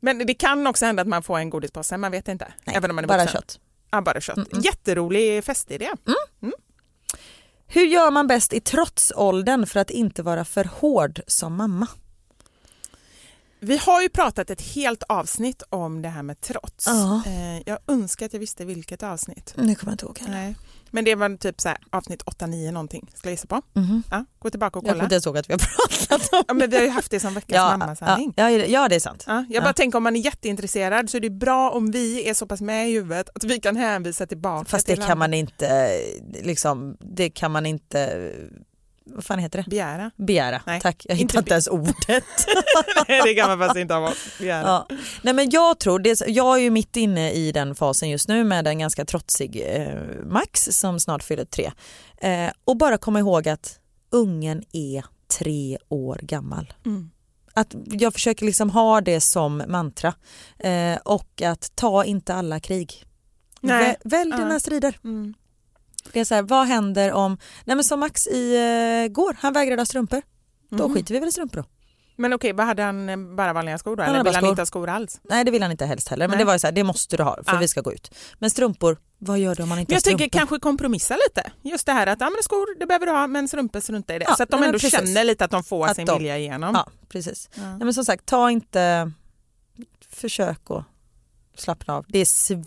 Men 0.00 0.18
det 0.18 0.34
kan 0.34 0.66
också 0.66 0.86
hända 0.86 1.02
att 1.02 1.08
man 1.08 1.22
får 1.22 1.38
en 1.38 1.50
godispåse, 1.50 1.96
man 1.96 2.10
vet 2.12 2.28
inte. 2.28 2.52
Nej, 2.64 2.76
även 2.76 2.90
om 2.90 2.94
man 2.96 3.04
är 3.04 3.08
bara 3.08 3.18
vuxen. 3.22 3.40
kött. 3.40 3.60
Ja, 3.90 4.00
bara 4.02 4.20
kött. 4.20 4.36
Mm-mm. 4.36 4.64
Jätterolig 4.64 5.44
festidé. 5.44 5.90
Hur 7.66 7.86
gör 7.86 8.10
man 8.10 8.26
bäst 8.26 8.52
i 8.52 8.60
trotsåldern 8.60 9.66
för 9.66 9.80
att 9.80 9.90
inte 9.90 10.22
vara 10.22 10.44
för 10.44 10.64
hård 10.64 11.20
som 11.26 11.54
mamma? 11.56 11.86
Vi 13.60 13.76
har 13.76 14.02
ju 14.02 14.08
pratat 14.08 14.50
ett 14.50 14.62
helt 14.62 15.02
avsnitt 15.02 15.62
om 15.68 16.02
det 16.02 16.08
här 16.08 16.22
med 16.22 16.40
trots. 16.40 16.86
Ja. 16.86 17.22
Eh, 17.26 17.62
Jag 17.66 17.78
önskar 17.86 18.26
att 18.26 18.32
jag 18.32 18.40
visste 18.40 18.64
vilket 18.64 19.02
avsnitt. 19.02 19.46
Det 19.56 19.74
kommer 19.74 19.90
jag 19.90 19.92
inte 19.94 20.04
ihåg 20.04 20.18
heller. 20.18 20.32
Nej. 20.34 20.56
Men 20.90 21.04
det 21.04 21.14
var 21.14 21.36
typ 21.36 21.60
så 21.60 21.68
här, 21.68 21.78
avsnitt 21.90 22.22
8-9 22.24 22.72
någonting, 22.72 23.10
skulle 23.14 23.30
jag 23.30 23.32
gissa 23.32 23.46
på. 23.46 23.62
Mhm. 23.80 24.02
Ja, 24.10 24.24
gå 24.38 24.50
tillbaka 24.50 24.78
och 24.78 24.84
Jag 24.84 24.88
kommer 24.88 24.94
kolla. 24.94 25.04
inte 25.04 25.14
ens 25.14 25.26
ihåg 25.26 25.38
att 25.38 25.48
vi 25.48 25.52
har 25.52 25.58
pratat 25.58 26.32
om 26.32 26.44
Ja, 26.48 26.54
men 26.54 26.70
vi 26.70 26.76
har 26.76 26.84
ju 26.84 26.90
haft 26.90 27.10
det 27.10 27.20
som 27.20 27.34
veckans 27.34 27.56
ja, 27.56 27.76
mammasanning. 27.76 28.32
ja, 28.36 28.50
ja, 28.50 28.64
ja 28.66 28.88
det 28.88 28.94
är 28.94 29.00
sant. 29.00 29.24
Ja, 29.26 29.44
jag 29.50 29.62
bara 29.62 29.68
Ja. 29.68 29.72
tänker 29.72 29.96
om 29.98 30.02
man 30.02 30.16
är 30.16 30.20
jätteintresserad 30.20 31.10
så 31.10 31.16
är 31.16 31.20
det 31.20 31.30
bra 31.30 31.70
om 31.70 31.90
vi 31.90 32.28
är 32.28 32.34
så 32.34 32.46
pass 32.46 32.60
med 32.60 32.90
i 32.90 32.92
huvudet 32.92 33.28
att 33.34 33.44
vi 33.44 33.60
kan 33.60 33.76
hänvisa 33.76 34.26
tillbaka 34.26 34.64
Fast 34.68 34.86
det 34.86 34.94
till 34.96 35.04
kan 35.04 35.18
man 35.18 35.34
inte, 35.34 35.90
liksom, 36.42 36.96
det 37.00 37.30
kan 37.30 37.50
man 37.52 37.66
inte, 37.66 38.32
vad 39.06 39.24
fan 39.24 39.38
heter 39.38 39.58
det? 39.62 39.70
begära. 39.70 40.10
Begära. 40.16 40.62
Nej, 40.66 40.80
Tack, 40.80 41.06
jag 41.08 41.16
hittar 41.16 41.38
inte 41.38 41.52
ens 41.52 41.66
ordet. 41.68 41.98
Nej, 43.08 43.20
det 43.24 43.34
kan 43.34 43.48
man 43.48 43.58
faktiskt 43.58 43.80
inte 43.80 43.94
ha 43.94 44.12
begära. 44.38 44.62
Ja. 44.62 44.86
Nej 45.22 45.34
men 45.34 45.50
jag 45.50 45.80
tror, 45.80 45.98
det, 45.98 46.22
jag 46.26 46.56
är 46.56 46.60
ju 46.60 46.70
mitt 46.70 46.96
inne 46.96 47.32
i 47.32 47.52
den 47.52 47.74
fasen 47.74 48.10
just 48.10 48.28
nu 48.28 48.44
med 48.44 48.66
en 48.66 48.78
ganska 48.78 49.04
trotsig 49.04 49.62
eh, 49.66 50.02
Max 50.26 50.64
som 50.72 51.00
snart 51.00 51.22
fyller 51.22 51.44
tre. 51.44 51.72
Eh, 52.20 52.50
och 52.64 52.76
bara 52.76 52.98
komma 52.98 53.18
ihåg 53.18 53.48
att 53.48 53.78
ungen 54.10 54.62
är 54.72 55.04
tre 55.38 55.78
år 55.88 56.20
gammal. 56.22 56.72
Mm. 56.86 57.10
Att 57.54 57.74
jag 57.84 58.12
försöker 58.12 58.46
liksom 58.46 58.70
ha 58.70 59.00
det 59.00 59.20
som 59.20 59.62
mantra 59.68 60.14
eh, 60.58 60.96
och 61.04 61.42
att 61.42 61.72
ta 61.76 62.04
inte 62.04 62.34
alla 62.34 62.60
krig. 62.60 63.04
Nej. 63.60 63.84
Vä- 63.84 63.96
välj 64.10 64.32
dina 64.32 64.60
strider. 64.60 64.98
Mm. 65.04 65.34
Det 66.12 66.20
är 66.20 66.24
så 66.24 66.34
här, 66.34 66.42
vad 66.42 66.66
händer 66.66 67.12
om, 67.12 67.38
nej 67.64 67.76
men 67.76 67.84
som 67.84 68.00
Max 68.00 68.26
i 68.26 68.54
eh, 69.06 69.12
går, 69.12 69.36
han 69.40 69.52
vägrade 69.52 69.80
ha 69.80 69.86
strumpor. 69.86 70.22
Då 70.70 70.86
Mhm. 70.88 70.94
skiter 70.96 71.14
vi 71.14 71.20
väl 71.20 71.28
i 71.28 71.32
strumpor 71.32 71.56
då. 71.56 71.64
Men 72.16 72.32
okej, 72.32 72.52
vad 72.52 72.66
hade 72.66 72.82
han 72.82 73.08
eh, 73.08 73.16
bara 73.16 73.52
vanliga 73.52 73.78
skor 73.78 73.96
då? 73.96 74.02
Eller 74.02 74.24
vill 74.24 74.34
han 74.34 74.44
inte 74.44 74.60
ha 74.60 74.66
skor 74.66 74.88
alls? 74.88 75.20
Nej 75.22 75.44
det 75.44 75.50
vill 75.50 75.62
han 75.62 75.70
inte 75.70 75.86
helst 75.86 76.08
heller 76.08 76.28
men 76.28 76.30
Nej. 76.30 76.38
det 76.38 76.44
var 76.44 76.52
ju 76.52 76.58
så 76.58 76.66
här, 76.66 76.72
det 76.72 76.84
måste 76.84 77.16
du 77.16 77.22
ha 77.22 77.36
för 77.44 77.52
Ja. 77.54 77.58
vi 77.58 77.68
ska 77.68 77.80
gå 77.80 77.92
ut. 77.92 78.14
Men 78.38 78.50
strumpor, 78.50 78.98
vad 79.18 79.38
gör 79.38 79.54
du 79.54 79.62
om 79.62 79.68
man 79.68 79.78
inte 79.78 79.90
Men 79.90 79.94
har 79.94 79.96
jag 79.96 80.04
tänker 80.04 80.24
strumpor? 80.24 80.38
kanske 80.38 80.58
kompromissa 80.58 81.16
lite. 81.28 81.50
Just 81.62 81.86
det 81.86 81.92
här 81.92 82.06
att 82.06 82.20
ja, 82.20 82.30
men 82.30 82.42
skor 82.42 82.78
det 82.80 82.86
behöver 82.86 83.06
du 83.06 83.12
ha 83.12 83.26
men 83.26 83.48
strumpor 83.48 83.80
strunta 83.80 84.14
i 84.14 84.18
det. 84.18 84.24
Ja, 84.28 84.34
så 84.36 84.42
att 84.42 84.50
de 84.50 84.62
ändå 84.62 84.78
precis. 84.78 84.90
känner 84.90 85.24
lite 85.24 85.44
att 85.44 85.50
de 85.50 85.64
får 85.64 85.86
Att 85.86 85.96
sin 85.96 86.06
de- 86.06 86.18
vilja 86.18 86.38
igenom. 86.38 86.74
Ja 86.74 86.86
precis. 87.08 87.48
Ja. 87.54 87.62
Nej, 87.62 87.78
men 87.84 87.94
som 87.94 88.04
sagt, 88.04 88.26
ta 88.26 88.50
inte, 88.50 89.12
försök 90.10 90.70
att 90.70 90.84
slappna 91.60 91.94
av. 91.94 92.06
Det 92.08 92.18
är 92.18 92.24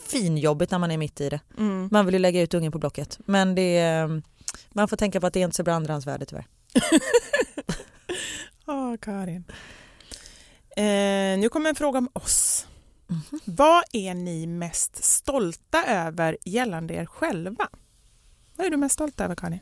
svinjobbigt 0.09 0.71
när 0.71 0.79
man 0.79 0.91
är 0.91 0.97
mitt 0.97 1.21
i 1.21 1.29
det. 1.29 1.39
Mm. 1.57 1.89
Man 1.91 2.05
vill 2.05 2.15
ju 2.15 2.19
lägga 2.19 2.41
ut 2.41 2.53
ungen 2.53 2.71
på 2.71 2.79
Blocket 2.79 3.19
men 3.25 3.55
det 3.55 3.77
är, 3.77 4.21
man 4.69 4.87
får 4.87 4.97
tänka 4.97 5.19
på 5.21 5.27
att 5.27 5.33
det 5.33 5.39
är 5.39 5.43
inte 5.43 5.55
så 5.55 5.63
bra 5.63 5.73
andrahandsvärde 5.73 6.25
tyvärr. 6.25 6.47
Åh, 8.67 8.95
Karin. 9.01 9.43
Eh, 10.77 11.39
nu 11.39 11.49
kommer 11.51 11.69
en 11.69 11.75
fråga 11.75 11.97
om 11.97 12.09
oss. 12.13 12.67
Mhm. 13.07 13.39
Vad 13.45 13.83
är 13.91 14.13
ni 14.13 14.47
mest 14.47 15.03
stolta 15.03 15.85
över 15.85 16.37
gällande 16.45 16.93
er 16.93 17.05
själva? 17.05 17.69
Vad 18.55 18.67
är 18.67 18.71
du 18.71 18.77
mest 18.77 18.93
stolt 18.93 19.21
över 19.21 19.35
Karin? 19.35 19.59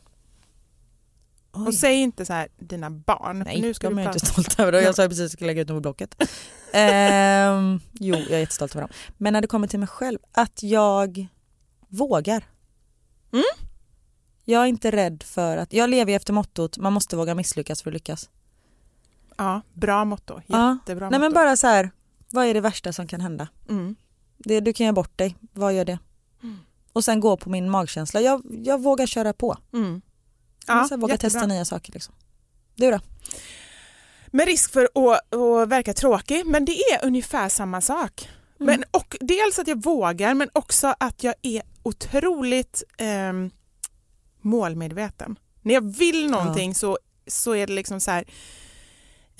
Och 1.51 1.67
Oj. 1.67 1.73
säg 1.73 1.95
inte 1.95 2.25
så 2.25 2.33
här 2.33 2.47
dina 2.57 2.89
barn. 2.89 3.39
Nej, 3.39 3.61
nu 3.61 3.73
ska 3.73 3.89
de 3.89 3.97
är 3.99 4.03
jag 4.03 4.13
inte 4.15 4.25
stolt 4.25 4.59
över. 4.59 4.81
Jag 4.81 4.95
sa 4.95 5.03
precis 5.03 5.19
att 5.19 5.23
jag 5.23 5.31
skulle 5.31 5.47
lägga 5.47 5.61
ut 5.61 5.67
dem 5.67 5.77
på 5.77 5.81
Blocket. 5.81 6.15
Ehm, 6.73 7.79
jo, 7.93 8.15
jag 8.15 8.31
är 8.31 8.39
jättestolt 8.39 8.75
över 8.75 8.81
dem. 8.81 8.95
Men 9.17 9.33
när 9.33 9.41
det 9.41 9.47
kommer 9.47 9.67
till 9.67 9.79
mig 9.79 9.87
själv, 9.87 10.19
att 10.31 10.63
jag 10.63 11.27
vågar. 11.87 12.43
Mm. 13.33 13.43
Jag 14.45 14.63
är 14.63 14.67
inte 14.67 14.91
rädd 14.91 15.23
för 15.23 15.57
att, 15.57 15.73
jag 15.73 15.89
lever 15.89 16.13
efter 16.13 16.33
mottot 16.33 16.77
man 16.77 16.93
måste 16.93 17.15
våga 17.15 17.35
misslyckas 17.35 17.81
för 17.81 17.89
att 17.89 17.93
lyckas. 17.93 18.29
Ja, 19.37 19.61
bra 19.73 20.05
motto. 20.05 20.41
Ja. 20.47 20.77
Jättebra 20.81 21.09
Nej 21.09 21.19
men 21.19 21.29
motto. 21.29 21.35
bara 21.35 21.57
så 21.57 21.67
här, 21.67 21.91
vad 22.31 22.45
är 22.45 22.53
det 22.53 22.61
värsta 22.61 22.93
som 22.93 23.07
kan 23.07 23.21
hända? 23.21 23.47
Mm. 23.69 23.95
Det, 24.37 24.59
du 24.59 24.73
kan 24.73 24.85
göra 24.85 24.93
bort 24.93 25.17
dig, 25.17 25.35
vad 25.53 25.73
gör 25.73 25.85
det? 25.85 25.99
Mm. 26.43 26.57
Och 26.93 27.03
sen 27.03 27.19
gå 27.19 27.37
på 27.37 27.49
min 27.49 27.69
magkänsla, 27.69 28.21
jag, 28.21 28.41
jag 28.49 28.81
vågar 28.81 29.05
köra 29.05 29.33
på. 29.33 29.57
Mm. 29.73 30.01
Ja, 30.67 30.77
Ja, 30.77 30.87
så 30.87 30.93
jag 30.93 30.99
vågar 31.01 31.13
jättebra. 31.13 31.29
testa 31.31 31.47
nya 31.47 31.65
saker. 31.65 31.93
Liksom. 31.93 32.13
Du 32.75 32.91
då? 32.91 32.99
Med 34.27 34.45
risk 34.45 34.71
för 34.71 34.83
att, 34.83 35.33
att 35.35 35.69
verka 35.69 35.93
tråkig, 35.93 36.45
men 36.45 36.65
det 36.65 36.71
är 36.71 37.05
ungefär 37.05 37.49
samma 37.49 37.81
sak. 37.81 38.29
Mm. 38.59 38.65
Men, 38.65 38.83
och 38.91 39.17
dels 39.19 39.59
att 39.59 39.67
jag 39.67 39.83
vågar, 39.83 40.33
men 40.33 40.49
också 40.53 40.95
att 40.99 41.23
jag 41.23 41.35
är 41.41 41.61
otroligt 41.83 42.83
ehm, 42.97 43.51
målmedveten. 44.41 45.39
När 45.61 45.73
jag 45.73 45.95
vill 45.95 46.29
någonting 46.31 46.75
så, 46.75 46.97
så 47.27 47.55
är 47.55 47.67
det 47.67 47.73
liksom 47.73 47.99
så 47.99 48.11
här... 48.11 48.25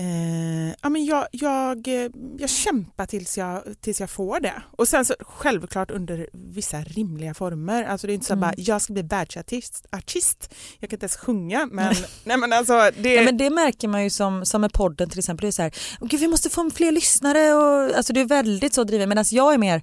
Eh, 0.02 0.74
ja, 0.82 0.89
men 0.89 1.06
jag, 1.06 1.28
jag, 1.32 1.88
eh, 1.88 2.10
jag 2.38 2.49
kämpar 2.49 3.06
tills 3.06 3.38
jag, 3.38 3.64
tills 3.82 3.99
jag 3.99 4.10
får 4.10 4.39
det. 4.39 4.54
Och 4.78 4.88
sen 4.88 5.06
så 5.06 5.14
självklart 5.20 5.91
under 5.91 6.30
vissa 6.34 6.82
rimliga 6.82 7.34
former. 7.34 7.84
Alltså 7.84 8.08
det 8.08 8.14
är 8.14 8.16
inte 8.16 8.26
så 8.26 8.34
Mm. 8.34 8.41
bara, 8.41 8.54
jag 8.58 8.82
ska 8.82 8.93
bli 8.93 9.02
världsartist. 9.02 9.86
Artist. 9.91 10.54
Jag 10.80 10.89
kan 10.89 10.95
inte 10.97 11.04
ens 11.04 11.16
sjunga 11.18 11.70
men, 11.72 11.95
nej, 12.24 12.38
men 12.38 12.54
alltså 12.54 12.91
det, 12.97 13.14
Ja, 13.14 13.22
men 13.24 13.38
det 13.38 13.49
märker 13.49 13.88
man 13.88 14.04
ju 14.04 14.10
som, 14.10 14.45
som 14.45 14.62
med 14.62 14.74
podden 14.74 15.10
till 15.10 15.20
exempel. 15.20 15.41
Det 15.41 15.49
är 15.49 15.52
så 15.52 15.62
här, 15.62 15.74
"Åh, 16.02 16.08
Gud, 16.08 16.20
vi 16.20 16.28
måste 16.28 16.49
få 16.49 16.70
fler 16.70 16.91
lyssnare. 16.91 17.54
Och, 17.54 17.95
alltså, 17.97 18.14
du 18.14 18.22
är 18.22 18.26
väldigt 18.26 18.74
så 18.74 18.84
driven 18.84 19.10
medan 19.10 19.26
jag 19.32 19.54
är 19.54 19.58
mer, 19.58 19.76
äh, 19.76 19.82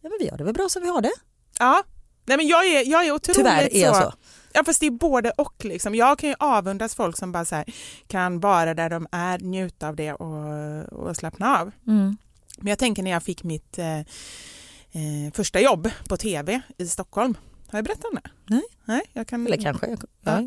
ja, 0.00 0.08
men 0.08 0.18
vi 0.20 0.28
har 0.28 0.38
det 0.38 0.44
väl 0.44 0.54
bra 0.54 0.68
som 0.68 0.82
vi 0.82 0.88
har 0.88 1.02
det. 1.02 1.12
Ja, 1.58 1.82
nej 2.26 2.36
men 2.36 2.46
jag 2.46 2.66
är, 2.66 2.90
jag 2.90 3.06
är 3.06 3.12
otroligt 3.12 3.36
Tyvärr 3.36 3.68
är 3.74 3.82
jag 3.82 3.96
så. 3.96 4.12
Ja 4.54 4.64
fast 4.64 4.80
det 4.80 4.86
är 4.86 4.90
både 4.90 5.30
och 5.30 5.64
liksom. 5.64 5.94
Jag 5.94 6.18
kan 6.18 6.28
ju 6.30 6.36
avundas 6.38 6.94
folk 6.94 7.16
som 7.16 7.32
bara 7.32 7.44
här, 7.50 7.64
kan 8.06 8.40
vara 8.40 8.74
där 8.74 8.90
de 8.90 9.06
är, 9.12 9.38
njuta 9.38 9.88
av 9.88 9.96
det 9.96 10.12
och, 10.12 10.92
och 10.92 11.16
slappna 11.16 11.58
av. 11.60 11.70
Mm. 11.86 12.16
Men 12.58 12.66
jag 12.66 12.78
tänker 12.78 13.02
när 13.02 13.10
jag 13.10 13.22
fick 13.22 13.42
mitt 13.44 13.78
eh, 13.78 13.98
eh, 13.98 15.32
första 15.34 15.60
jobb 15.60 15.90
på 16.08 16.16
tv 16.16 16.60
i 16.78 16.86
Stockholm. 16.86 17.34
Har 17.68 17.78
jag 17.78 17.84
berättat 17.84 18.04
om 18.04 18.14
det? 18.22 18.30
Nej. 18.46 18.62
Nej 18.84 19.02
jag 19.12 19.26
kan... 19.28 19.46
Eller 19.46 19.62
kanske. 19.62 19.86
Jag, 19.86 19.98
Ja. 20.22 20.40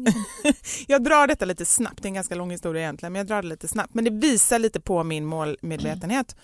ja. 0.44 0.52
Jag 0.88 1.04
drar 1.04 1.28
detta 1.28 1.46
lite 1.46 1.66
snabbt, 1.66 2.02
det 2.02 2.06
är 2.06 2.08
en 2.10 2.14
ganska 2.14 2.36
lång 2.36 2.52
historia 2.52 2.82
egentligen, 2.82 3.14
men 3.14 3.20
jag 3.20 3.28
drar 3.28 3.42
det 3.42 3.48
lite 3.48 3.68
snabbt. 3.68 3.94
Men 3.94 4.04
det 4.04 4.12
visar 4.12 4.60
lite 4.60 4.80
på 4.80 5.04
min 5.04 5.26
målmedvetenhet. 5.26 6.36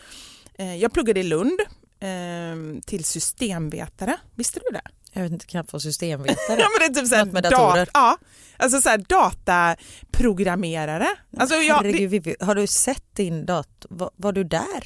Eh, 0.53 0.75
Jag 0.75 0.93
pluggade 0.93 1.19
i 1.19 1.23
Lund 1.23 1.59
eh, 1.99 2.81
till 2.85 3.03
systemvetare, 3.03 4.17
visste 4.35 4.59
du 4.59 4.71
det? 4.73 4.81
Jag 5.13 5.23
vet 5.23 5.31
inte, 5.31 5.45
knappt 5.45 5.73
vad 5.73 5.81
systemvetare. 5.81 6.37
Ja, 6.59 6.67
men 6.69 6.79
det 6.79 6.85
är 6.85 6.93
typ 7.01 7.07
såhär 7.09 7.25
med 7.25 7.43
datorer. 7.43 7.89
ja, 7.93 8.17
alltså 8.57 8.81
såhär 8.81 8.97
dataprogrammerare. 8.97 11.07
Alltså 11.37 11.55
jag, 11.55 11.83
det, 11.83 11.87
Herregud, 11.87 12.09
Vivi, 12.09 12.35
har 12.39 12.55
du 12.55 12.67
sett 12.67 13.15
din 13.15 13.45
dator? 13.45 13.89
Var, 13.95 14.11
var 14.15 14.31
du 14.31 14.43
där? 14.43 14.59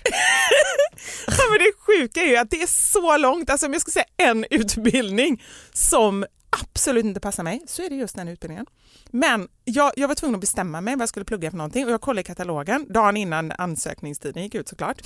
ja, 1.27 1.43
men 1.49 1.59
det 1.59 1.71
sjuka 1.79 2.21
är 2.21 2.27
ju 2.27 2.37
att 2.37 2.51
det 2.51 2.61
är 2.61 2.67
så 2.67 3.17
långt, 3.17 3.49
alltså 3.49 3.65
om 3.65 3.73
jag 3.73 3.81
ska 3.81 3.91
säga 3.91 4.05
en 4.17 4.45
utbildning 4.49 5.43
som 5.73 6.25
absolut 6.49 7.05
inte 7.05 7.19
passar 7.19 7.43
mig 7.43 7.61
så 7.67 7.83
är 7.83 7.89
det 7.89 7.95
just 7.95 8.15
den 8.15 8.27
utbildningen. 8.27 8.65
Men 9.11 9.47
jag, 9.63 9.91
jag 9.95 10.07
var 10.07 10.15
tvungen 10.15 10.35
att 10.35 10.41
bestämma 10.41 10.81
mig 10.81 10.95
vad 10.95 11.01
jag 11.01 11.09
skulle 11.09 11.25
plugga 11.25 11.51
för 11.51 11.57
någonting 11.57 11.85
och 11.85 11.91
jag 11.91 12.01
kollade 12.01 12.21
i 12.21 12.23
katalogen 12.23 12.93
dagen 12.93 13.17
innan 13.17 13.51
ansökningstiden 13.51 14.43
gick 14.43 14.55
ut 14.55 14.67
såklart. 14.67 15.01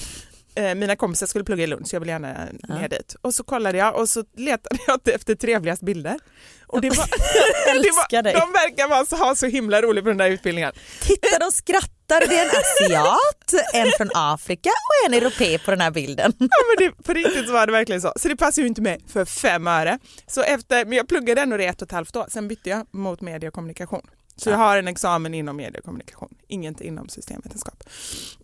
Eh, 0.55 0.75
mina 0.75 0.95
kompisar 0.95 1.27
skulle 1.27 1.43
plugga 1.45 1.63
i 1.63 1.67
Lund 1.67 1.87
så 1.87 1.95
jag 1.95 1.99
ville 1.99 2.11
gärna 2.11 2.47
Ja. 2.67 2.75
ner 2.75 2.89
dit. 2.89 3.15
Och 3.21 3.33
så 3.33 3.43
kollade 3.43 3.77
jag 3.77 3.95
och 3.95 4.09
så 4.09 4.23
letade 4.37 4.77
jag 4.87 5.07
efter 5.15 5.35
trevligast 5.35 5.81
bilder. 5.81 6.19
Och 6.67 6.81
det 6.81 6.89
var, 6.89 7.05
det 7.83 7.91
var, 7.91 8.23
dig. 8.23 8.33
de 8.33 8.51
verkar 8.51 8.87
vara 8.87 9.25
ha 9.27 9.35
så 9.35 9.45
himla 9.45 9.81
roligt 9.81 10.03
på 10.03 10.09
den 10.09 10.17
där 10.17 10.29
utbildningen. 10.29 10.71
Titta 11.01 11.39
de 11.39 11.51
skrattar, 11.51 12.27
det 12.27 12.37
är 12.37 12.43
en 12.45 12.49
asiat, 12.49 13.53
en 13.73 13.91
från 13.97 14.09
Afrika 14.13 14.69
och 14.69 15.07
en 15.09 15.13
europé 15.13 15.59
på 15.59 15.71
den 15.71 15.81
här 15.81 15.91
bilden. 15.91 16.33
Ja, 16.39 16.47
men 16.77 16.87
det, 16.87 17.03
på 17.03 17.13
riktigt 17.13 17.47
så 17.47 17.53
var 17.53 17.65
det 17.65 17.71
verkligen 17.71 18.01
så. 18.01 18.13
Så 18.15 18.27
det 18.27 18.35
passar 18.35 18.61
ju 18.61 18.67
inte 18.67 18.81
mig 18.81 18.99
för 19.07 19.25
fem 19.25 19.67
öre. 19.67 19.99
Så 20.27 20.41
efter, 20.41 20.85
men 20.85 20.97
jag 20.97 21.07
pluggade 21.07 21.41
ändå 21.41 21.57
det 21.57 21.65
ett 21.65 21.81
och 21.81 21.85
ett 21.87 21.91
halvt 21.91 22.15
år, 22.15 22.25
sen 22.29 22.47
bytte 22.47 22.69
jag 22.69 22.87
mot 22.91 23.21
media 23.21 23.47
och 23.47 23.53
kommunikation. 23.53 24.07
Så 24.35 24.49
jag 24.49 24.57
har 24.57 24.77
en 24.77 24.87
examen 24.87 25.33
inom 25.33 25.55
media 25.57 25.79
och 25.79 25.85
kommunikation, 25.85 26.35
inget 26.47 26.81
inom 26.81 27.09
systemvetenskap. 27.09 27.83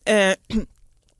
Eh, 0.06 0.34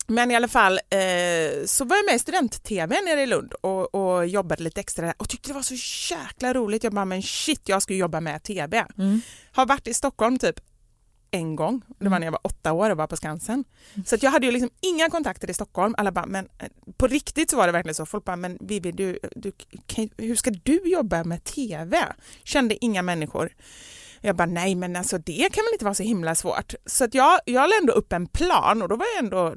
Men 0.08 0.32
i 0.32 0.36
alla 0.36 0.48
fall 0.48 0.74
eh, 0.74 1.66
så 1.66 1.86
var 1.86 1.96
jag 1.96 2.06
med 2.06 2.16
i 2.16 2.20
student-tv 2.20 3.02
nere 3.02 3.22
i 3.22 3.26
Lund 3.26 3.54
och, 3.54 3.96
och 3.96 4.28
jobbade 4.28 4.64
lite 4.64 4.80
extra 4.80 5.06
där 5.06 5.16
och 5.18 5.30
tyckte 5.30 5.50
det 5.50 5.54
var 5.54 5.62
så 5.62 6.14
jäkla 6.16 6.54
roligt. 6.54 6.84
Jag 6.84 6.94
bara, 6.94 7.06
men 7.06 7.24
shit, 7.24 7.70
jag 7.70 7.82
ska 7.82 7.94
jobba 7.94 8.22
med 8.22 8.44
tv. 8.44 8.86
Mm. 8.98 9.22
Har 9.52 9.66
varit 9.66 9.88
i 9.88 9.94
Stockholm 9.94 10.40
typ 10.40 10.60
en 11.32 11.56
gång, 11.56 11.82
det 12.00 12.10
var 12.10 12.20
när 12.20 12.28
jag 12.28 12.32
var 12.32 12.40
åtta 12.44 12.74
år 12.74 12.90
och 12.90 12.98
var 12.98 13.08
på 13.08 13.18
Skansen. 13.18 13.64
Så 14.06 14.16
att 14.16 14.24
jag 14.24 14.32
hade 14.32 14.46
ju 14.46 14.52
liksom 14.52 14.70
inga 14.82 15.10
kontakter 15.10 15.50
i 15.50 15.54
Stockholm. 15.54 15.96
Alla 15.98 16.12
bara, 16.12 16.26
men 16.26 16.48
eh, 16.60 16.68
på 16.98 17.08
riktigt 17.08 17.50
så 17.50 17.58
var 17.58 17.68
det 17.68 17.74
verkligen 17.74 17.96
så. 17.96 18.06
Folk 18.06 18.24
bara, 18.24 18.36
men 18.36 18.58
Vivi, 18.62 18.92
du, 18.92 19.20
du, 19.36 19.52
kan, 19.86 20.10
hur 20.18 20.36
ska 20.36 20.52
du 20.64 20.82
jobba 20.86 21.24
med 21.24 21.44
tv? 21.44 21.98
Kände 22.44 22.86
inga 22.86 23.02
människor. 23.02 23.50
Jag 24.22 24.36
bara, 24.36 24.46
nej 24.46 24.76
men 24.76 24.96
alltså 24.96 25.18
det 25.18 25.50
kan 25.54 25.64
väl 25.66 25.74
inte 25.74 25.86
vara 25.86 25.96
så 25.96 26.04
himla 26.04 26.36
svårt. 26.36 26.74
Så 26.86 27.04
att 27.04 27.14
jag, 27.14 27.40
jag 27.46 27.70
la 27.70 27.76
ändå 27.82 27.94
upp 27.94 28.14
en 28.14 28.28
plan 28.28 28.82
och 28.82 28.90
då 28.90 28.96
var 28.96 29.06
jag 29.16 29.24
ändå, 29.24 29.56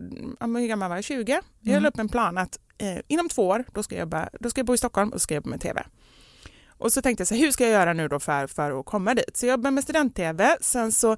hur 0.61 0.67
gammal 0.67 0.89
var 0.89 0.97
jag, 0.97 1.05
20? 1.05 1.33
Jag 1.61 1.71
Mm. 1.73 1.83
la 1.83 1.89
upp 1.89 1.99
en 1.99 2.09
plan 2.09 2.39
att 2.39 2.59
eh, 2.79 2.99
inom 3.09 3.29
två 3.29 3.49
år, 3.49 3.65
då 3.73 3.83
ska, 3.83 3.95
jag 3.95 4.01
jobba, 4.01 4.29
då 4.41 4.51
ska 4.51 4.59
jag 4.59 4.67
bo 4.67 4.75
i 4.75 4.79
Stockholm 4.79 5.09
och 5.13 5.23
ska 5.23 5.35
jag 5.35 5.41
jobba 5.41 5.51
med 5.51 5.61
tv. 5.61 5.83
Och 6.79 6.93
så 6.93 7.03
tänkte 7.03 7.21
jag 7.21 7.29
så 7.29 7.35
här, 7.35 7.41
hur 7.43 7.51
ska 7.51 7.65
jag 7.65 7.73
göra 7.73 7.93
nu 7.93 8.09
då 8.09 8.21
för, 8.21 8.47
för 8.47 8.81
att 8.81 8.87
komma 8.87 9.15
dit? 9.15 9.37
Så 9.37 9.47
jag 9.47 9.51
jobbade 9.51 9.71
med 9.75 9.85
student-tv, 9.85 10.57
sen 10.61 10.93
så 10.93 11.17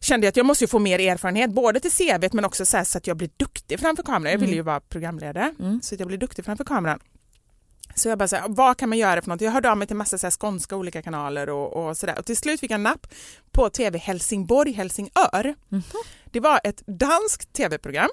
kände 0.00 0.26
jag 0.26 0.28
att 0.30 0.36
jag 0.36 0.46
måste 0.46 0.66
få 0.66 0.78
mer 0.78 0.98
erfarenhet, 0.98 1.50
både 1.50 1.80
till 1.80 1.90
CV 1.92 2.28
men 2.32 2.44
också 2.44 2.66
så, 2.66 2.76
här, 2.76 2.84
så 2.84 2.98
att 2.98 3.06
jag 3.06 3.16
blir 3.16 3.30
duktig 3.36 3.80
framför 3.80 4.02
kameran. 4.02 4.32
Jag 4.32 4.38
ville 4.38 4.52
ju 4.56 4.62
vara 4.62 4.80
programledare, 4.80 5.54
så 5.82 5.94
att 5.94 6.00
jag 6.00 6.06
blir 6.08 6.18
duktig 6.18 6.44
framför 6.44 6.64
kameran. 6.64 6.98
Så 7.96 8.08
jag 8.08 8.18
bara 8.18 8.28
så 8.28 8.36
här, 8.36 8.44
vad 8.48 8.76
kan 8.76 8.88
man 8.88 8.98
göra 8.98 9.22
för 9.22 9.28
något? 9.28 9.40
Jag 9.40 9.50
hörde 9.50 9.70
av 9.70 9.76
mig 9.76 9.86
till 9.86 9.96
massa 9.96 10.18
så 10.18 10.26
här 10.26 10.30
skånska 10.30 10.76
olika 10.76 11.02
kanaler 11.02 11.48
och, 11.48 11.86
och 11.88 11.96
sådär. 11.96 12.18
Och 12.18 12.24
till 12.24 12.36
slut 12.36 12.60
fick 12.60 12.70
jag 12.70 12.80
napp 12.80 13.06
på 13.52 13.70
TV 13.70 13.98
Helsingborg, 13.98 14.72
Helsingör. 14.72 15.54
Det 16.24 16.40
var 16.40 16.60
ett 16.64 16.82
danskt 16.86 17.52
tv-program. 17.52 18.08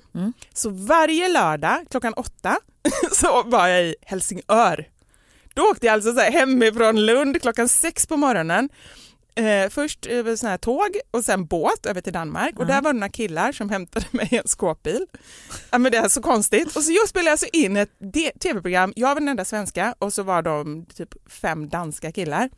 Så 0.54 0.70
varje 0.70 1.28
lördag 1.30 1.86
klockan 1.90 2.14
åtta 2.14 2.58
så 3.12 3.44
var 3.44 3.68
jag 3.68 3.84
i 3.84 3.96
Helsingör. 4.02 4.88
Då 5.54 5.62
åkte 5.64 5.86
jag 5.86 5.94
alltså 5.94 6.14
så 6.14 6.20
här 6.20 6.32
hemifrån 6.32 7.06
Lund 7.06 7.42
klockan 7.42 7.70
sex 7.70 8.08
på 8.08 8.18
morgonen. 8.18 8.70
Eh, 9.36 9.70
först 9.70 10.06
över 10.06 10.36
sån 10.36 10.50
här 10.50 10.58
tåg 10.58 10.98
och 11.12 11.26
sen 11.26 11.46
båt 11.46 11.86
över 11.86 12.02
till 12.02 12.14
Danmark 12.14 12.60
och 12.60 12.66
där 12.66 12.82
var 12.82 12.94
det 12.94 13.00
några 13.00 13.10
killar 13.10 13.52
som 13.52 13.70
hämtade 13.70 14.06
mig 14.12 14.28
i 14.32 14.38
en 14.38 14.48
skåpbil. 14.48 15.06
Ja, 15.72 15.78
men 15.78 15.92
det 15.92 15.98
är 15.98 16.10
så 16.10 16.22
konstigt. 16.22 16.76
Och 16.76 16.84
så 16.84 16.92
jag 16.92 17.10
spelade 17.10 17.32
alltså 17.32 17.48
in 17.54 17.78
ett 17.78 17.90
tv-program, 18.40 18.94
jag 18.96 19.08
var 19.08 19.16
den 19.16 19.30
enda 19.30 19.46
svenska 19.46 19.96
och 20.00 20.14
så 20.14 20.24
var 20.24 20.42
de 20.42 20.86
typ 20.86 21.32
fem 21.32 21.70
danska 21.70 22.12
killar. 22.12 22.50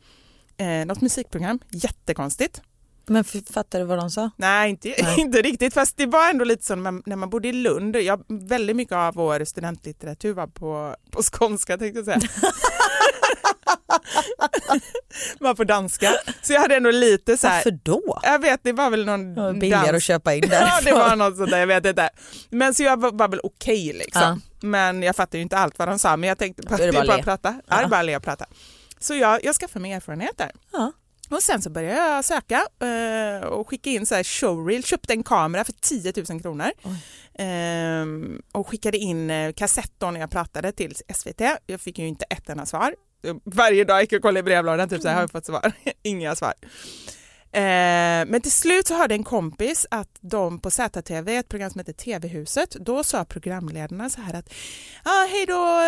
Eh, 0.56 0.86
något 0.86 1.00
musikprogram, 1.00 1.58
jättekonstigt. 1.70 2.62
Men 3.08 3.24
fattar 3.24 3.78
du 3.78 3.84
vad 3.84 3.98
de 3.98 4.10
sa? 4.10 4.30
Nej, 4.36 4.70
inte, 4.70 4.94
Nej. 5.02 5.14
inte 5.20 5.42
riktigt. 5.42 5.74
Fast 5.74 5.96
det 5.96 6.06
var 6.06 6.30
ändå 6.30 6.44
lite 6.44 6.64
så 6.64 6.74
när 6.74 6.82
man, 6.82 7.02
när 7.06 7.16
man 7.16 7.30
bodde 7.30 7.48
i 7.48 7.52
Lund. 7.52 7.96
Jag, 7.96 8.24
väldigt 8.28 8.76
mycket 8.76 8.94
av 8.94 9.14
vår 9.14 9.44
studentlitteratur 9.44 10.34
var 10.34 10.46
på, 10.46 10.96
på 11.10 11.22
skånska 11.22 11.78
tänkte 11.78 11.98
jag 11.98 12.04
säga. 12.04 12.20
var 15.40 15.54
på 15.54 15.64
danska. 15.64 16.12
Så 16.42 16.52
jag 16.52 16.60
hade 16.60 16.76
ändå 16.76 16.90
lite 16.90 17.36
så 17.36 17.46
här. 17.46 17.56
Varför 17.56 17.78
då? 17.82 18.18
Jag 18.22 18.38
vet, 18.38 18.60
det 18.62 18.72
var 18.72 18.90
väl 18.90 19.04
någon 19.06 19.34
Det 19.34 19.40
var 19.42 19.52
billigare 19.52 19.86
dans- 19.86 19.96
att 19.96 20.02
köpa 20.02 20.34
in 20.34 20.42
Ja, 20.42 20.48
det 20.50 20.64
därifrån. 20.84 20.98
var 20.98 21.16
något 21.16 21.36
sånt 21.36 21.50
där, 21.50 21.58
jag 21.58 21.66
vet 21.66 21.86
inte. 21.86 22.10
Men 22.50 22.74
så 22.74 22.82
jag 22.82 23.00
var, 23.00 23.12
var 23.12 23.28
väl 23.28 23.40
okej 23.42 23.92
liksom. 23.92 24.22
Ja. 24.22 24.38
Men 24.60 25.02
jag 25.02 25.16
fattade 25.16 25.38
ju 25.38 25.42
inte 25.42 25.56
allt 25.58 25.78
vad 25.78 25.88
de 25.88 25.98
sa, 25.98 26.16
men 26.16 26.28
jag 26.28 26.38
tänkte 26.38 26.62
är 26.74 26.86
det 26.86 26.92
bara 26.92 27.02
är 27.02 27.06
bara 27.06 27.16
att 27.16 27.24
prata. 27.24 27.60
Ja. 27.68 27.76
är 27.80 27.88
bara 27.88 28.02
le 28.02 28.16
och 28.16 28.22
prata. 28.22 28.46
Så 29.00 29.14
jag, 29.14 29.44
jag 29.44 29.54
skaffade 29.54 29.80
mig 29.82 29.92
erfarenhet 29.92 30.38
där. 30.38 30.50
Ja. 30.72 30.92
Och 31.30 31.42
sen 31.42 31.62
så 31.62 31.70
började 31.70 31.98
jag 31.98 32.24
söka 32.24 32.66
eh, 32.82 33.46
och 33.46 33.68
skicka 33.68 33.90
in 33.90 34.06
så 34.06 34.14
här 34.14 34.24
showreel, 34.24 34.84
köpte 34.84 35.12
en 35.12 35.22
kamera 35.22 35.64
för 35.64 35.72
10 35.72 36.12
000 36.28 36.40
kronor 36.42 36.70
Ehm, 37.38 38.42
och 38.52 38.68
skickade 38.68 38.98
in 38.98 39.30
eh, 39.30 39.52
kassett 39.52 39.92
då 39.98 40.10
när 40.10 40.20
jag 40.20 40.30
pratade 40.30 40.72
till 40.72 40.94
SVT. 41.14 41.40
Jag 41.66 41.80
fick 41.80 41.98
ju 41.98 42.06
inte 42.08 42.24
ett 42.30 42.48
enda 42.48 42.66
svar. 42.66 42.94
Varje 43.44 43.84
dag 43.84 44.00
gick 44.00 44.12
jag 44.12 44.18
och 44.18 44.22
kollade 44.22 44.40
i 44.40 44.42
brevlådan, 44.42 44.88
typ 44.88 45.02
så 45.02 45.08
här, 45.08 45.14
har 45.14 45.22
jag 45.22 45.30
fått 45.30 45.46
svar? 45.46 45.72
Inga 46.02 46.36
svar. 46.36 46.54
Eh, 47.52 48.26
men 48.26 48.40
till 48.40 48.52
slut 48.52 48.86
så 48.86 48.94
hörde 48.94 49.14
en 49.14 49.24
kompis 49.24 49.86
att 49.90 50.18
de 50.20 50.58
på 50.58 50.70
ZTV, 50.70 51.36
ett 51.36 51.48
program 51.48 51.70
som 51.70 51.78
heter 51.78 51.92
TV-huset, 51.92 52.70
då 52.70 53.04
sa 53.04 53.24
programledarna 53.24 54.10
så 54.10 54.20
här 54.20 54.34
att 54.34 54.52
ah, 55.02 55.26
hej 55.30 55.46
då, 55.46 55.80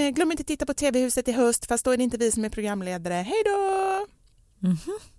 eh, 0.00 0.08
glöm 0.08 0.30
inte 0.30 0.44
titta 0.44 0.66
på 0.66 0.74
TV-huset 0.74 1.28
i 1.28 1.32
höst 1.32 1.66
fast 1.66 1.84
då 1.84 1.90
är 1.90 1.96
det 1.96 2.02
inte 2.02 2.16
vi 2.16 2.32
som 2.32 2.44
är 2.44 2.48
programledare, 2.48 3.14
hej 3.14 3.42
då! 3.44 4.06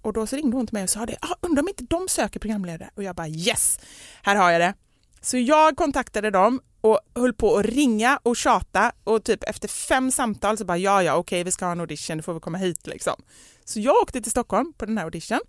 Och 0.01 0.13
då 0.13 0.28
så 0.28 0.36
ringde 0.36 0.57
hon 0.57 0.68
till 0.68 0.74
mig 0.74 0.84
och 0.84 0.89
sa 0.89 1.05
det, 1.05 1.18
ah, 1.22 1.36
undrar 1.41 1.61
om 1.63 1.68
inte 1.68 1.84
de 1.84 2.07
söker 2.07 2.39
programledare? 2.39 2.89
Och 2.95 3.03
jag 3.03 3.15
bara 3.15 3.28
yes, 3.28 3.80
här 4.24 4.36
har 4.36 4.51
jag 4.51 4.61
det. 4.61 4.74
Så 5.22 5.38
jag 5.38 5.78
kontaktade 5.78 6.32
dem 6.32 6.61
och 6.82 6.99
höll 7.15 7.34
på 7.34 7.57
att 7.57 7.65
ringa 7.65 8.20
och 8.24 8.36
tjata 8.36 8.91
och 9.03 9.24
typ 9.24 9.43
efter 9.43 9.68
fem 9.68 10.11
samtal 10.11 10.57
så 10.57 10.65
bara 10.65 10.78
ja 10.78 11.03
ja 11.03 11.15
okej 11.15 11.43
vi 11.43 11.51
ska 11.51 11.65
ha 11.65 11.72
en 11.72 11.80
audition, 11.80 12.18
då 12.18 12.24
får 12.24 12.34
vi 12.34 12.39
komma 12.39 12.57
hit 12.57 12.88
liksom. 12.88 13.13
Så 13.65 13.80
jag 13.80 13.95
åkte 14.01 14.22
till 14.22 14.32
Stockholm 14.32 14.74
på 14.74 14.86
den 14.86 14.97
här 14.97 15.05
audition 15.05 15.39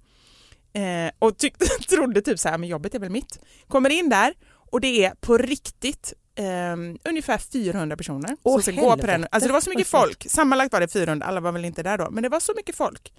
eh, 0.73 1.11
och 1.19 1.39
tyckte, 1.39 1.67
trodde 1.89 2.23
typ 2.23 2.39
så 2.39 2.49
här, 2.49 2.59
men 2.59 2.69
jobbet 2.69 2.95
är 2.95 2.99
väl 2.99 3.11
mitt. 3.11 3.39
Kommer 3.69 3.91
in 3.91 4.09
där 4.09 4.35
och 4.51 4.81
det 4.81 5.05
är 5.05 5.15
på 5.21 5.39
riktigt 5.39 6.13
eh, 6.35 6.77
ungefär 7.05 7.39
400 7.39 7.97
personer 7.97 8.37
Åh, 8.43 8.55
som 8.55 8.63
ska 8.63 8.83
gå 8.83 8.97
på 8.97 9.07
den. 9.07 9.27
Alltså 9.31 9.47
det 9.47 9.53
var 9.53 9.61
så 9.61 9.71
mycket 9.71 9.87
folk, 9.87 10.27
sammanlagt 10.31 10.73
var 10.73 10.81
det 10.81 10.89
400, 10.89 11.27
alla 11.27 11.41
var 11.41 11.53
väl 11.53 11.65
inte 11.65 11.83
där 11.83 11.99
då, 11.99 12.11
men 12.11 12.23
det 12.23 12.29
var 12.29 12.41
så 12.41 12.53
mycket 12.57 12.77
folk. 12.77 13.13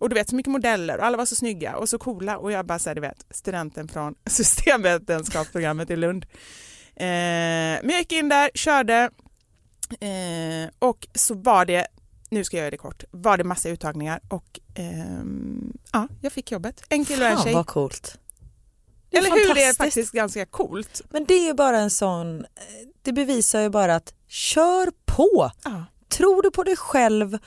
Och 0.00 0.08
du 0.08 0.14
vet 0.14 0.28
så 0.28 0.36
mycket 0.36 0.52
modeller 0.52 0.98
och 0.98 1.04
alla 1.04 1.16
var 1.16 1.26
så 1.26 1.34
snygga 1.34 1.76
och 1.76 1.88
så 1.88 1.98
coola 1.98 2.38
och 2.38 2.52
jag 2.52 2.66
bara 2.66 2.78
så 2.78 2.90
här, 2.90 2.94
du 2.94 3.00
vet 3.00 3.26
studenten 3.30 3.88
från 3.88 4.14
systemvetenskapsprogrammet 4.26 5.90
i 5.90 5.96
Lund. 5.96 6.26
Eh, 6.96 7.06
men 7.82 7.88
jag 7.90 7.98
gick 7.98 8.12
in 8.12 8.28
där, 8.28 8.50
körde 8.54 9.10
eh, 10.00 10.70
och 10.78 11.08
så 11.14 11.34
var 11.34 11.64
det, 11.64 11.86
nu 12.30 12.44
ska 12.44 12.56
jag 12.56 12.62
göra 12.62 12.70
det 12.70 12.76
kort, 12.76 13.04
var 13.10 13.36
det 13.38 13.44
massa 13.44 13.68
uttagningar 13.68 14.20
och 14.28 14.60
ehm, 14.74 15.72
ja, 15.92 16.08
jag 16.20 16.32
fick 16.32 16.52
jobbet. 16.52 16.82
En 16.88 17.04
kille 17.04 17.24
och 17.24 17.30
en 17.30 17.36
Fan 17.36 17.44
tjej. 17.44 17.54
vad 17.54 17.66
coolt. 17.66 18.18
Eller 19.10 19.30
hur, 19.30 19.54
det 19.54 19.64
är 19.64 19.74
faktiskt 19.74 20.12
ganska 20.12 20.46
coolt. 20.46 21.02
Men 21.10 21.24
det 21.24 21.34
är 21.34 21.46
ju 21.46 21.54
bara 21.54 21.78
en 21.78 21.90
sån, 21.90 22.46
det 23.02 23.12
bevisar 23.12 23.60
ju 23.60 23.68
bara 23.68 23.94
att 23.94 24.14
kör 24.28 24.92
på. 25.04 25.50
Ja. 25.64 25.84
Tror 26.08 26.42
du 26.42 26.50
på 26.50 26.62
dig 26.62 26.76
själv 26.76 27.38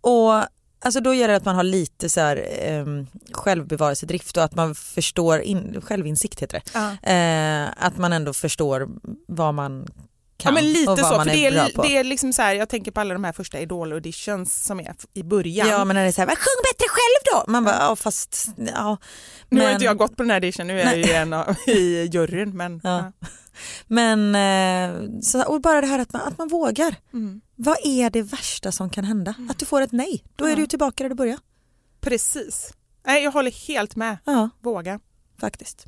och 0.00 0.42
alltså 0.82 1.00
då 1.00 1.14
gör 1.14 1.28
det 1.28 1.36
att 1.36 1.44
man 1.44 1.56
har 1.56 1.62
lite 1.62 2.08
så 2.08 2.20
här, 2.20 2.44
um, 2.80 3.06
självbevarelsedrift 3.32 4.36
och 4.36 4.44
att 4.44 4.54
man 4.54 4.74
förstår, 4.74 5.40
in, 5.40 5.80
självinsikt 5.84 6.42
heter 6.42 6.62
det. 6.64 6.70
Ja. 6.74 7.12
Eh, 7.12 7.86
att 7.86 7.98
man 7.98 8.12
ändå 8.12 8.32
förstår 8.32 8.88
vad 9.26 9.54
man 9.54 9.86
kan 10.42 10.54
Ja 10.54 10.60
men 10.62 10.72
lite 10.72 10.96
så, 10.96 11.08
för 11.08 11.24
det 11.24 11.46
är 11.46 11.52
är, 11.52 11.82
det 11.82 11.96
är 11.96 12.04
liksom 12.04 12.32
så 12.32 12.42
här, 12.42 12.54
jag 12.54 12.68
tänker 12.68 12.90
på 12.90 13.00
alla 13.00 13.14
de 13.14 13.24
här 13.24 13.32
första 13.32 13.58
idol-auditions 13.58 14.44
som 14.66 14.80
är 14.80 14.94
i 15.14 15.22
början. 15.22 15.68
Ja 15.68 15.84
men 15.84 15.94
när 15.96 16.02
det 16.02 16.08
är 16.08 16.12
så 16.12 16.20
här, 16.20 16.26
"Men 16.26 16.36
sjung 16.36 16.62
bättre 16.72 16.86
själv 16.88 17.44
då! 17.46 17.52
Man 17.52 17.64
bara, 17.64 17.76
ja 17.78 17.96
fast, 17.96 18.48
ja. 18.56 18.96
Nu 19.48 19.60
har 19.60 19.66
Men- 19.66 19.72
inte 19.72 19.84
jag 19.84 19.96
gått 19.98 20.16
på 20.16 20.22
den 20.22 20.30
här 20.30 20.36
audition, 20.36 20.66
nu 20.66 20.80
är 20.80 20.84
jag 20.84 20.96
ju 20.98 21.12
en 21.12 21.32
av, 21.32 21.56
i 21.66 22.02
juryn. 22.12 22.56
Men, 22.56 22.80
Ja. 22.84 23.12
Men 23.86 24.34
eh, 24.34 25.20
så, 25.22 25.42
och 25.44 25.60
bara 25.60 25.80
det 25.80 25.86
här 25.86 25.98
att 25.98 26.12
man, 26.12 26.22
att 26.22 26.38
man 26.38 26.48
vågar. 26.48 26.94
Mm. 27.12 27.40
Vad 27.56 27.76
är 27.84 28.10
det 28.10 28.22
värsta 28.22 28.72
som 28.72 28.90
kan 28.90 29.04
hända? 29.04 29.34
Att 29.50 29.58
du 29.58 29.66
får 29.66 29.80
ett 29.80 29.92
nej. 29.92 30.24
Då 30.36 30.44
är 30.44 30.54
du 30.56 30.60
ju 30.62 30.66
tillbaka 30.66 31.04
där 31.04 31.08
du 31.08 31.14
började. 31.14 31.38
Precis. 32.00 32.72
Nej, 33.06 33.24
jag 33.24 33.30
håller 33.32 33.50
helt 33.68 33.96
med. 33.96 34.18
Ja, 34.24 34.50
Våga. 34.60 35.00
faktiskt. 35.40 35.86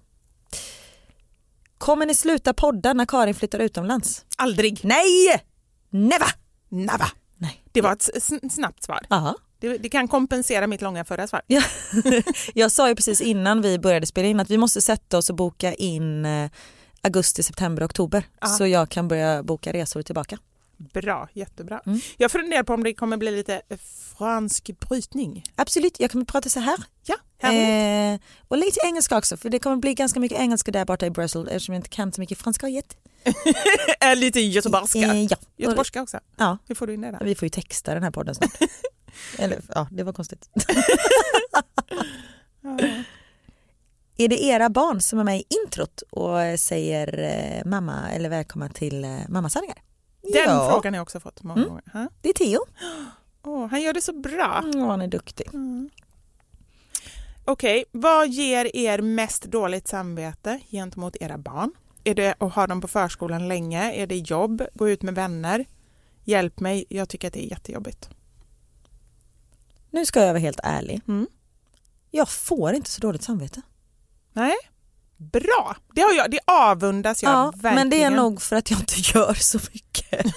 Kommer 1.84 2.06
ni 2.06 2.14
sluta 2.14 2.54
podda 2.54 2.92
när 2.92 3.06
Karin 3.06 3.34
flyttar 3.34 3.58
utomlands? 3.58 4.24
Aldrig. 4.36 4.80
Nej! 4.82 5.44
Never! 5.90 6.28
Nava. 6.68 7.06
Nej. 7.38 7.62
Det 7.72 7.80
var 7.80 7.92
ett 7.92 8.08
snabbt 8.52 8.82
svar. 8.82 9.00
Aha. 9.10 9.34
Det, 9.60 9.78
det 9.78 9.88
kan 9.88 10.08
kompensera 10.08 10.66
mitt 10.66 10.82
långa 10.82 11.04
förra 11.04 11.26
svar. 11.26 11.42
Ja. 11.46 11.62
Jag 12.54 12.72
sa 12.72 12.88
ju 12.88 12.94
precis 12.94 13.20
innan 13.20 13.62
vi 13.62 13.78
började 13.78 14.06
spela 14.06 14.28
in 14.28 14.40
att 14.40 14.50
vi 14.50 14.58
måste 14.58 14.80
sätta 14.80 15.18
oss 15.18 15.30
och 15.30 15.36
boka 15.36 15.74
in 15.74 16.24
eh, 16.24 16.50
augusti, 17.02 17.42
september, 17.42 17.86
oktober 17.86 18.26
Ja. 18.40 18.46
så 18.46 18.66
jag 18.66 18.88
kan 18.88 19.08
börja 19.08 19.42
boka 19.42 19.72
resor 19.72 20.02
tillbaka. 20.02 20.38
Bra, 20.76 21.28
jättebra. 21.32 21.82
Mm. 21.86 22.00
Jag 22.16 22.30
funderar 22.30 22.62
på 22.62 22.74
om 22.74 22.84
det 22.84 22.94
kommer 22.94 23.16
bli 23.16 23.30
lite 23.30 23.62
eh, 23.68 23.78
fransk 24.18 24.70
brytning. 24.88 25.44
Absolut, 25.54 26.00
jag 26.00 26.10
kommer 26.10 26.24
prata 26.24 26.48
så 26.48 26.60
här. 26.60 26.76
Ja. 27.06 27.16
Eh, 27.48 28.20
och 28.48 28.58
lite 28.58 28.80
engelska 28.84 29.18
också 29.18 29.36
för 29.36 29.50
det 29.50 29.58
kommer 29.58 29.76
bli 29.76 29.94
ganska 29.94 30.20
mycket 30.20 30.38
engelska 30.38 30.70
där 30.70 30.84
borta 30.84 31.06
i 31.06 31.10
Bryssel 31.10 31.48
eftersom 31.48 31.74
jag 31.74 31.78
inte 31.78 31.88
kan 31.88 32.12
så 32.12 32.20
mycket 32.20 32.38
franska 32.38 32.68
yet. 32.68 32.96
Eh, 34.00 34.16
lite 34.16 34.40
göteborgska. 34.40 34.98
Eh, 34.98 35.24
ja. 35.24 35.36
Göteborgska 35.56 36.02
också. 36.02 36.20
Ja, 36.36 36.58
Hur 36.66 36.74
får 36.74 36.86
du 36.86 36.94
in 36.94 37.00
det 37.00 37.10
där? 37.10 37.20
vi 37.24 37.34
får 37.34 37.46
ju 37.46 37.50
texta 37.50 37.94
den 37.94 38.02
här 38.02 38.10
podden 38.10 38.34
snart. 38.34 38.58
Eller 39.38 39.60
ja, 39.74 39.88
det 39.90 40.02
var 40.02 40.12
konstigt. 40.12 40.48
Är 44.16 44.28
det 44.28 44.42
era 44.44 44.68
barn 44.68 45.00
som 45.00 45.18
är 45.18 45.24
med 45.24 45.38
i 45.40 45.44
introt 45.64 46.02
och 46.10 46.60
säger 46.60 47.18
eh, 47.18 47.70
mamma 47.70 48.10
eller 48.12 48.28
välkomna 48.28 48.68
till 48.68 49.06
mammasanningar? 49.28 49.78
Den 50.32 50.42
ja, 50.44 50.68
frågan 50.70 50.94
har 50.94 50.98
jag 50.98 51.02
också 51.02 51.20
fått 51.20 51.42
många 51.42 51.58
Mm. 51.60 51.68
gånger. 51.68 51.84
Ha? 51.92 52.08
det 52.20 52.28
är 52.28 52.32
Theo. 52.32 52.60
Åh, 53.44 53.66
han 53.66 53.82
gör 53.82 53.92
det 53.92 54.00
så 54.00 54.12
bra. 54.12 54.62
Mm, 54.64 54.80
han 54.88 55.00
är 55.02 55.08
duktig. 55.08 55.48
Okej, 57.44 57.84
vad 57.92 58.28
ger 58.28 58.76
er 58.76 58.98
mest 59.02 59.42
dåligt 59.44 59.88
samvete 59.88 60.60
gentemot 60.70 61.16
era 61.20 61.38
barn? 61.38 61.72
Är 62.04 62.14
det 62.14 62.34
att 62.38 62.54
ha 62.54 62.66
dem 62.66 62.80
på 62.80 62.88
förskolan 62.88 63.48
länge? 63.48 63.92
Är 63.92 64.06
det 64.06 64.16
jobb? 64.16 64.62
Gå 64.74 64.88
ut 64.88 65.02
med 65.02 65.14
vänner? 65.14 65.64
Hjälp 66.24 66.60
mig, 66.60 66.84
jag 66.88 67.08
tycker 67.08 67.28
att 67.28 67.34
det 67.34 67.44
är 67.46 67.50
jättejobbigt. 67.50 68.08
Nu 69.90 70.06
ska 70.06 70.20
jag 70.20 70.26
vara 70.28 70.38
helt 70.38 70.60
ärlig. 70.62 71.00
Mm. 71.08 71.26
Jag 72.10 72.28
får 72.28 72.72
inte 72.74 72.90
så 72.90 73.00
dåligt 73.00 73.22
samvete. 73.22 73.62
Nej, 74.32 74.54
bra. 75.16 75.76
Det, 75.94 76.00
har 76.00 76.12
jag, 76.12 76.30
det 76.30 76.40
avundas 76.46 77.22
jag 77.22 77.32
Ja, 77.32 77.44
verkligen. 77.50 77.74
men 77.74 77.90
det 77.90 78.02
är 78.02 78.10
nog 78.10 78.42
för 78.42 78.56
att 78.56 78.70
jag 78.70 78.80
inte 78.80 78.94
gör 79.18 79.34
så 79.34 79.58
mycket. 79.72 80.24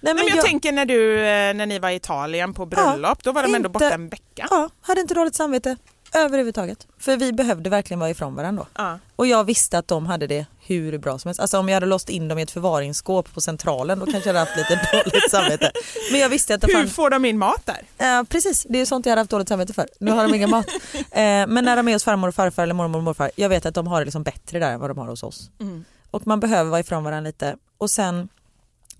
Nej, 0.00 0.14
Nej, 0.14 0.24
men 0.24 0.36
jag, 0.36 0.44
tänker 0.46 0.72
när, 0.72 0.84
du, 0.86 1.18
eh, 1.20 1.54
när 1.54 1.66
ni 1.66 1.78
var 1.78 1.90
i 1.90 1.94
Italien 1.94 2.54
på 2.54 2.66
bröllop, 2.66 3.22
då 3.22 3.32
var 3.32 3.42
de 3.42 3.46
ändå 3.54 3.56
inte- 3.56 3.68
borta 3.68 3.90
en 3.94 4.08
vecka. 4.08 4.46
Ja, 4.50 4.70
hade 4.80 5.00
inte 5.00 5.14
dåligt 5.14 5.34
samvete 5.34 5.76
överhuvudtaget. 6.20 6.86
För 6.98 7.16
vi 7.16 7.32
behövde 7.32 7.70
verkligen 7.70 8.00
vara 8.00 8.10
ifrån 8.10 8.34
varandra 8.34 8.62
då. 8.62 8.82
Ja. 8.82 8.98
Och 9.16 9.26
jag 9.26 9.44
visste 9.44 9.78
att 9.78 9.88
de 9.88 10.06
hade 10.06 10.26
det 10.26 10.46
hur 10.66 10.98
bra 10.98 11.18
som 11.18 11.28
helst. 11.28 11.40
Alltså 11.40 11.58
om 11.58 11.68
jag 11.68 11.76
hade 11.76 11.86
låst 11.86 12.08
in 12.08 12.28
dem 12.28 12.38
i 12.38 12.42
ett 12.42 12.50
förvaringsskåp 12.50 13.34
på 13.34 13.40
centralen 13.40 13.98
då 13.98 14.06
kanske 14.06 14.30
jag 14.30 14.34
hade 14.34 14.38
haft 14.38 14.56
lite 14.56 14.88
dåligt 14.92 15.30
samvete. 15.30 15.72
Men 16.10 16.20
jag 16.20 16.28
visste 16.28 16.54
att 16.54 16.60
det 16.60 16.66
Hur 16.66 16.74
fanns... 16.74 16.94
får 16.94 17.10
de 17.10 17.24
in 17.24 17.38
mat 17.38 17.62
där? 17.66 17.82
Ja 17.98 18.24
precis, 18.28 18.66
det 18.68 18.78
är 18.78 18.86
sånt 18.86 19.06
jag 19.06 19.10
hade 19.10 19.20
haft 19.20 19.30
dåligt 19.30 19.48
samvete 19.48 19.72
för. 19.72 19.86
Nu 20.00 20.10
har 20.10 20.22
de 20.22 20.34
ingen 20.34 20.50
mat. 20.50 20.66
Eh, 20.96 21.46
men 21.46 21.64
när 21.64 21.76
de 21.76 21.88
är 21.88 21.92
hos 21.92 22.04
farmor 22.04 22.28
och 22.28 22.34
farfar 22.34 22.62
eller 22.62 22.74
mormor 22.74 22.98
och 22.98 23.04
morfar, 23.04 23.30
jag 23.36 23.48
vet 23.48 23.66
att 23.66 23.74
de 23.74 23.86
har 23.86 24.00
det 24.00 24.04
liksom 24.04 24.22
bättre 24.22 24.58
där 24.58 24.72
än 24.72 24.80
vad 24.80 24.90
de 24.90 24.98
har 24.98 25.06
hos 25.06 25.22
oss. 25.22 25.50
Mm. 25.60 25.84
Och 26.10 26.26
man 26.26 26.40
behöver 26.40 26.70
vara 26.70 26.80
ifrån 26.80 27.04
varandra 27.04 27.28
lite. 27.28 27.56
Och 27.78 27.90
sen 27.90 28.28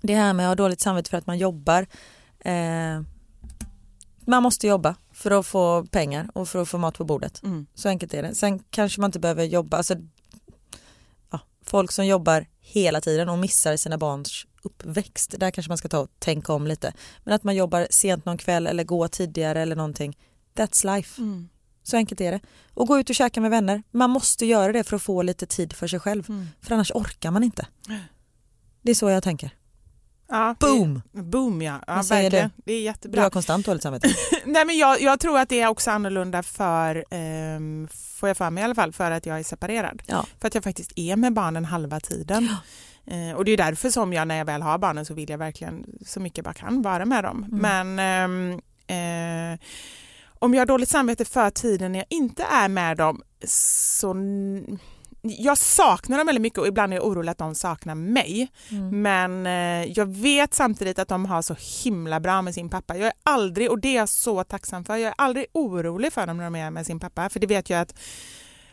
det 0.01 0.15
här 0.15 0.33
med 0.33 0.45
att 0.45 0.49
ha 0.49 0.55
dåligt 0.55 0.81
samvete 0.81 1.09
för 1.09 1.17
att 1.17 1.27
man 1.27 1.37
jobbar. 1.37 1.87
Eh, 2.39 3.01
man 4.25 4.43
måste 4.43 4.67
jobba 4.67 4.95
för 5.17 5.31
att 5.31 5.45
få 5.45 5.85
pengar 5.85 6.29
och 6.33 6.49
för 6.49 6.61
att 6.61 6.69
få 6.69 6.77
mat 6.77 6.97
på 6.97 7.03
bordet. 7.03 7.43
Mm. 7.43 7.67
Så 7.73 7.89
enkelt 7.89 8.13
är 8.13 8.23
det. 8.23 8.35
Sen 8.35 8.59
kanske 8.69 9.01
man 9.01 9.07
inte 9.07 9.19
behöver 9.19 9.43
jobba, 9.43 9.77
alltså, 9.77 9.95
ja, 11.31 11.39
folk 11.65 11.91
som 11.91 12.05
jobbar 12.05 12.45
hela 12.59 13.01
tiden 13.01 13.29
och 13.29 13.37
missar 13.37 13.77
sina 13.77 13.97
barns 13.97 14.45
uppväxt, 14.61 15.35
där 15.37 15.51
kanske 15.51 15.69
man 15.69 15.77
ska 15.77 15.87
ta 15.87 15.99
och 15.99 16.09
tänka 16.19 16.53
om 16.53 16.67
lite. 16.67 16.93
Men 17.23 17.33
att 17.33 17.43
man 17.43 17.55
jobbar 17.55 17.87
sent 17.89 18.25
någon 18.25 18.37
kväll 18.37 18.67
eller 18.67 18.83
går 18.83 19.07
tidigare 19.07 19.61
eller 19.61 19.75
någonting, 19.75 20.17
that's 20.55 20.95
life. 20.95 21.21
Mm. 21.21 21.49
Så 21.83 21.97
enkelt 21.97 22.21
är 22.21 22.31
det. 22.31 22.39
Och 22.73 22.87
gå 22.87 22.99
ut 22.99 23.09
och 23.09 23.15
käka 23.15 23.41
med 23.41 23.51
vänner, 23.51 23.83
man 23.91 24.09
måste 24.09 24.45
göra 24.45 24.71
det 24.71 24.83
för 24.83 24.95
att 24.95 25.01
få 25.01 25.21
lite 25.21 25.45
tid 25.45 25.73
för 25.73 25.87
sig 25.87 25.99
själv. 25.99 26.29
Mm. 26.29 26.47
För 26.61 26.75
annars 26.75 26.91
orkar 26.91 27.31
man 27.31 27.43
inte. 27.43 27.67
Det 28.81 28.91
är 28.91 28.95
så 28.95 29.09
jag 29.09 29.23
tänker. 29.23 29.56
Ja, 30.29 30.55
Boom! 30.59 31.01
Det, 31.11 31.21
boom 31.21 31.61
ja, 31.61 31.79
ja 31.87 31.93
verkligen. 32.09 32.49
du? 32.55 32.61
Det 32.65 32.73
är 32.73 32.77
Du 32.77 32.83
jättebra. 32.83 33.21
har 33.21 33.29
konstant 33.29 33.65
dåligt 33.65 33.83
samvete. 33.83 34.07
Nej, 34.45 34.65
men 34.65 34.77
jag, 34.77 35.01
jag 35.01 35.19
tror 35.19 35.39
att 35.39 35.49
det 35.49 35.61
är 35.61 35.67
också 35.67 35.91
annorlunda 35.91 36.43
för, 36.43 37.05
ehm, 37.11 37.87
får 38.17 38.29
jag 38.29 38.37
för 38.37 38.49
mig 38.49 38.61
i 38.61 38.65
alla 38.65 38.75
fall, 38.75 38.93
för 38.93 39.11
att 39.11 39.25
jag 39.25 39.39
är 39.39 39.43
separerad. 39.43 40.01
Ja. 40.05 40.25
För 40.41 40.47
att 40.47 40.55
jag 40.55 40.63
faktiskt 40.63 40.91
är 40.95 41.15
med 41.15 41.33
barnen 41.33 41.65
halva 41.65 41.99
tiden. 41.99 42.49
Eh, 43.05 43.35
och 43.37 43.45
det 43.45 43.51
är 43.51 43.57
därför 43.57 43.89
som 43.89 44.13
jag 44.13 44.27
när 44.27 44.35
jag 44.37 44.45
väl 44.45 44.61
har 44.61 44.77
barnen 44.77 45.05
så 45.05 45.13
vill 45.13 45.29
jag 45.29 45.37
verkligen 45.37 45.85
så 46.05 46.19
mycket 46.19 46.37
jag 46.37 46.45
bara 46.45 46.53
kan 46.53 46.81
vara 46.81 47.05
med 47.05 47.23
dem. 47.23 47.43
Mm. 47.51 47.59
Men 47.95 47.99
ehm, 47.99 49.53
eh, 49.53 49.59
om 50.39 50.53
jag 50.53 50.61
har 50.61 50.65
dåligt 50.65 50.89
samvete 50.89 51.25
för 51.25 51.49
tiden 51.49 51.91
när 51.91 51.99
jag 51.99 52.05
inte 52.09 52.43
är 52.43 52.67
med 52.67 52.97
dem 52.97 53.21
så 53.47 54.15
jag 55.37 55.57
saknar 55.57 56.17
dem 56.17 56.27
väldigt 56.27 56.41
mycket 56.41 56.59
och 56.59 56.67
ibland 56.67 56.93
är 56.93 56.97
jag 56.97 57.05
orolig 57.05 57.31
att 57.31 57.37
de 57.37 57.55
saknar 57.55 57.95
mig. 57.95 58.51
Mm. 58.69 59.01
Men 59.01 59.45
eh, 59.45 59.91
jag 59.91 60.05
vet 60.05 60.53
samtidigt 60.53 60.99
att 60.99 61.07
de 61.07 61.25
har 61.25 61.41
så 61.41 61.55
himla 61.83 62.19
bra 62.19 62.41
med 62.41 62.53
sin 62.53 62.69
pappa. 62.69 62.97
Jag 62.97 63.07
är 63.07 63.13
aldrig, 63.23 63.71
och 63.71 63.79
det 63.79 63.87
är 63.87 63.95
jag 63.95 64.09
så 64.09 64.43
tacksam 64.43 64.85
för, 64.85 64.95
jag 64.95 65.07
är 65.07 65.15
aldrig 65.17 65.45
orolig 65.51 66.13
för 66.13 66.27
dem 66.27 66.37
när 66.37 66.43
de 66.43 66.55
är 66.55 66.71
med 66.71 66.85
sin 66.85 66.99
pappa. 66.99 67.29
För 67.29 67.39
det 67.39 67.47
vet 67.47 67.69
jag 67.69 67.81
att 67.81 67.99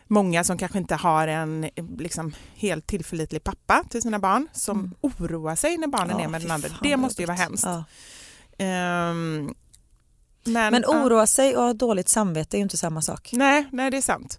många 0.07 0.45
som 0.45 0.59
kanske 0.59 0.79
inte 0.79 0.95
har 0.95 1.29
en 1.29 1.71
liksom, 1.99 2.35
helt 2.55 2.87
tillförlitlig 2.87 3.45
pappa 3.45 3.85
till 3.91 4.03
sina 4.03 4.19
barn 4.19 4.49
som 4.53 4.95
oroar 5.01 5.55
sig 5.55 5.79
när 5.79 5.89
barnen 5.89 6.21
är 6.21 6.29
med 6.29 6.41
den 6.41 6.51
andra. 6.51 6.69
Det 6.83 6.97
måste 6.97 7.23
ju 7.23 7.27
vara 7.27 7.37
hemskt. 7.37 7.65
Ja. 7.65 7.85
Ehm, 8.59 9.55
men, 10.45 10.73
Men 10.73 10.83
ja. 10.87 11.05
oroa 11.05 11.27
sig 11.27 11.57
och 11.57 11.63
ha 11.63 11.73
dåligt 11.73 12.09
samvete 12.09 12.57
är 12.57 12.59
ju 12.59 12.63
inte 12.63 12.77
samma 12.77 13.03
sak. 13.03 13.31
Nej, 13.33 13.67
nej 13.73 13.91
det 13.91 13.97
är 13.97 14.03
sant. 14.03 14.39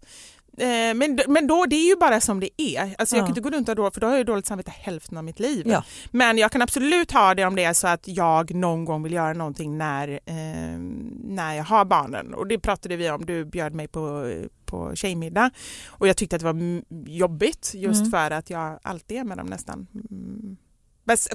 Eh, 0.58 0.94
Men, 0.96 1.20
men 1.28 1.48
då, 1.48 1.66
det 1.66 1.76
är 1.76 1.90
ju 1.90 1.96
bara 1.96 2.22
som 2.22 2.40
det 2.40 2.62
är. 2.62 2.96
Alltså 2.98 3.16
jag 3.16 3.22
Ja. 3.22 3.26
kan 3.26 3.32
inte 3.38 3.42
gå 3.42 3.50
runt 3.50 3.70
och 3.70 3.76
dåligt, 3.76 3.94
för 3.94 4.02
då 4.02 4.08
har 4.08 4.18
jag 4.18 4.26
dåligt 4.26 4.46
samvete 4.46 4.72
hälften 4.72 5.18
av 5.18 5.24
mitt 5.24 5.40
liv. 5.40 5.64
Ja. 5.68 5.84
Men 6.12 6.38
jag 6.38 6.52
kan 6.52 6.62
absolut 6.62 7.12
ha 7.12 7.34
det 7.36 7.46
om 7.46 7.56
det 7.56 7.64
är 7.64 7.74
så 7.74 7.88
att 7.88 8.08
jag 8.08 8.54
någon 8.56 8.86
gång 8.86 9.04
vill 9.04 9.14
göra 9.14 9.34
någonting 9.34 9.78
när, 9.78 10.08
eh, 10.26 10.78
när 11.24 11.54
jag 11.54 11.64
har 11.64 11.86
barnen. 11.86 12.34
Och 12.34 12.48
det 12.48 12.60
pratade 12.60 12.96
vi 12.98 13.10
om, 13.10 13.26
du 13.26 13.46
bjöd 13.46 13.74
mig 13.74 13.88
på, 13.88 14.34
på 14.66 14.96
tjejmiddag 14.96 15.52
och 15.88 16.08
jag 16.08 16.18
tyckte 16.18 16.36
att 16.36 16.40
det 16.42 16.52
var 16.54 16.82
jobbigt 17.08 17.72
just 17.76 18.00
Mm. 18.00 18.12
för 18.12 18.32
att 18.32 18.50
jag 18.50 18.80
alltid 18.84 19.18
är 19.18 19.24
med 19.24 19.38
dem 19.38 19.48
nästan. 19.48 19.88
Mm. 20.12 20.58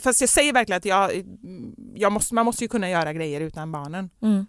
Fast 0.03 0.21
jag 0.21 0.31
säger 0.31 0.53
verkligen 0.53 0.77
att 0.77 0.85
jag, 0.85 1.11
jag 1.95 2.13
måste, 2.13 2.35
man 2.35 2.45
måste 2.45 2.65
ju 2.65 2.69
kunna 2.69 2.91
göra 2.91 3.13
grejer 3.13 3.41
utan 3.41 3.73
barnen. 3.73 4.11
Mm. 4.23 4.47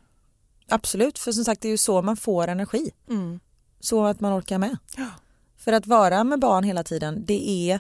Absolut, 0.70 1.20
för 1.20 1.32
som 1.32 1.44
sagt 1.44 1.62
det 1.62 1.68
är 1.68 1.70
ju 1.72 1.78
så 1.78 2.02
man 2.02 2.18
får 2.18 2.48
energi. 2.48 2.92
Mm. 3.10 3.40
Så 3.82 4.06
att 4.06 4.20
man 4.20 4.40
orkar 4.40 4.58
med. 4.58 4.78
Ja. 4.98 5.08
För 5.58 5.74
att 5.74 5.88
vara 5.88 6.24
med 6.24 6.40
barn 6.40 6.64
hela 6.64 6.84
tiden, 6.84 7.26
det 7.26 7.50
är 7.72 7.80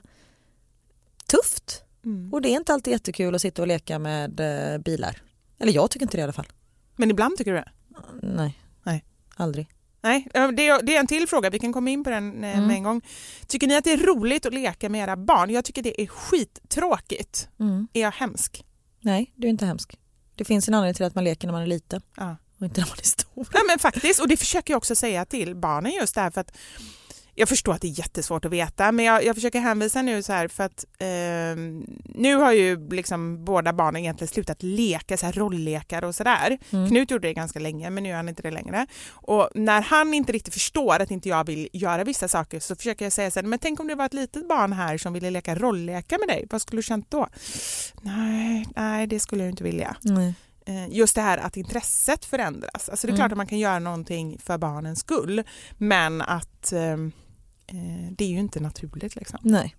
tufft. 1.27 1.83
Mm. 2.05 2.33
Och 2.33 2.41
det 2.41 2.49
är 2.49 2.55
inte 2.55 2.73
alltid 2.73 2.91
jättekul 2.91 3.35
att 3.35 3.41
sitta 3.41 3.61
och 3.61 3.67
leka 3.67 3.99
med 3.99 4.39
eh, 4.39 4.77
bilar. 4.77 5.21
Eller 5.59 5.73
jag 5.73 5.91
tycker 5.91 6.05
inte 6.05 6.17
det 6.17 6.21
i 6.21 6.23
alla 6.23 6.33
fall. 6.33 6.47
Men 6.95 7.11
ibland 7.11 7.37
tycker 7.37 7.51
du 7.51 7.57
det? 7.57 7.71
Nej. 8.21 8.59
Nej. 8.83 9.05
Aldrig. 9.35 9.67
Nej, 10.01 10.27
eh, 10.33 10.47
det 10.47 10.67
är, 10.67 10.99
en 10.99 11.07
till 11.07 11.27
fråga. 11.27 11.49
Vi 11.49 11.59
kan 11.59 11.73
komma 11.73 11.89
in 11.89 12.03
på 12.03 12.09
den 12.09 12.43
eh, 12.43 12.51
Mm. 12.57 12.67
med 12.67 12.75
en 12.75 12.83
gång. 12.83 13.01
Tycker 13.47 13.67
ni 13.67 13.75
att 13.77 13.83
det 13.83 13.91
är 13.91 13.97
roligt 13.97 14.45
att 14.45 14.53
leka 14.53 14.89
med 14.89 15.03
era 15.03 15.15
barn? 15.17 15.49
Jag 15.49 15.65
tycker 15.65 15.83
det 15.83 16.01
är 16.01 16.07
skittråkigt. 16.07 17.49
Mm. 17.59 17.87
Är 17.93 18.01
jag 18.01 18.11
hemsk? 18.11 18.65
Nej, 19.01 19.33
du 19.35 19.47
är 19.47 19.51
inte 19.51 19.65
hemsk. 19.65 19.99
Det 20.35 20.45
finns 20.45 20.67
en 20.67 20.73
anledning 20.73 20.93
till 20.93 21.05
att 21.05 21.15
man 21.15 21.23
leker 21.23 21.47
när 21.47 21.51
man 21.51 21.61
är 21.61 21.67
liten 21.67 22.01
Ja. 22.17 22.35
Och 22.61 22.65
inte 22.65 22.81
när 22.81 22.87
man 22.87 22.97
är 22.99 23.03
stor. 23.03 23.47
Nej, 23.53 23.63
men 23.67 23.79
faktiskt, 23.79 24.19
och 24.19 24.27
det 24.27 24.37
försöker 24.37 24.73
jag 24.73 24.77
också 24.77 24.95
säga 24.95 25.25
till 25.25 25.55
barnen 25.55 25.91
just 25.91 26.15
därför 26.15 26.41
att 26.41 26.57
jag 27.35 27.49
förstår 27.49 27.73
att 27.73 27.81
det 27.81 27.87
är 27.87 27.99
jättesvårt 27.99 28.45
att 28.45 28.51
veta 28.51 28.91
men 28.91 29.05
jag, 29.05 29.25
jag 29.25 29.35
försöker 29.35 29.59
hänvisa 29.59 30.01
nu 30.01 30.23
så 30.23 30.33
här 30.33 30.47
för 30.47 30.63
att 30.63 30.85
eh, 30.99 31.55
nu 32.15 32.35
har 32.35 32.51
ju 32.51 32.89
liksom 32.89 33.45
båda 33.45 33.73
barnen 33.73 34.01
egentligen 34.01 34.27
slutat 34.27 34.63
leka 34.63 35.17
så 35.17 35.25
här 35.25 35.33
rolllekar 35.33 36.03
och 36.03 36.15
sådär. 36.15 36.57
Mm. 36.69 36.89
Knut 36.89 37.11
gjorde 37.11 37.27
det 37.27 37.33
ganska 37.33 37.59
länge 37.59 37.89
men 37.89 38.03
nu 38.03 38.09
gör 38.09 38.15
han 38.15 38.29
inte 38.29 38.41
det 38.41 38.51
längre. 38.51 38.87
Och 39.11 39.49
när 39.55 39.81
han 39.81 40.13
inte 40.13 40.31
riktigt 40.31 40.53
förstår 40.53 41.01
att 41.01 41.11
inte 41.11 41.29
jag 41.29 41.47
vill 41.47 41.69
göra 41.73 42.03
vissa 42.03 42.27
saker 42.27 42.59
så 42.59 42.75
försöker 42.75 43.05
jag 43.05 43.13
säga 43.13 43.31
så 43.31 43.39
här, 43.39 43.47
men 43.47 43.59
tänk 43.59 43.79
om 43.79 43.87
det 43.87 43.95
var 43.95 44.05
ett 44.05 44.13
litet 44.13 44.47
barn 44.47 44.73
här 44.73 44.97
som 44.97 45.13
ville 45.13 45.29
leka 45.29 45.55
rolllekar 45.55 46.19
med 46.19 46.27
dig, 46.27 46.47
vad 46.49 46.61
skulle 46.61 46.79
du 46.79 46.83
känt 46.83 47.11
då? 47.11 47.27
Nej, 48.01 48.65
nej 48.75 49.07
det 49.07 49.19
skulle 49.19 49.43
jag 49.43 49.49
inte 49.49 49.63
vilja. 49.63 49.95
Nej. 50.01 50.33
Eh, 50.65 50.87
just 50.89 51.15
det 51.15 51.21
här 51.21 51.37
att 51.37 51.57
intresset 51.57 52.25
förändras. 52.25 52.89
Alltså 52.89 53.07
det 53.07 53.09
är 53.09 53.13
Mm. 53.13 53.17
klart 53.17 53.31
att 53.31 53.37
man 53.37 53.47
kan 53.47 53.59
göra 53.59 53.79
någonting 53.79 54.37
för 54.39 54.57
barnens 54.57 54.99
skull 54.99 55.43
men 55.77 56.21
att 56.21 56.71
eh, 56.73 56.81
eh, 56.91 56.97
det 58.11 58.23
är 58.25 58.29
ju 58.29 58.39
inte 58.39 58.59
naturligt. 58.59 59.15
Liksom. 59.15 59.39
Nej. 59.41 59.75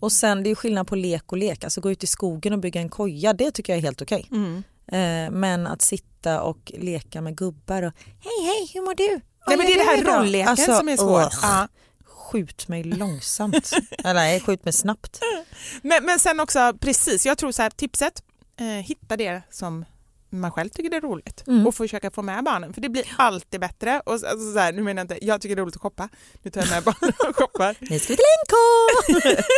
Och 0.00 0.12
sen 0.12 0.42
det 0.42 0.50
är 0.50 0.54
skillnad 0.54 0.86
på 0.86 0.96
lek 0.96 1.32
och 1.32 1.38
lek. 1.38 1.64
Alltså 1.64 1.80
gå 1.80 1.90
ut 1.90 2.04
i 2.04 2.06
skogen 2.06 2.52
och 2.52 2.58
bygga 2.58 2.80
en 2.80 2.88
koja, 2.88 3.32
det 3.32 3.50
tycker 3.50 3.72
jag 3.72 3.78
är 3.78 3.82
helt 3.82 4.02
okej. 4.02 4.28
Mm. 4.30 4.62
Eh, 4.92 5.30
men 5.30 5.66
att 5.66 5.82
sitta 5.82 6.42
och 6.42 6.72
leka 6.78 7.20
med 7.20 7.36
gubbar 7.36 7.82
och 7.82 7.92
hej 7.98 8.44
hej 8.46 8.70
hur 8.74 8.80
mår 8.82 8.94
du? 8.94 9.20
Nej, 9.48 9.56
men 9.56 9.66
det 9.66 9.72
är 9.72 9.78
det 9.78 9.84
här 9.84 9.96
du 9.96 10.02
idag?" 10.02 10.18
rollleken 10.20 10.48
Alltså, 10.48 10.74
som 10.76 10.88
är 10.88 10.96
svår. 10.96 11.20
åh, 11.22 11.28
Ja. 11.42 11.68
Skjut 12.04 12.68
mig 12.68 12.84
långsamt. 12.84 13.70
Eller 13.98 14.14
nej, 14.14 14.40
skjut 14.40 14.64
mig 14.64 14.72
snabbt. 14.72 15.20
Men, 15.82 16.04
men 16.04 16.18
sen 16.18 16.40
också, 16.40 16.74
precis, 16.80 17.26
jag 17.26 17.38
tror 17.38 17.52
så 17.52 17.62
här, 17.62 17.70
tipset, 17.70 18.22
eh, 18.60 18.66
hitta 18.66 19.16
det 19.16 19.42
som 19.50 19.84
man 20.30 20.50
själv 20.52 20.68
tycker 20.68 20.90
det 20.90 20.96
är 20.96 21.00
roligt 21.00 21.44
Mm. 21.46 21.66
och 21.66 21.74
försöka 21.74 22.10
få 22.10 22.22
med 22.22 22.44
barnen 22.44 22.74
för 22.74 22.80
det 22.80 22.88
blir 22.88 23.04
alltid 23.18 23.60
bättre. 23.60 24.00
Och 24.06 24.20
så, 24.20 24.26
alltså 24.26 24.52
så 24.52 24.58
här, 24.58 24.72
nu 24.72 24.82
menar 24.82 25.00
jag 25.00 25.04
inte, 25.04 25.24
jag 25.26 25.40
tycker 25.40 25.56
det 25.56 25.60
är 25.60 25.64
roligt 25.64 25.76
att 25.76 25.82
shoppa, 25.82 26.08
nu 26.42 26.50
tar 26.50 26.60
jag 26.60 26.70
med 26.70 26.82
barnen 26.82 27.12
och 27.28 27.36
shoppar. 27.36 27.76
Nu 27.80 27.98
ska 27.98 28.12
vi 28.12 28.16
till 28.16 28.24
NK! 28.46 29.44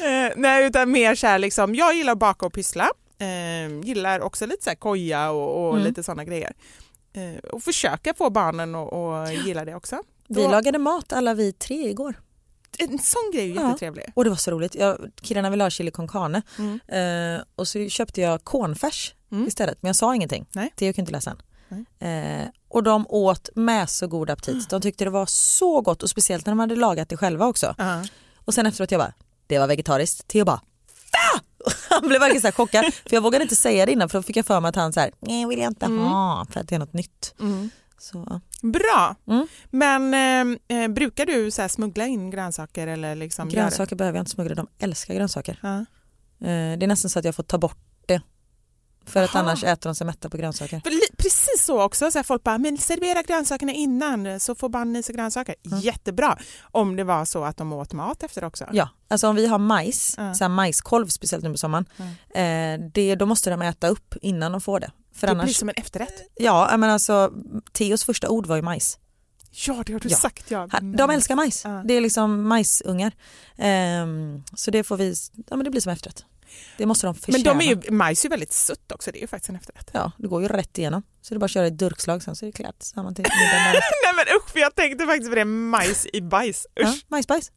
Eh, 0.00 0.32
nej, 0.36 0.66
utan 0.66 0.90
mer 0.90 1.14
så 1.14 1.26
här 1.26 1.38
liksom, 1.38 1.74
jag 1.74 1.94
gillar 1.94 2.12
att 2.12 2.18
baka 2.18 2.46
och 2.46 2.52
pyssla. 2.52 2.88
Eh, 3.18 3.80
gillar 3.84 4.20
också 4.20 4.46
lite 4.46 4.64
så 4.64 4.70
här 4.70 4.74
koja 4.76 5.30
och, 5.30 5.66
och 5.66 5.72
Mm. 5.74 5.84
lite 5.86 6.02
sådana 6.02 6.24
grejer. 6.24 6.52
Eh, 7.12 7.50
och 7.50 7.62
försöka 7.62 8.14
få 8.14 8.30
barnen 8.30 8.74
att 8.74 9.34
gilla 9.46 9.64
det 9.64 9.74
också. 9.74 10.02
Vi 10.28 10.42
Då- 10.42 10.50
lagade 10.50 10.78
mat 10.78 11.12
alla 11.12 11.34
vi 11.34 11.52
tre 11.52 11.88
igår. 11.90 12.14
En 12.78 12.98
sån 12.98 13.30
grej 13.34 13.50
är 13.50 13.54
Ja. 13.56 13.66
jättetrevlig. 13.68 14.04
Och 14.14 14.24
det 14.24 14.30
var 14.30 14.36
så 14.36 14.50
roligt. 14.50 14.74
Jag, 14.74 15.10
killarna 15.22 15.50
ville 15.50 15.64
ha 15.64 15.70
chili 15.70 15.90
con 15.90 16.08
carne 16.08 16.42
Mm. 16.58 16.80
eh, 17.36 17.42
och 17.56 17.68
så 17.68 17.88
köpte 17.88 18.20
jag 18.20 18.44
cornfärs 18.44 19.14
Mm. 19.32 19.48
istället. 19.48 19.78
Men 19.82 19.88
jag 19.88 19.96
sa 19.96 20.14
ingenting. 20.14 20.46
Nej. 20.52 20.72
Theo 20.76 20.92
kan 20.92 21.02
inte 21.02 21.12
läsa 21.12 21.30
än. 21.30 21.38
Eh, 21.98 22.48
och 22.68 22.82
de 22.82 23.06
åt 23.08 23.48
med 23.54 23.90
så 23.90 24.06
god 24.06 24.30
aptit. 24.30 24.70
De 24.70 24.80
tyckte 24.80 25.04
det 25.04 25.10
var 25.10 25.26
så 25.26 25.80
gott 25.80 26.02
och 26.02 26.10
speciellt 26.10 26.46
när 26.46 26.50
de 26.50 26.58
hade 26.58 26.76
lagat 26.76 27.08
det 27.08 27.16
själva 27.16 27.46
också. 27.46 27.74
Ja. 27.78 28.04
Och 28.44 28.54
sen 28.54 28.66
efteråt 28.66 28.90
jag 28.90 29.00
bara, 29.00 29.12
det 29.46 29.58
var 29.58 29.66
vegetariskt. 29.66 30.28
Theo 30.28 30.44
bara, 30.44 30.60
Va? 31.12 31.40
Han 31.90 32.08
blev 32.08 32.20
verkligen 32.20 32.40
så 32.40 32.46
här 32.46 32.52
chockad 32.52 32.84
för 32.94 33.16
jag 33.16 33.20
vågade 33.22 33.42
inte 33.42 33.56
säga 33.56 33.86
det 33.86 33.92
innan 33.92 34.08
för 34.08 34.18
då 34.18 34.22
fick 34.22 34.36
jag 34.36 34.46
för 34.46 34.60
mig 34.60 34.68
att 34.68 34.76
han 34.76 34.92
så 34.92 35.00
här, 35.00 35.10
nej 35.20 35.46
vill 35.46 35.58
jag 35.58 35.70
inte 35.70 35.86
Mm. 35.86 35.98
ha 36.04 36.46
för 36.50 36.60
att 36.60 36.68
det 36.68 36.74
är 36.74 36.78
något 36.78 36.92
nytt. 36.92 37.34
Mm. 37.40 37.70
Så. 37.98 38.40
Bra! 38.62 39.16
Mm. 39.28 39.46
Men 39.70 40.14
eh, 40.68 40.78
eh, 40.78 40.88
brukar 40.88 41.26
du 41.26 41.50
så 41.50 41.68
smuggla 41.68 42.06
in 42.06 42.30
grönsaker? 42.30 42.86
Eller 42.86 43.14
liksom 43.14 43.48
Grönsaker 43.48 43.96
behöver 43.96 44.18
jag 44.18 44.22
inte 44.22 44.30
smuggla, 44.30 44.54
de 44.54 44.66
älskar 44.78 45.14
grönsaker. 45.14 45.58
Ja. 45.62 45.76
Eh, 45.78 46.78
Det 46.78 46.84
är 46.84 46.86
nästan 46.86 47.10
så 47.10 47.18
att 47.18 47.24
jag 47.24 47.34
får 47.34 47.42
ta 47.42 47.58
bort. 47.58 47.78
För 49.06 49.22
att 49.22 49.30
Aha. 49.34 49.38
annars 49.44 49.64
äter 49.64 49.90
de 49.90 49.94
sig 49.94 50.06
mätta 50.06 50.30
på 50.30 50.36
grönsaker. 50.36 50.80
För 50.84 51.16
Precis 51.16 51.64
så 51.64 51.82
också, 51.82 52.10
så 52.10 52.18
här 52.18 52.22
folk 52.22 52.42
bara, 52.42 52.58
men 52.58 52.78
servera 52.78 53.22
grönsakerna 53.22 53.72
innan 53.72 54.40
så 54.40 54.54
får 54.54 54.68
barnen 54.68 54.96
i 54.96 55.02
sig 55.02 55.14
grönsaker. 55.14 55.54
Jättebra! 55.82 56.38
Om 56.70 56.96
det 56.96 57.04
var 57.04 57.24
så 57.24 57.44
att 57.44 57.56
de 57.56 57.72
åt 57.72 57.92
mat 57.92 58.22
efter 58.22 58.44
också. 58.44 58.66
Ja, 58.72 58.88
alltså 59.08 59.28
om 59.28 59.36
vi 59.36 59.46
har 59.46 59.58
majs, 59.58 60.14
Ja. 60.18 60.34
så 60.34 60.44
här 60.44 60.48
majskolv 60.48 61.06
speciellt 61.08 61.44
nu 61.44 61.50
på 61.50 61.58
sommaren, 61.58 61.84
eh, 62.34 62.86
det, 62.92 63.14
då 63.14 63.26
måste 63.26 63.50
de 63.50 63.62
äta 63.62 63.88
upp 63.88 64.14
innan 64.22 64.52
de 64.52 64.60
får 64.60 64.80
det. 64.80 64.90
För 65.14 65.26
det 65.26 65.30
annars, 65.30 65.44
blir 65.44 65.54
som 65.54 65.68
en 65.68 65.74
efterrätt. 65.76 66.20
Ja, 66.34 66.76
men 66.76 66.90
alltså 66.90 67.32
Theos 67.72 68.04
första 68.04 68.28
ord 68.28 68.46
var 68.46 68.56
ju 68.56 68.62
majs. 68.62 68.98
Ja, 69.66 69.82
det 69.86 69.92
har 69.92 70.00
du 70.00 70.08
Ja. 70.08 70.16
sagt. 70.16 70.50
Ja. 70.50 70.68
Han- 70.70 70.92
De 70.92 71.10
älskar 71.10 71.36
majs. 71.36 71.62
Det 71.84 71.94
är 71.94 72.00
liksom 72.00 72.48
majsungar. 72.48 73.12
Ehm, 73.58 74.42
så 74.54 74.70
det 74.70 74.84
får 74.84 74.96
vi, 74.96 75.14
ja 75.50 75.56
men 75.56 75.64
det 75.64 75.70
blir 75.70 75.80
som 75.80 75.92
efterrätt. 75.92 76.24
Det 76.76 76.86
måste 76.86 77.06
de 77.06 77.10
Men 77.12 77.14
förtjäna. 77.14 77.58
de 77.58 77.66
är 77.66 77.68
ju, 77.68 77.90
majs 77.90 78.24
är 78.24 78.28
ju 78.28 78.30
väldigt 78.30 78.52
sött 78.52 78.92
också, 78.92 79.12
det 79.12 79.18
är 79.18 79.20
ju 79.20 79.26
faktiskt 79.26 79.48
en 79.48 79.56
efterrätt. 79.56 79.90
Ja, 79.92 80.12
det 80.18 80.28
går 80.28 80.42
ju 80.42 80.48
rätt 80.48 80.78
igenom. 80.78 81.02
Så 81.22 81.34
det 81.34 81.36
är 81.36 81.38
bara 81.38 81.44
att 81.44 81.50
köra 81.50 81.66
ett 81.66 81.78
durkslag 81.78 82.22
sen 82.22 82.36
så 82.36 82.44
är 82.44 82.46
det 82.46 82.52
klart. 82.52 82.76
Så 82.78 82.96
har 82.96 83.04
man 83.04 83.14
till. 83.14 83.24
Nej 84.04 84.14
men 84.16 84.36
usch, 84.36 84.50
för 84.50 84.60
jag 84.60 84.74
tänkte 84.74 85.06
faktiskt 85.06 85.30
på 85.30 85.34
det, 85.34 85.44
majs 85.44 86.06
i 86.12 86.20
bajs. 86.20 86.66
Usch. 86.80 86.86
Ja, 86.86 86.94
majsbajs. 87.08 87.50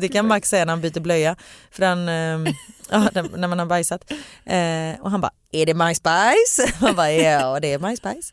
Det, 0.00 0.08
kan 0.12 0.26
Max 0.26 0.48
säga 0.48 0.64
när 0.64 0.72
han 0.72 0.80
byter 0.80 1.00
blöja. 1.00 1.36
För 1.70 1.84
han, 1.84 2.08
ehm, 2.08 2.46
ja, 2.90 3.10
när 3.14 3.48
man 3.48 3.58
har 3.58 3.66
bajsat. 3.66 4.10
Eh, 4.44 5.00
och 5.00 5.10
han 5.10 5.20
bara, 5.20 5.32
är 5.52 5.66
det 5.66 5.74
majsbajs? 5.74 6.60
Man 6.80 6.96
bara, 6.96 7.12
ja 7.12 7.60
det 7.60 7.72
är 7.72 7.78
majsbajs. 7.78 8.32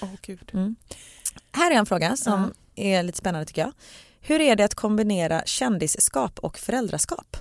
Åh 0.00 0.08
gud. 0.22 0.50
Mm. 0.54 0.76
Här 1.52 1.70
är 1.70 1.74
en 1.74 1.86
fråga 1.86 2.16
som 2.16 2.54
är 2.76 3.02
lite 3.02 3.18
spännande 3.18 3.46
tycker 3.46 3.62
jag. 3.62 3.72
Hur 4.20 4.40
är 4.40 4.56
det 4.56 4.64
att 4.64 4.74
kombinera 4.74 5.42
kändisskap 5.44 6.38
och 6.38 6.58
föräldraskap? 6.58 7.36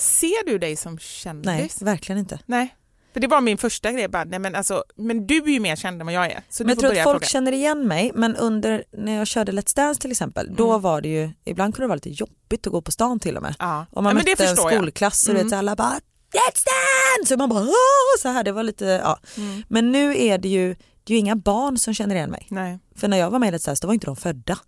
Ser 0.00 0.46
du 0.46 0.58
dig 0.58 0.76
som 0.76 0.98
kändis? 0.98 1.46
Nej, 1.46 1.70
verkligen 1.80 2.18
inte. 2.18 2.38
Nej. 2.46 2.76
För 3.12 3.20
det 3.20 3.26
var 3.26 3.40
min 3.40 3.58
första 3.58 3.92
grej, 3.92 4.08
bara, 4.08 4.24
nej, 4.24 4.38
men, 4.38 4.54
alltså, 4.54 4.84
men 4.96 5.26
du 5.26 5.36
är 5.36 5.48
ju 5.48 5.60
mer 5.60 5.76
känd 5.76 6.00
än 6.00 6.06
vad 6.06 6.14
jag 6.14 6.26
är. 6.26 6.42
Så 6.48 6.64
Men 6.64 6.68
jag 6.68 6.78
tror 6.78 6.90
att 6.90 7.04
folk 7.04 7.14
fråga. 7.22 7.26
känner 7.26 7.52
igen 7.52 7.88
mig 7.88 8.10
men 8.14 8.36
under 8.36 8.84
när 8.92 9.12
jag 9.18 9.26
körde 9.26 9.52
Let's 9.52 9.76
Dance 9.76 10.00
till 10.00 10.10
exempel 10.10 10.54
då 10.56 10.70
Mm. 10.70 10.82
var 10.82 11.00
det 11.00 11.08
ju 11.08 11.30
ibland 11.44 11.74
kunde 11.74 11.84
det 11.84 11.88
vara 11.88 11.94
lite 11.94 12.10
jobbigt 12.10 12.66
att 12.66 12.72
gå 12.72 12.82
på 12.82 12.90
stan 12.90 13.20
till 13.20 13.36
och 13.36 13.42
med. 13.42 13.54
Ja. 13.58 13.86
Om 13.92 14.04
man 14.04 14.16
ja, 14.16 14.22
mötte 14.30 14.44
en 14.46 14.56
skolklass 14.56 15.28
och 15.28 15.34
Mm. 15.34 15.46
mm. 15.46 15.58
alla 15.58 15.76
bara 15.76 16.00
Let's 16.32 16.64
Dance! 16.64 17.28
Så 17.28 17.36
man 17.36 17.48
bara 17.48 17.60
Åh! 17.62 18.20
så 18.22 18.28
här 18.28 18.44
det 18.44 18.52
var 18.52 18.62
lite 18.62 18.84
ja. 18.84 19.18
Mm. 19.36 19.62
Men 19.68 19.92
nu 19.92 20.18
är 20.18 20.38
det 20.38 20.48
ju 20.48 20.76
det 21.04 21.12
är 21.12 21.14
ju 21.14 21.18
inga 21.20 21.36
barn 21.36 21.78
som 21.78 21.94
känner 21.94 22.14
igen 22.14 22.30
mig. 22.30 22.46
Nej. 22.50 22.78
För 22.96 23.08
när 23.08 23.16
jag 23.16 23.30
var 23.30 23.38
med 23.38 23.54
i 23.54 23.56
Let's 23.56 23.66
Dance 23.66 23.82
då 23.82 23.86
var 23.86 23.94
inte 23.94 24.06
de 24.06 24.16
födda. 24.16 24.58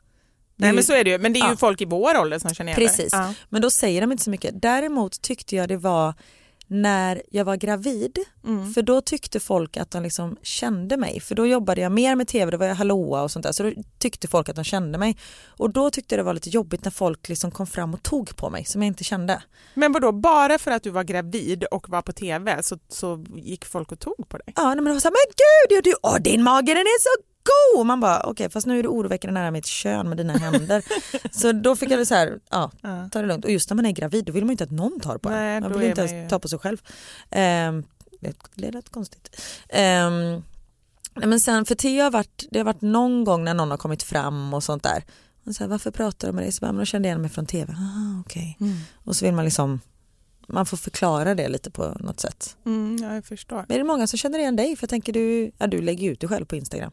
Nej 0.63 0.73
men 0.73 0.85
så 0.85 0.93
är 0.93 1.05
det 1.05 1.11
ju, 1.11 1.19
men 1.19 1.33
det 1.33 1.39
är 1.39 1.45
ju 1.45 1.51
Ja. 1.51 1.57
folk 1.57 1.81
i 1.81 1.85
vår 1.85 2.19
ålder 2.19 2.39
som 2.39 2.55
känner 2.55 2.73
igen 2.79 2.89
Precis. 2.89 3.09
Ja. 3.13 3.35
men 3.49 3.63
då 3.63 3.71
säger 3.71 4.01
de 4.01 4.13
inte 4.13 4.25
så 4.25 4.31
mycket. 4.31 4.63
Däremot 4.63 5.23
tyckte 5.23 5.57
jag 5.57 5.69
det 5.69 5.77
var 5.77 6.15
när 6.67 7.23
jag 7.31 7.45
var 7.45 7.57
gravid, 7.57 8.19
Mm. 8.45 8.73
för 8.73 8.83
då 8.83 9.01
tyckte 9.01 9.41
folk 9.41 9.77
att 9.77 9.91
de 9.91 10.03
liksom 10.03 10.37
kände 10.43 10.97
mig. 10.97 11.21
För 11.21 11.35
då 11.35 11.47
jobbade 11.47 11.81
jag 11.81 11.93
mer 11.93 12.17
med 12.17 12.29
tv, 12.29 12.51
då 12.51 12.57
var 12.59 12.67
jag 12.67 12.75
hallåa 12.75 13.23
och 13.23 13.31
sånt 13.31 13.43
där. 13.43 13.53
Så 13.53 13.63
då 13.63 13.73
tyckte 13.99 14.29
folk 14.29 14.49
att 14.49 14.57
de 14.57 14.65
kände 14.65 14.99
mig. 14.99 15.17
Och 15.47 15.71
då 15.71 15.91
tyckte 15.91 16.15
jag 16.15 16.19
det 16.19 16.23
var 16.27 16.35
lite 16.35 16.51
jobbigt 16.51 16.85
när 16.85 16.91
folk 16.91 17.29
liksom 17.29 17.51
kom 17.51 17.67
fram 17.67 17.95
och 17.95 18.03
tog 18.03 18.37
på 18.37 18.51
mig 18.51 18.65
som 18.65 18.83
jag 18.83 18.87
inte 18.87 19.05
kände. 19.05 19.43
Men 19.75 19.93
vadå, 19.93 20.13
bara 20.13 20.59
för 20.59 20.71
att 20.71 20.83
du 20.83 20.91
var 20.91 21.05
gravid 21.05 21.65
och 21.65 21.89
var 21.89 22.03
på 22.03 22.13
tv 22.13 22.63
så, 22.63 22.79
så 22.89 23.25
gick 23.37 23.65
folk 23.65 23.93
och 23.93 23.99
tog 24.01 24.29
på 24.29 24.37
dig? 24.39 24.53
Ja, 24.57 24.75
men 24.75 24.85
de 24.85 25.01
såhär, 25.01 25.13
men 25.13 25.35
gud, 25.71 25.85
du, 25.85 25.95
åh, 26.03 26.17
din 26.21 26.43
mage 26.43 26.67
den 26.75 26.77
är 26.83 27.01
så 27.03 27.09
god! 27.45 27.81
Och 27.81 27.87
Man 27.87 28.01
bara, 28.01 28.21
okej 28.21 28.51
fast 28.51 28.67
nu 28.67 28.79
är 28.79 28.83
du 28.83 28.89
oroväckande 28.89 29.41
nära 29.41 29.51
mitt 29.51 29.67
kön 29.67 30.09
med 30.09 30.17
dina 30.17 30.33
händer. 30.33 30.85
så 31.39 31.53
då 31.53 31.77
fick 31.77 31.91
jag 31.91 31.99
det 31.99 32.07
så 32.07 32.15
här, 32.15 32.41
ja, 32.51 32.71
ta 33.13 33.21
det 33.21 33.27
lugnt. 33.27 33.45
Och 33.45 33.51
just 33.51 33.71
när 33.71 33.75
man 33.75 33.87
är 33.87 33.93
gravid 33.93 34.25
då 34.25 34.33
vill 34.33 34.45
man 34.45 34.49
ju 34.49 34.53
inte 34.53 34.65
att 34.65 34.71
någon 34.71 35.01
tar 35.01 35.19
på 35.19 35.29
Nej, 35.29 35.57
en. 35.57 35.63
Man 35.63 35.79
vill 35.79 35.89
inte 35.89 36.07
man 36.07 36.23
ju- 36.23 36.29
ta 36.29 36.39
på 36.39 36.49
sig 36.49 36.59
själv. 36.59 36.79
Ehm, 37.31 37.85
det 38.55 38.71
lät 38.71 38.89
konstigt. 38.89 39.37
Nej, 41.15 41.27
men 41.29 41.41
sen, 41.41 41.65
för 41.65 41.75
Theo 41.75 42.03
har 42.03 42.11
varit, 42.11 42.45
det 42.51 42.59
har 42.59 42.65
varit 42.65 42.81
någon 42.81 43.25
gång 43.25 43.45
när 43.45 43.55
någon 43.55 43.71
har 43.71 43.79
kommit 43.79 44.03
fram 44.03 44.55
och 44.55 44.65
sånt 44.65 44.83
där. 44.83 45.05
Och 45.47 45.55
så 45.55 45.65
här, 45.65 45.69
varför 45.69 45.91
pratar 45.91 46.29
de 46.29 46.35
med 46.35 46.45
dig? 46.45 46.53
Så 46.53 46.61
bara, 46.61 46.73
men 46.73 46.79
de 46.79 46.87
kände 46.87 47.09
igen 47.09 47.21
mig 47.21 47.31
från 47.31 47.47
tv. 47.47 47.73
Ah, 47.73 48.21
okej. 48.21 48.57
Mm. 48.61 48.77
Och 49.05 49.17
så 49.17 49.25
vill 49.25 49.35
man 49.35 49.45
liksom, 49.45 49.81
man 50.49 50.67
får 50.67 50.77
förklara 50.77 51.35
det 51.35 51.49
lite 51.49 51.71
på 51.71 51.97
något 52.01 52.21
sätt. 52.21 52.57
Mm, 52.67 52.99
ja, 53.03 53.15
jag 53.15 53.25
förstår. 53.25 53.65
Men 53.69 53.75
är 53.75 53.79
det 53.79 53.85
många 53.85 54.07
som 54.07 54.19
känner 54.19 54.39
igen 54.39 54.57
dig? 54.57 54.77
För 54.77 54.85
jag 54.85 54.91
tänker 54.91 55.13
du, 55.13 55.53
ja, 55.59 55.67
du 55.67 55.83
lägger 55.83 56.11
ut 56.11 56.21
dig 56.21 56.29
själv 56.29 56.45
på 56.45 56.57
Instagram. 56.57 56.93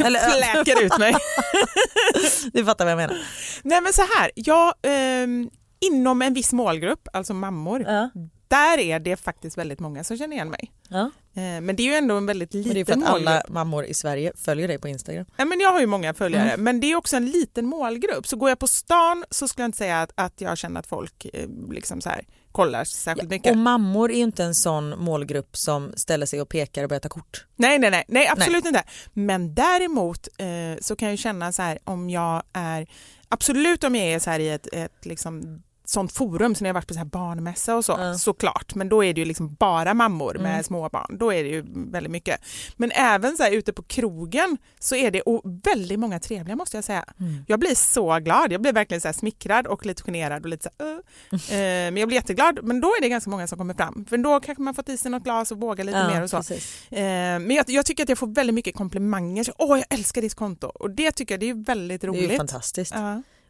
Eller- 0.00 0.30
Fläker 0.64 0.82
ut 0.84 0.98
mig. 0.98 1.14
Du 2.52 2.64
fattar 2.64 2.84
vad 2.84 2.92
jag 2.92 2.96
menar. 2.96 3.16
Nej 3.62 3.80
men 3.80 3.92
så 3.92 4.02
här, 4.16 4.30
jag, 4.34 4.74
ehm, 4.82 5.50
inom 5.80 6.22
en 6.22 6.34
viss 6.34 6.52
målgrupp, 6.52 7.08
alltså 7.12 7.34
mammor, 7.34 7.82
Ja. 7.86 8.10
där 8.48 8.78
är 8.78 8.98
det 9.00 9.16
faktiskt 9.16 9.58
väldigt 9.58 9.80
många 9.80 10.04
som 10.04 10.16
känner 10.18 10.36
igen 10.36 10.50
mig. 10.50 10.72
Ja. 10.88 11.10
Eh, 11.34 11.60
men 11.60 11.76
det 11.76 11.82
är 11.82 11.84
ju 11.84 11.94
ändå 11.94 12.14
en 12.16 12.26
väldigt 12.26 12.54
Men 12.54 12.62
det 12.62 12.70
är 12.70 12.74
liten 12.74 13.00
för 13.00 13.06
att 13.06 13.12
målgrupp. 13.12 13.28
alla 13.28 13.42
mammor 13.48 13.84
i 13.84 13.94
Sverige 13.94 14.32
följer 14.36 14.68
dig 14.68 14.78
på 14.78 14.88
Instagram. 14.88 15.26
Ja, 15.36 15.44
men 15.44 15.60
jag 15.60 15.72
har 15.72 15.80
ju 15.80 15.86
många 15.86 16.14
följare, 16.14 16.48
Mm. 16.50 16.64
men 16.64 16.80
det 16.80 16.92
är 16.92 16.96
också 16.96 17.16
en 17.16 17.26
liten 17.30 17.66
målgrupp. 17.66 18.26
Så 18.26 18.36
går 18.36 18.48
jag 18.48 18.58
på 18.58 18.66
stan 18.66 19.24
så 19.30 19.48
skulle 19.48 19.62
jag 19.62 19.68
inte 19.68 19.78
säga 19.78 20.02
att, 20.02 20.12
att 20.14 20.40
jag 20.40 20.58
känner 20.58 20.80
att 20.80 20.86
folk 20.86 21.26
eh, 21.32 21.48
liksom 21.70 22.00
så 22.00 22.08
här, 22.08 22.24
kollar 22.58 22.84
särskilt 22.84 23.30
mycket. 23.30 23.52
Och 23.52 23.58
mammor 23.58 24.10
är 24.10 24.16
ju 24.16 24.22
inte 24.22 24.44
en 24.44 24.54
sån 24.54 24.98
målgrupp 24.98 25.56
som 25.56 25.92
ställer 25.96 26.26
sig 26.26 26.40
och 26.40 26.48
pekar 26.48 26.82
och 26.82 26.88
börjar 26.88 27.00
ta 27.00 27.08
kort. 27.08 27.46
Nej, 27.56 27.78
nej, 27.78 27.90
nej, 27.90 28.04
nej 28.08 28.28
absolut 28.28 28.66
inte. 28.66 28.84
Men 29.12 29.54
däremot 29.54 30.28
eh, 30.38 30.46
så 30.80 30.96
kan 30.96 31.08
jag 31.08 31.18
känna 31.18 31.52
så 31.52 31.62
här 31.62 31.78
om 31.84 32.10
jag 32.10 32.42
är, 32.52 32.86
absolut 33.28 33.84
om 33.84 33.94
jag 33.94 34.06
är 34.06 34.18
så 34.18 34.30
här 34.30 34.40
i 34.40 34.48
ett, 34.48 34.66
ett 34.72 35.06
liksom 35.06 35.62
sånt 35.88 36.12
forum 36.12 36.54
som 36.54 36.64
när 36.64 36.68
jag 36.68 36.74
varit 36.74 36.86
på 36.86 36.94
så 36.94 36.98
här 36.98 37.04
barnmässa 37.06 37.76
och 37.76 37.84
så, 37.84 37.92
Ja. 37.98 38.14
såklart. 38.14 38.74
Men 38.74 38.88
då 38.88 39.04
är 39.04 39.14
det 39.14 39.20
ju 39.20 39.24
liksom 39.24 39.54
bara 39.54 39.94
mammor 39.94 40.34
med 40.34 40.52
Mm. 40.52 40.62
små 40.64 40.88
barn. 40.88 41.16
Då 41.18 41.32
är 41.32 41.42
det 41.44 41.48
ju 41.48 41.64
väldigt 41.68 42.10
mycket. 42.12 42.40
Men 42.76 42.90
även 42.94 43.36
så 43.36 43.42
här 43.42 43.50
ute 43.52 43.72
på 43.72 43.82
krogen 43.82 44.56
så 44.78 44.94
är 44.94 45.10
det 45.10 45.20
och 45.20 45.42
väldigt 45.64 45.98
många 45.98 46.20
trevliga 46.20 46.56
måste 46.56 46.76
jag 46.76 46.84
säga. 46.84 47.04
Mm. 47.20 47.44
Jag 47.48 47.60
blir 47.60 47.74
så 47.74 48.18
glad. 48.18 48.52
Jag 48.52 48.60
blir 48.62 48.72
verkligen 48.72 49.00
så 49.00 49.12
smickrad 49.12 49.66
och 49.66 49.86
lite 49.86 50.02
generad 50.02 50.42
och 50.42 50.48
lite 50.48 50.70
så 50.78 50.84
här, 50.84 50.94
uh. 50.94 51.00
Men 51.92 51.96
jag 51.96 52.08
blir 52.08 52.16
jätteglad. 52.18 52.58
Men 52.62 52.80
då 52.80 52.88
är 52.88 53.00
det 53.02 53.08
ganska 53.08 53.30
många 53.30 53.46
som 53.46 53.58
kommer 53.58 53.74
fram. 53.74 54.06
För 54.08 54.18
då 54.18 54.40
kanske 54.40 54.62
man 54.62 54.74
fått 54.74 54.88
i 54.88 54.96
sig 54.96 55.10
något 55.10 55.24
glas 55.24 55.52
och 55.52 55.60
vågar 55.60 55.84
lite 55.84 56.06
mer 56.08 56.22
och 56.22 56.30
så. 56.30 56.36
precis. 56.36 56.92
Eh, 56.92 56.98
men 57.38 57.50
jag, 57.50 57.64
jag 57.68 57.86
tycker 57.86 58.02
att 58.02 58.08
jag 58.08 58.18
får 58.18 58.26
väldigt 58.34 58.54
mycket 58.54 58.74
komplimanger. 58.76 59.44
Så, 59.44 59.52
Åh, 59.58 59.78
jag 59.78 59.86
älskar 59.98 60.22
ditt 60.22 60.34
konto. 60.34 60.66
Och 60.66 60.90
det 60.90 61.12
tycker 61.12 61.34
jag 61.34 61.40
det 61.40 61.50
är 61.50 61.64
väldigt 61.64 62.00
Det 62.00 62.06
är 62.06 62.08
roligt. 62.08 62.32
ju 62.32 62.36
fantastiskt. 62.36 62.94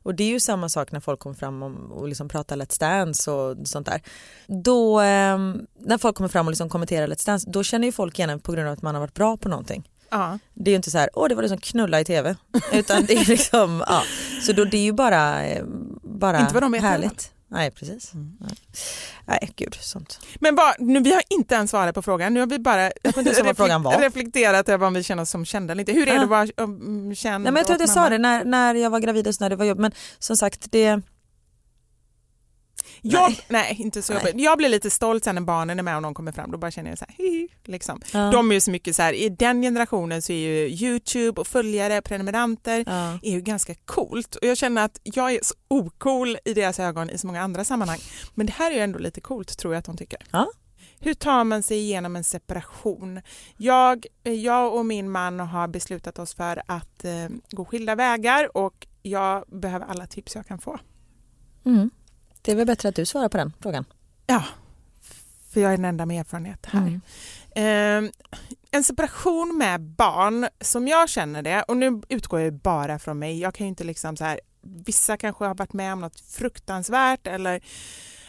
Och 0.09 0.15
det 0.15 0.25
är 0.25 0.29
ju 0.29 0.41
samma 0.41 0.69
sak 0.69 0.93
när 0.93 1.01
folk 1.01 1.21
kommer 1.21 1.37
fram 1.37 1.63
och, 1.63 2.09
liksom 2.09 2.29
pratar 2.29 2.57
Let's 2.57 2.81
Dance 2.81 3.31
och 3.31 3.69
sånt 3.69 3.87
där. 3.87 4.03
Då, 4.47 5.01
ehm, 5.01 5.67
när 5.79 5.99
folk 5.99 6.17
kommer 6.17 6.29
fram 6.29 6.47
och 6.47 6.51
liksom 6.51 6.69
kommenterar 6.69 7.07
Let's 7.07 7.27
Dance, 7.27 7.51
då 7.51 7.63
känner 7.63 7.87
ju 7.89 7.93
folk 7.93 8.19
igen 8.19 8.31
en 8.31 8.41
på 8.41 8.53
grund 8.53 8.67
av 8.67 8.73
att 8.73 8.83
man 8.83 8.95
har 8.95 9.01
varit 9.01 9.15
bra 9.15 9.37
på 9.37 9.49
någonting. 9.49 9.89
Ja. 10.11 10.39
Det 10.55 10.71
är 10.71 10.73
ju 10.73 10.77
inte 10.77 10.91
så 10.91 10.99
här, 10.99 11.11
åh 11.15 11.29
det 11.29 11.35
var 11.35 11.43
det 11.43 11.49
som 11.49 11.59
knulla 11.59 12.01
i 12.01 12.05
tv. 12.05 12.37
Utan 12.73 13.05
det 13.05 13.17
är 13.17 13.25
liksom, 13.25 13.85
ja. 13.87 14.03
Så 14.43 14.53
då 14.53 14.65
det 14.65 14.77
är 14.77 14.83
ju 14.83 14.93
bara, 14.93 15.47
eh, 15.47 15.65
bara 16.03 16.41
Inte 16.41 16.55
vad 16.55 16.63
de 16.63 16.73
vet 16.73 16.83
härligt. 16.83 17.33
Nej 17.51 17.71
precis. 17.71 18.13
Nej. 18.41 18.51
Nej 19.25 19.53
gud 19.57 19.75
sånt. 19.81 20.21
Men 20.41 20.55
vad, 20.55 20.75
nu, 20.79 21.01
vi 21.01 21.13
har 21.13 21.23
inte 21.31 21.55
ens 21.55 21.71
svarat 21.71 21.95
på 21.95 22.03
frågan. 22.03 22.35
Nu 22.35 22.41
har 22.41 22.47
vi 22.47 22.59
bara 22.59 22.83
var. 23.83 24.01
reflekterat 24.01 24.69
över 24.69 24.87
om 24.87 24.95
vi 24.95 25.03
känner 25.03 25.23
oss 25.23 25.31
som 25.31 25.45
kända 25.45 25.73
eller 25.73 25.81
inte. 25.83 25.93
Hur 25.93 26.09
är 26.09 26.13
Ja. 26.13 26.19
det 26.19 26.23
att 26.25 26.29
vara 26.29 26.49
um, 26.57 27.15
känd 27.15 27.45
Nej 27.45 27.53
men 27.53 27.57
jag 27.61 27.67
tror 27.67 27.75
att 27.75 27.81
jag 27.81 27.91
sa 27.91 28.01
mamma? 28.01 28.11
det 28.11 28.19
när, 28.19 28.45
när 28.45 28.75
jag 28.75 28.91
var 28.91 29.01
gravid 29.01 29.27
och 29.27 29.35
så 29.35 29.45
när 29.45 29.51
det 29.51 29.57
var 29.57 29.65
jobb 29.65 29.79
men 29.79 29.93
som 30.19 30.37
sagt 30.37 30.67
det, 30.71 31.01
Jag, 33.03 33.29
Nej. 33.29 33.45
nej. 33.49 33.77
inte 33.79 34.03
så 34.03 34.13
Nej. 34.13 34.23
jobbigt. 34.23 34.45
Jag 34.45 34.59
blir 34.59 34.69
lite 34.69 34.91
stolt 34.91 35.25
sen 35.25 35.35
när 35.35 35.43
barnen 35.43 35.79
är 35.79 35.83
med 35.83 35.97
och 35.97 36.03
någon 36.03 36.15
kommer 36.15 36.33
fram. 36.33 36.51
Då 36.51 36.59
bara 36.59 36.71
känner 36.71 36.91
jag 36.91 36.99
så 36.99 37.05
här, 37.09 37.15
hihi, 37.25 37.49
liksom. 37.65 38.01
Ja. 38.13 38.31
De 38.31 38.51
är 38.51 38.55
ju 38.55 38.61
så 38.61 38.71
mycket 38.71 38.97
så 38.97 39.03
här, 39.03 39.13
i 39.13 39.29
den 39.29 39.63
generationen 39.63 40.23
så 40.23 40.33
är 40.33 40.37
ju 40.37 40.69
Youtube 40.69 41.41
och 41.41 41.47
följare, 41.47 42.03
prenumeranter 42.03 42.85
ja. 42.87 43.19
är 43.23 43.31
ju 43.31 43.41
ganska 43.41 43.75
coolt 43.75 44.37
och 44.37 44.47
jag 44.47 44.57
känner 44.57 44.85
att 44.85 45.01
jag 45.03 45.35
är 45.35 45.41
så 45.43 45.55
ocool 45.69 46.39
i 46.45 46.55
deras 46.55 46.81
ögon 46.81 47.11
i 47.11 47.19
så 47.19 47.27
många 47.27 47.43
andra 47.43 47.65
sammanhang. 47.65 47.99
Men 48.35 48.47
det 48.47 48.53
här 48.53 48.71
är 48.71 48.75
ju 48.75 48.81
ändå 48.81 48.99
lite 48.99 49.21
coolt 49.21 49.59
tror 49.59 49.75
jag 49.75 49.79
att 49.79 49.85
de 49.85 49.97
tycker. 49.97 50.19
Ja. 50.31 50.51
Hur 51.01 51.15
tar 51.15 51.45
man 51.45 51.63
sig 51.63 51.79
igenom 51.79 52.17
en 52.17 52.25
separation? 52.25 53.21
Jag, 53.57 54.07
jag 54.23 54.75
och 54.75 54.87
min 54.87 55.11
man 55.11 55.41
har 55.41 55.69
beslutat 55.69 56.19
oss 56.19 56.35
för 56.35 56.63
att 56.67 57.05
eh, 57.05 57.29
gå 57.51 57.65
skilda 57.65 57.95
vägar 57.95 58.57
och 58.57 58.87
jag 59.03 59.45
behöver 59.49 59.87
alla 59.87 60.07
tips 60.07 60.35
jag 60.35 60.47
kan 60.47 60.59
få. 60.59 60.79
Mm. 61.65 61.91
Det 62.49 62.53
är 62.53 62.57
väl 62.57 62.67
bättre 62.67 62.89
att 62.89 62.95
du 62.95 63.07
svarar 63.07 63.29
på 63.29 63.37
den 63.37 63.53
frågan. 63.61 63.85
Ja, 64.27 64.45
för 65.51 65.61
jag 65.61 65.73
är 65.73 65.77
den 65.77 65.85
enda 65.85 66.07
med 66.07 66.21
erfarenhet 66.21 66.67
här. 66.67 67.01
Mm. 67.55 68.05
Eh, 68.05 68.11
en 68.71 68.85
separation 68.85 69.59
med 69.59 69.81
barn, 69.81 70.49
som 70.61 70.89
jag 70.89 71.09
känner 71.09 71.43
det, 71.43 71.63
och 71.63 71.77
nu 71.77 72.03
utgår 72.09 72.41
jag 72.41 72.53
bara 72.53 72.99
från 72.99 73.19
mig, 73.19 73.41
jag 73.41 73.55
kan 73.55 73.67
ju 73.67 73.69
inte 73.69 73.85
liksom 73.85 74.17
så 74.17 74.25
här, 74.25 74.41
vissa 74.63 75.17
kanske 75.17 75.45
har 75.45 75.55
varit 75.55 75.73
med 75.73 75.93
om 75.93 76.01
något 76.01 76.21
fruktansvärt 76.21 77.27
eller 77.27 77.61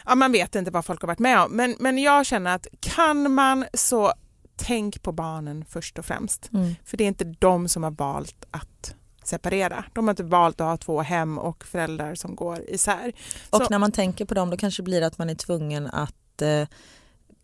ja, 0.06 0.14
man 0.14 0.32
vet 0.32 0.54
inte 0.54 0.70
vad 0.70 0.84
folk 0.84 1.00
har 1.00 1.06
varit 1.06 1.18
med 1.18 1.40
om, 1.40 1.52
men, 1.52 1.76
men 1.78 1.98
jag 1.98 2.26
känner 2.26 2.54
att 2.54 2.66
kan 2.80 3.32
man 3.32 3.64
så 3.74 4.12
tänk 4.56 5.02
på 5.02 5.12
barnen 5.12 5.64
först 5.68 5.98
och 5.98 6.04
främst. 6.04 6.50
Mm. 6.52 6.74
För 6.84 6.96
det 6.96 7.04
är 7.04 7.08
inte 7.08 7.24
de 7.38 7.68
som 7.68 7.82
har 7.82 7.90
valt 7.90 8.44
att 8.50 8.94
separera. 9.30 9.84
De 9.92 10.04
har 10.08 10.12
inte 10.12 10.22
valt 10.22 10.60
att 10.60 10.66
ha 10.66 10.76
två 10.76 11.00
hem 11.02 11.38
och 11.38 11.64
föräldrar 11.64 12.14
som 12.14 12.36
går 12.36 12.58
isär. 12.68 13.12
Och 13.50 13.62
Så- 13.62 13.66
när 13.70 13.78
man 13.78 13.92
tänker 13.92 14.24
på 14.24 14.34
dem 14.34 14.50
då 14.50 14.56
kanske 14.56 14.82
det 14.82 14.84
blir 14.84 15.02
att 15.02 15.18
man 15.18 15.30
är 15.30 15.34
tvungen 15.34 15.86
att 15.86 16.42
eh, 16.42 16.68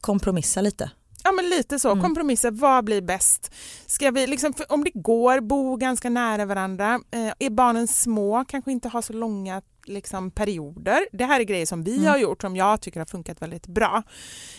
kompromissa 0.00 0.60
lite. 0.60 0.90
Ja 1.24 1.32
men 1.32 1.48
lite 1.48 1.78
så, 1.78 1.90
Mm. 1.90 2.02
kompromisser, 2.04 2.50
vad 2.50 2.84
blir 2.84 3.00
bäst? 3.02 3.54
Ska 3.86 4.10
vi 4.10 4.26
liksom, 4.26 4.52
om 4.68 4.84
det 4.84 4.90
går, 4.94 5.40
bo 5.40 5.76
ganska 5.76 6.10
nära 6.10 6.44
varandra. 6.44 7.00
Eh, 7.10 7.32
är 7.38 7.50
barnen 7.50 7.88
små, 7.88 8.44
kanske 8.48 8.72
inte 8.72 8.88
ha 8.88 9.02
så 9.02 9.12
långa 9.12 9.62
liksom, 9.86 10.30
perioder. 10.30 10.98
Det 11.12 11.24
här 11.24 11.40
är 11.40 11.44
grejer 11.44 11.66
som 11.66 11.82
vi 11.84 11.96
Mm. 11.96 12.06
har 12.08 12.18
gjort 12.18 12.40
som 12.42 12.56
jag 12.56 12.80
tycker 12.80 13.00
har 13.00 13.06
funkat 13.06 13.42
väldigt 13.42 13.66
bra. 13.66 14.02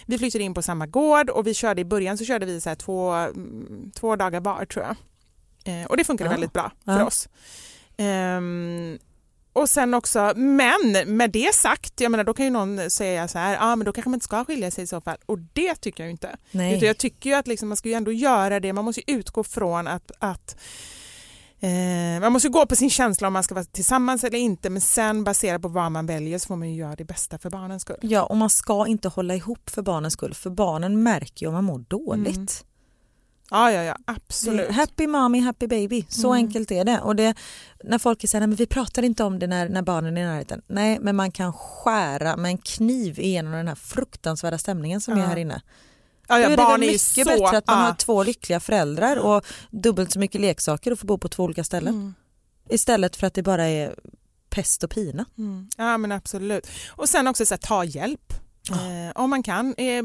Vi 0.06 0.18
flyttade 0.18 0.44
in 0.44 0.54
på 0.54 0.62
samma 0.62 0.86
gård 0.88 1.30
och 1.30 1.48
vi 1.48 1.54
körde 1.54 1.82
i 1.82 1.86
början 1.86 2.18
så 2.18 2.26
körde 2.26 2.46
vi 2.46 2.62
så 2.62 2.76
två, 2.76 3.12
mm, 3.12 3.92
två 3.96 4.16
dagar 4.16 4.40
var 4.42 4.66
tror 4.66 4.86
jag. 4.86 4.96
Eh, 5.68 5.86
och 5.86 5.98
det 5.98 6.04
funkade 6.04 6.28
Ja. 6.28 6.32
väldigt 6.32 6.54
bra 6.54 6.72
för 6.86 7.00
Ja. 7.00 7.06
oss. 7.06 7.30
Ehm, 7.98 8.98
och 9.54 9.70
sen 9.70 9.94
också, 9.94 10.34
men 10.36 10.96
med 11.06 11.32
det 11.32 11.56
sagt, 11.56 12.02
jag 12.02 12.12
menar 12.12 12.24
då 12.24 12.34
kan 12.34 12.46
ju 12.46 12.52
någon 12.52 12.90
säga 12.90 13.28
så 13.28 13.38
här, 13.38 13.54
ja 13.54 13.60
ah, 13.62 13.76
men 13.76 13.86
då 13.86 13.92
kanske 13.94 14.10
man 14.10 14.14
inte 14.16 14.24
ska 14.24 14.46
skilja 14.46 14.72
sig 14.72 14.84
i 14.84 14.88
så 14.88 15.02
fall. 15.02 15.18
Och 15.26 15.40
det 15.54 15.76
tycker 15.76 16.04
jag 16.04 16.08
ju 16.08 16.12
inte. 16.12 16.38
Nej. 16.52 16.76
Utan 16.76 16.88
jag 16.88 16.98
tycker 16.98 17.30
ju 17.30 17.36
att 17.36 17.48
liksom, 17.48 17.68
man 17.68 17.78
ska 17.78 17.90
ju 17.90 17.96
ändå 17.96 18.12
göra 18.12 18.60
det, 18.60 18.74
man 18.74 18.86
måste 18.86 19.12
utgå 19.12 19.44
från 19.44 19.88
att, 19.88 20.12
att 20.20 20.58
eh, 21.60 22.20
man 22.22 22.32
måste 22.34 22.50
gå 22.50 22.66
på 22.66 22.76
sin 22.76 22.90
känsla 22.90 23.28
om 23.28 23.34
man 23.34 23.44
ska 23.44 23.56
vara 23.56 23.66
tillsammans 23.66 24.24
eller 24.24 24.40
inte 24.40 24.70
men 24.70 24.82
sen 24.82 25.24
baserat 25.24 25.62
på 25.62 25.68
vad 25.68 25.92
man 25.92 26.06
väljer 26.06 26.40
så 26.40 26.48
får 26.48 26.56
man 26.56 26.70
ju 26.70 26.76
göra 26.76 26.96
det 26.96 27.06
bästa 27.06 27.38
för 27.38 27.50
barnens 27.50 27.82
skull. 27.82 28.00
Ja, 28.02 28.24
och 28.24 28.38
man 28.38 28.50
ska 28.50 28.88
inte 28.88 29.08
hålla 29.08 29.36
ihop 29.36 29.70
för 29.70 29.82
barnens 29.82 30.14
skull 30.14 30.34
för 30.34 30.50
barnen 30.50 31.04
märker 31.04 31.46
ju 31.46 31.48
om 31.48 31.54
man 31.54 31.64
mår 31.64 31.80
dåligt. 31.80 32.36
Mm. 32.36 32.48
Ja, 33.52 33.72
ja, 33.72 33.84
ja, 33.84 33.96
absolut. 34.06 34.68
Det- 34.68 34.74
Happy 34.74 35.08
mommy, 35.08 35.40
happy 35.40 35.68
baby. 35.68 36.06
Så 36.10 36.28
Mm. 36.34 36.46
enkelt 36.46 36.72
är 36.72 36.86
det. 36.86 37.00
Och 37.00 37.16
det, 37.16 37.34
när 37.84 37.98
folk 38.00 38.30
säger 38.30 38.48
att 38.48 38.60
vi 38.60 38.66
pratar 38.66 39.04
inte 39.04 39.24
om 39.24 39.40
det 39.40 39.48
när, 39.48 39.70
när 39.70 39.82
barnen 39.82 40.18
är 40.18 40.22
i 40.22 40.26
närheten. 40.26 40.62
Nej, 40.68 40.98
men 41.02 41.16
man 41.16 41.32
kan 41.32 41.54
skära 41.54 42.38
med 42.38 42.50
en 42.52 42.58
kniv 42.58 43.20
igenom 43.20 43.52
den 43.54 43.68
här 43.68 43.76
fruktansvärda 43.76 44.58
stämningen 44.58 45.02
som 45.02 45.18
Ja. 45.18 45.24
är 45.24 45.28
här 45.28 45.38
inne. 45.38 45.62
Ja, 46.28 46.36
Då 46.36 46.42
ja, 46.42 46.46
är 46.50 46.58
det 46.58 46.64
väl 46.64 46.80
mycket 46.80 47.02
så... 47.02 47.24
bättre 47.24 47.58
att 47.58 47.68
man 47.68 47.80
ja. 47.80 47.86
har 47.86 47.94
två 47.96 48.24
lyckliga 48.24 48.60
föräldrar 48.60 49.18
och 49.18 49.46
dubbelt 49.72 50.12
så 50.12 50.20
mycket 50.20 50.42
leksaker 50.42 50.92
och 50.92 51.00
får 51.00 51.08
bo 51.08 51.18
på 51.18 51.28
två 51.30 51.44
olika 51.44 51.64
ställen. 51.64 51.94
Mm. 51.94 52.14
Istället 52.70 53.16
för 53.16 53.28
att 53.28 53.34
det 53.34 53.44
bara 53.44 53.66
är 53.66 53.96
pest 54.50 54.84
och 54.84 54.90
pina. 54.92 55.26
Mm. 55.38 55.70
Ja 55.78 55.98
men 55.98 56.12
absolut. 56.12 56.68
Och 56.90 57.10
sen 57.10 57.28
också 57.28 57.46
så 57.46 57.54
här, 57.54 57.60
ta 57.60 57.84
hjälp. 57.84 58.34
Eh, 58.76 59.12
om 59.16 59.30
man 59.30 59.44
kan. 59.44 59.76
Eh, 59.78 60.04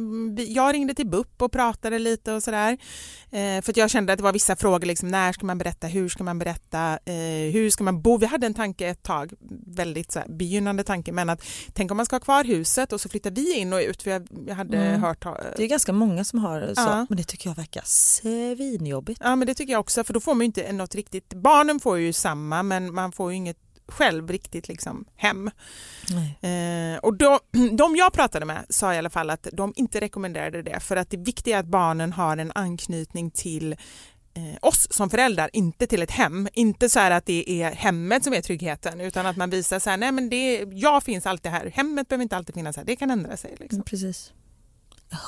jag 0.48 0.74
ringde 0.74 0.94
till 0.94 1.06
BUP 1.06 1.42
och 1.42 1.52
pratade 1.52 1.98
lite 1.98 2.32
och 2.32 2.42
sådär. 2.42 2.78
Eh, 3.30 3.62
för 3.62 3.78
jag 3.78 3.90
kände 3.90 4.12
att 4.12 4.16
det 4.18 4.22
var 4.22 4.32
vissa 4.32 4.56
frågor, 4.56 4.86
liksom, 4.86 5.08
när 5.08 5.32
ska 5.32 5.46
man 5.46 5.58
berätta, 5.58 5.86
hur 5.86 6.08
ska 6.08 6.24
man 6.24 6.38
berätta, 6.38 6.98
eh, 7.04 7.52
hur 7.52 7.70
ska 7.70 7.84
man 7.84 8.02
bo? 8.02 8.16
Vi 8.18 8.26
hade 8.26 8.46
en 8.46 8.54
tanke 8.54 8.86
ett 8.88 9.02
tag, 9.02 9.32
väldigt 9.66 10.12
så 10.12 10.18
här, 10.18 10.28
begynnande 10.28 10.84
tanke, 10.84 11.12
men 11.12 11.30
att 11.30 11.44
tänk 11.72 11.90
om 11.90 11.96
man 11.96 12.06
ska 12.06 12.16
ha 12.16 12.20
kvar 12.20 12.44
huset 12.44 12.92
och 12.92 13.00
så 13.00 13.08
flyttar 13.08 13.30
vi 13.30 13.52
in 13.58 13.72
och 13.72 13.78
ut. 13.80 14.02
För 14.02 14.10
jag, 14.10 14.28
jag 14.46 14.54
hade 14.54 14.76
Mm. 14.78 15.00
hört... 15.02 15.24
eh, 15.26 15.32
Det 15.56 15.62
är 15.64 15.68
ganska 15.68 15.92
många 15.92 16.24
som 16.24 16.38
har 16.38 16.60
så, 16.60 16.72
Ja. 16.80 17.06
men 17.08 17.16
det 17.16 17.24
tycker 17.24 17.50
jag 17.50 17.56
verkar 17.56 17.82
svinjobbigt. 17.84 19.20
Ja 19.24 19.36
men 19.36 19.46
det 19.46 19.54
tycker 19.54 19.72
jag 19.72 19.80
också 19.80 20.04
för 20.04 20.14
då 20.14 20.20
får 20.20 20.34
man 20.34 20.40
ju 20.40 20.46
inte 20.46 20.72
något 20.72 20.94
riktigt, 20.94 21.34
barnen 21.34 21.80
får 21.80 21.98
ju 21.98 22.12
samma 22.12 22.62
men 22.62 22.94
man 22.94 23.12
får 23.12 23.30
ju 23.30 23.36
inget 23.36 23.56
själv 23.92 24.28
riktigt 24.30 24.68
liksom 24.68 25.04
hem. 25.16 25.50
Eh, 26.40 26.98
och 27.02 27.16
då, 27.16 27.40
de 27.78 27.96
jag 27.96 28.12
pratade 28.12 28.46
med 28.46 28.66
sa 28.68 28.94
i 28.94 28.98
alla 28.98 29.10
fall 29.10 29.30
att 29.30 29.46
de 29.52 29.72
inte 29.76 30.00
rekommenderade 30.00 30.62
det 30.62 30.80
för 30.80 30.96
att 30.96 31.10
det 31.10 31.16
viktiga 31.16 31.56
är 31.56 31.60
att 31.60 31.66
barnen 31.66 32.12
har 32.12 32.36
en 32.36 32.52
anknytning 32.54 33.30
till 33.30 33.72
eh, 33.72 34.58
oss 34.60 34.88
som 34.90 35.10
föräldrar, 35.10 35.50
inte 35.52 35.86
till 35.86 36.02
ett 36.02 36.10
hem. 36.10 36.48
Inte 36.52 36.88
så 36.88 36.98
här 36.98 37.10
att 37.10 37.26
det 37.26 37.62
är 37.62 37.72
hemmet 37.72 38.24
som 38.24 38.32
är 38.32 38.42
tryggheten 38.42 39.00
utan 39.00 39.26
att 39.26 39.36
man 39.36 39.50
visar 39.50 39.78
så 39.78 39.90
här, 39.90 39.96
nej 39.96 40.12
men 40.12 40.28
det, 40.28 40.68
jag 40.72 41.02
finns 41.02 41.26
alltid 41.26 41.52
här, 41.52 41.72
hemmet 41.74 42.08
behöver 42.08 42.22
inte 42.22 42.36
alltid 42.36 42.54
finnas 42.54 42.76
här, 42.76 42.84
det 42.84 42.96
kan 42.96 43.10
ändra 43.10 43.36
sig. 43.36 43.50
Liksom. 43.50 43.76
Mm, 43.76 43.84
Precis. 43.84 44.32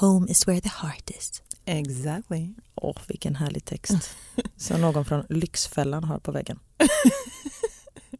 Home 0.00 0.30
is 0.30 0.48
where 0.48 0.60
the 0.60 0.68
heart 0.68 1.10
is. 1.10 1.42
Exactly. 1.64 2.54
Åh, 2.74 2.96
vilken 3.08 3.36
härlig 3.36 3.64
text. 3.64 4.16
Som 4.56 4.80
någon 4.80 5.04
från 5.04 5.26
Lyxfällan 5.28 6.04
har 6.04 6.18
på 6.18 6.32
väggen. 6.32 6.58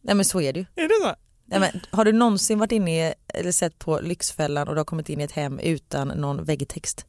Nej 0.05 0.15
men 0.15 0.25
så 0.25 0.41
är 0.41 0.53
det 0.53 0.59
ju. 0.59 0.65
Är 0.75 0.87
det 0.87 0.93
så? 1.01 1.15
Nej, 1.45 1.59
men, 1.59 1.69
har 1.91 2.05
du 2.05 2.11
någonsin 2.11 2.59
varit 2.59 2.71
inne 2.71 3.09
i, 3.09 3.13
eller 3.27 3.51
sett 3.51 3.79
på 3.79 3.99
Lyxfällan 3.99 4.67
och 4.67 4.73
du 4.75 4.79
har 4.79 4.85
kommit 4.85 5.09
in 5.09 5.21
i 5.21 5.23
ett 5.23 5.31
hem 5.31 5.59
utan 5.59 6.07
någon 6.07 6.43
väggtext? 6.43 7.05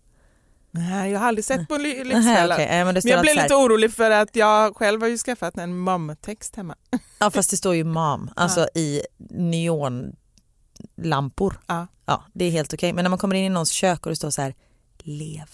Nej, 0.71 1.11
jag 1.13 1.21
har 1.21 1.29
aldrig 1.29 1.45
sett 1.45 1.69
på 1.69 1.77
Ly- 1.77 2.05
Lyxfällan. 2.05 2.53
okej. 2.53 2.67
Nej, 2.71 2.85
men 2.85 2.95
Men 2.95 3.03
jag 3.05 3.21
blev 3.23 3.37
här- 3.37 3.43
lite 3.43 3.55
orolig 3.55 3.93
för 3.93 4.11
att 4.11 4.37
jag 4.37 4.77
själv 4.77 5.01
har 5.01 5.09
ju 5.09 5.19
skaffat 5.19 5.57
en 5.59 5.79
momtext 5.79 6.57
hemma. 6.57 6.75
Ja 7.19 7.31
fast 7.31 7.51
det 7.51 7.57
står 7.57 7.75
ju 7.75 7.85
mom, 7.85 8.31
alltså 8.37 8.69
i 8.75 9.03
neonlampor. 9.31 11.61
Ja. 11.67 11.87
Ja, 12.07 12.25
det 12.33 12.45
är 12.45 12.51
helt 12.51 12.75
okej. 12.75 12.93
Men 12.93 13.03
när 13.05 13.11
man 13.11 13.19
kommer 13.19 13.37
in 13.37 13.45
i 13.45 13.49
någons 13.49 13.71
kök 13.71 14.07
och 14.07 14.11
det 14.11 14.17
står 14.17 14.31
så 14.31 14.43
här 14.43 14.55
lev 14.99 15.51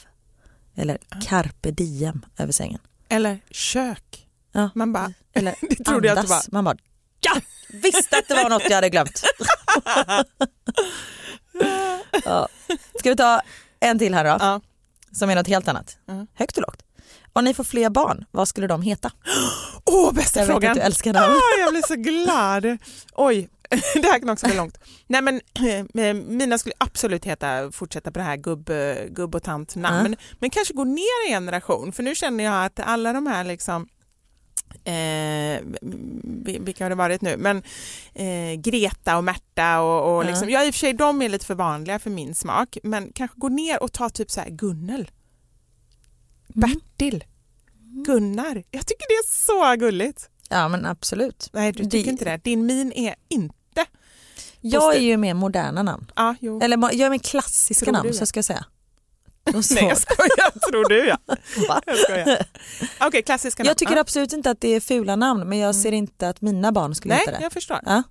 eller 0.74 0.98
carpe 1.22 1.70
diem 1.70 2.24
över 2.38 2.52
sängen. 2.52 2.78
Eller 3.08 3.38
kök. 3.50 4.28
Ja. 4.52 4.70
Man 4.74 4.92
bara, 4.92 5.12
Eller 5.32 5.54
det 5.60 5.84
trodde 5.84 6.08
jag 6.08 6.18
att 6.18 6.26
det 6.26 6.32
andas. 6.32 6.48
var. 6.48 6.52
Man 6.52 6.64
bara 6.64 6.76
ja, 7.26 7.40
visste 7.68 8.18
att 8.18 8.28
det 8.28 8.34
var 8.34 8.50
något 8.50 8.62
jag 8.68 8.74
hade 8.74 8.90
glömt. 8.90 9.22
ja. 12.24 12.48
Ska 12.98 13.10
vi 13.10 13.16
ta 13.16 13.40
en 13.80 13.98
till 13.98 14.14
här 14.14 14.24
då? 14.24 14.36
Ja. 14.40 14.60
Som 15.12 15.30
är 15.30 15.34
något 15.34 15.46
helt 15.48 15.68
annat. 15.68 15.96
Mm. 16.08 16.26
Högt 16.34 16.56
och 16.56 16.62
lågt. 16.62 16.82
Om 17.32 17.44
ni 17.44 17.54
får 17.54 17.64
fler 17.64 17.90
barn, 17.90 18.24
vad 18.30 18.48
skulle 18.48 18.66
de 18.66 18.82
heta? 18.82 19.10
Åh, 19.84 20.12
bästa 20.12 20.40
Jag 20.40 20.46
vet 20.46 20.54
frågan. 20.54 20.70
att 20.70 20.76
du 20.76 20.80
älskar 20.82 21.12
namn. 21.12 21.34
Ah, 21.34 21.60
jag 21.60 21.70
blir 21.70 21.82
så 21.82 21.94
glad. 21.94 22.78
Oj, 23.12 23.48
det 23.94 24.06
här 24.08 24.18
kan 24.18 24.30
också 24.30 24.46
bli 24.46 24.56
långt. 24.56 24.78
Nej, 25.06 25.22
men, 25.22 25.40
eh, 25.98 26.14
mina 26.14 26.58
skulle 26.58 26.74
absolut 26.78 27.24
heta, 27.24 27.72
fortsätta 27.72 28.10
på 28.12 28.18
det 28.18 28.24
här 28.24 28.36
gubb, 28.36 28.70
eh, 28.70 28.94
gubb 29.08 29.34
och 29.34 29.42
tant 29.42 29.76
namn, 29.76 30.16
men 30.38 30.50
kanske 30.50 30.74
gå 30.74 30.84
ner 30.84 31.28
i 31.28 31.32
en 31.32 31.42
generation. 31.42 31.92
För 31.92 32.02
nu 32.02 32.14
känner 32.14 32.44
jag 32.44 32.64
att 32.64 32.80
alla 32.80 33.12
de 33.12 33.26
här 33.26 33.44
liksom 33.44 33.88
Eh, 34.84 35.60
vi- 36.22 36.58
vilka 36.60 36.84
har 36.84 36.88
det 36.90 36.94
varit 36.96 37.22
nu? 37.22 37.36
Men 37.36 37.62
eh, 38.14 38.60
Greta 38.60 39.16
och 39.16 39.24
Märta 39.24 39.80
och, 39.80 40.16
och 40.16 40.24
liksom, 40.24 40.50
ja 40.50 40.64
i 40.64 40.70
och 40.70 40.74
för 40.74 40.78
sig 40.78 40.92
de 40.92 41.22
är 41.22 41.28
lite 41.28 41.46
för 41.46 41.54
vanliga 41.54 41.98
för 41.98 42.10
min 42.10 42.34
smak, 42.34 42.78
men 42.82 43.12
kanske 43.14 43.38
gå 43.40 43.48
ner 43.48 43.82
och 43.82 43.92
ta 43.92 44.10
typ 44.10 44.30
så 44.30 44.40
här 44.40 44.50
Gunnel, 44.50 45.10
Bertil, 46.48 47.24
Gunnar. 48.06 48.62
Jag 48.70 48.86
tycker 48.86 49.06
det 49.08 49.14
är 49.14 49.28
så 49.28 49.76
gulligt. 49.86 50.28
Ja 50.48 50.68
men 50.68 50.86
absolut. 50.86 51.48
Nej, 51.52 51.72
du 51.72 51.84
tycker 51.84 52.04
Det- 52.04 52.10
inte 52.10 52.24
det. 52.24 52.36
Din 52.44 52.66
min 52.66 52.92
är 52.92 53.14
inte... 53.28 53.52
Jag 54.60 54.96
är 54.96 55.00
ju 55.00 55.16
mer 55.16 55.34
moderna 55.34 55.82
namn. 55.82 56.10
Jo. 56.40 56.60
Eller 56.62 56.76
jag 56.76 57.00
är 57.00 57.10
mer 57.10 57.18
klassiska 57.18 57.92
namn 57.92 58.14
så 58.14 58.26
ska 58.26 58.38
jag 58.38 58.44
säga. 58.44 58.64
Nej, 59.44 59.84
jag 59.88 59.98
skojar. 59.98 60.70
Tror 60.70 60.88
du 60.88 61.06
ja. 61.06 61.18
Va? 61.68 61.82
Jag 61.86 61.98
skojar. 61.98 62.46
Okej, 63.00 63.22
klassiska 63.22 63.62
namn. 63.62 63.68
Jag 63.68 63.78
tycker 63.78 63.96
absolut 63.96 64.32
inte 64.32 64.50
att 64.50 64.60
det 64.60 64.68
är 64.68 64.80
fula 64.80 65.16
namn 65.16 65.48
men 65.48 65.58
jag 65.58 65.74
ser 65.74 65.92
inte 65.92 66.28
att 66.28 66.40
mina 66.40 66.72
barn 66.72 66.94
skulle 66.94 67.14
Nej, 67.14 67.20
heta 67.26 67.38
det. 67.38 67.42
jag 67.42 67.52
förstår. 67.52 67.78
Ja. 67.86 68.02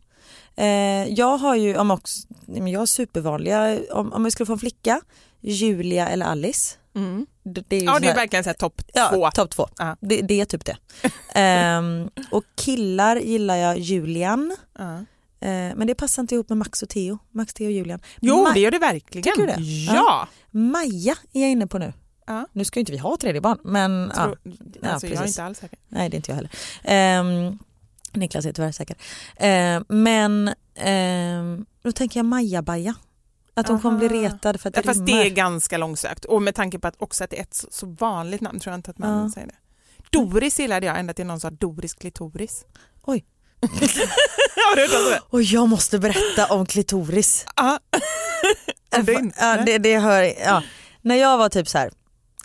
Eh, 0.55 1.07
jag 1.13 1.38
har 1.38 1.55
ju, 1.55 1.77
om 1.77 1.91
också, 1.91 2.19
nej, 2.45 2.73
jag 2.73 2.79
har 2.79 2.86
supervanliga, 2.86 3.79
om, 3.91 4.13
om 4.13 4.23
jag 4.25 4.32
skulle 4.32 4.47
få 4.47 4.53
en 4.53 4.59
flicka, 4.59 5.01
Julia 5.41 6.07
eller 6.09 6.25
Alice. 6.25 6.75
Mm. 6.95 7.25
Det, 7.43 7.63
det 7.67 7.75
är 7.75 7.84
Ja, 7.84 7.99
det 7.99 8.07
är 8.07 8.15
verkligen 8.15 8.43
så 8.43 8.53
topp 8.53 8.82
ja, 8.93 9.09
två. 9.09 9.32
topp 9.32 9.49
två. 9.49 9.67
Ja. 9.77 9.97
Det, 10.01 10.21
det 10.21 10.41
är 10.41 10.45
typ 10.45 10.65
det. 10.65 10.77
Ehm, 11.39 12.09
och 12.32 12.43
killar 12.55 13.15
gillar 13.15 13.55
jag 13.55 13.77
Julian. 13.79 14.55
Ja. 14.79 15.05
Eh, 15.41 15.47
men 15.75 15.87
det 15.87 15.95
passar 15.95 16.21
inte 16.21 16.35
ihop 16.35 16.49
med 16.49 16.57
Max 16.57 16.83
och 16.83 16.89
Theo. 16.89 17.17
Max, 17.31 17.53
Theo 17.53 17.65
och 17.65 17.71
Julian. 17.71 17.99
Jo, 18.21 18.47
Ma- 18.47 18.53
det 18.53 18.59
gör 18.59 18.71
det 18.71 18.79
verkligen. 18.79 19.23
Tycker 19.23 19.41
du 19.41 19.47
det? 19.47 19.61
Ja. 19.93 20.27
Maja 20.51 21.15
är 21.33 21.41
jag 21.41 21.51
inne 21.51 21.67
på 21.67 21.77
nu. 21.77 21.93
Ja. 22.27 22.47
Nu 22.51 22.65
ska 22.65 22.79
ju 22.79 22.81
inte 22.81 22.91
vi 22.91 22.97
ha 22.97 23.17
tredje 23.17 23.41
barn 23.41 23.57
men 23.63 24.11
Tror, 24.15 24.37
ja, 24.81 24.89
alltså, 24.89 25.07
jag 25.07 25.23
är 25.23 25.27
inte 25.27 25.43
alls 25.43 25.57
säker. 25.59 25.79
nej 25.87 26.09
det 26.09 26.15
är 26.15 26.17
inte 26.17 26.31
jag 26.31 26.35
heller. 26.35 26.51
Ehm, 26.83 27.59
Niklas 28.13 28.45
är 28.45 28.53
tyvärr 28.53 28.71
säker. 28.71 28.97
Ehm, 29.37 29.85
men 29.87 30.53
ehm, 30.75 31.65
då 31.81 31.91
tänker 31.91 32.19
jag 32.19 32.25
Maja-Baja. 32.25 32.95
Att 33.53 33.67
hon 33.67 33.79
kommer 33.81 33.97
bli 33.97 34.07
retad 34.07 34.61
för 34.61 34.69
att 34.69 34.75
Ja, 34.75 34.81
det 34.81 34.87
fast 34.87 35.07
rimmar. 35.07 35.23
det 35.23 35.29
är 35.29 35.29
ganska 35.35 35.77
långsökt. 35.77 36.25
Och 36.25 36.41
med 36.41 36.55
tanke 36.55 36.79
på 36.79 36.87
att 36.87 36.95
också 37.01 37.23
att 37.23 37.29
det 37.29 37.37
är 37.37 37.41
ett 37.41 37.65
så, 37.71 37.85
vanligt 37.99 38.41
namn 38.41 38.59
tror 38.59 38.71
jag 38.71 38.77
inte 38.77 38.91
att 38.91 38.97
man 38.97 39.23
Ja. 39.23 39.31
säger 39.33 39.47
det. 39.47 39.55
Doris 40.09 40.59
gillade 40.59 40.85
jag 40.85 40.99
ända 40.99 41.13
till 41.13 41.25
någon 41.25 41.39
sa 41.39 41.49
Doris 41.49 41.93
klitoris. 41.93 42.65
Oj. 43.01 43.25
Har 43.62 44.76
du 44.76 44.82
hört 44.82 44.91
om 45.05 45.09
det? 45.12 45.22
Och 45.30 45.41
jag 45.43 45.70
måste 45.70 45.99
berätta 45.99 46.45
om 46.53 46.66
klitoris. 46.66 47.45
Ja. 47.55 47.80
Det 49.05 49.32
ja, 49.38 49.57
det, 49.66 49.78
det 49.78 49.99
hör, 49.99 50.22
ja. 50.45 50.64
När 51.01 51.16
jag 51.16 51.38
var 51.38 51.49
typ 51.49 51.68
så 51.68 51.78
här 51.78 51.91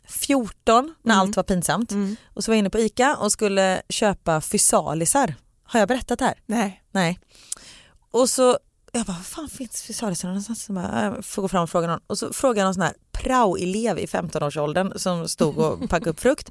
14 0.08 0.94
när 1.02 1.14
Mm. 1.14 1.20
allt 1.20 1.36
var 1.36 1.42
pinsamt 1.42 1.90
Mm. 1.92 2.16
och 2.34 2.44
så 2.44 2.50
var 2.50 2.54
jag 2.54 2.58
inne 2.58 2.70
på 2.70 2.78
ICA 2.78 3.16
och 3.16 3.32
skulle 3.32 3.82
köpa 3.88 4.40
fysalisar. 4.40 5.34
Har 5.64 5.80
jag 5.80 5.88
berättat 5.88 6.18
det 6.18 6.24
här? 6.24 6.34
Nej. 6.46 6.82
Nej. 6.92 7.18
Och 8.10 8.30
så 8.30 8.58
jag 8.92 9.06
bara, 9.06 9.12
vad 9.12 9.26
fan 9.26 9.48
finns 9.48 9.82
frisörerna 9.82 10.16
någonstans? 10.24 10.64
Så 10.64 10.72
bara, 10.72 11.04
Jag 11.16 11.24
får 11.24 11.42
gå 11.42 11.48
fram 11.48 11.62
och 11.62 11.70
fråga 11.70 11.86
någon. 11.86 12.00
Och 12.06 12.18
så 12.18 12.32
frågade 12.32 12.60
jag 12.60 12.64
någon 12.66 12.74
sån 12.74 12.82
här 12.82 12.94
prao-elev 13.12 13.98
i 13.98 14.06
15-årsåldern 14.06 14.98
som 14.98 15.28
stod 15.28 15.58
och 15.58 15.80
packade 15.90 16.10
upp 16.10 16.20
frukt. 16.20 16.50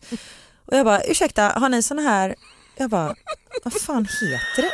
Och 0.66 0.78
jag 0.78 0.86
bara, 0.86 1.04
ursäkta, 1.04 1.44
har 1.56 1.70
ni 1.70 1.84
såna 1.84 2.02
här 2.02 2.36
jag 2.78 2.90
bara, 2.90 3.16
vad 3.64 3.82
fan 3.82 4.06
heter 4.22 4.62
det? 4.62 4.72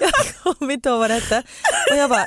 jag 0.00 0.12
kommer 0.58 0.72
inte 0.72 0.88
ihåg 0.88 0.98
vad 0.98 1.10
det 1.10 1.14
hette. 1.14 1.42
Och 1.90 1.96
jag 1.96 2.10
bara, 2.10 2.26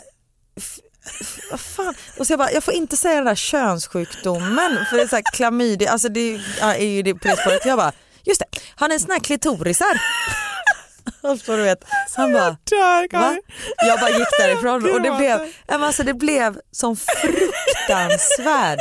"F- 0.58 0.80
f- 1.22 1.40
vad 1.52 1.60
fan? 1.60 1.96
Och 2.20 2.28
så 2.28 2.34
jag 2.34 2.40
bara, 2.40 2.52
jag 2.52 2.64
får 2.64 2.74
inte 2.74 2.98
säga 2.98 3.16
den 3.16 3.26
där 3.26 3.36
könssjukdomen 3.36 4.86
för 4.90 4.98
det 4.98 5.04
är 5.04 5.08
så 5.08 5.16
här 5.16 5.24
klamydia, 5.34 5.92
alltså 5.92 6.10
det 6.10 6.40
är 6.62 6.78
ju 6.86 7.02
det 7.02 7.14
på 7.14 7.28
det 7.28 7.38
spåret. 7.38 7.66
Jag 7.66 7.78
bara, 7.78 7.92
just 8.24 8.40
det, 8.40 8.60
har 8.76 8.88
ni 8.88 9.00
såna 9.00 9.14
här 9.14 9.22
klitorisar? 9.22 10.02
Och 11.22 11.40
så 11.46 11.56
du 11.56 11.62
vet, 11.64 11.84
han 12.16 12.34
bara, 12.34 12.58
va? 13.22 13.38
Jag 13.78 14.00
bara 14.00 14.10
gick 14.10 14.28
därifrån 14.40 14.92
och 14.94 15.02
det 15.02 15.12
blev, 15.12 15.54
alltså 15.68 16.04
det 16.04 16.14
blev 16.14 16.60
som 16.72 16.96
fruktansvärd 16.98 18.80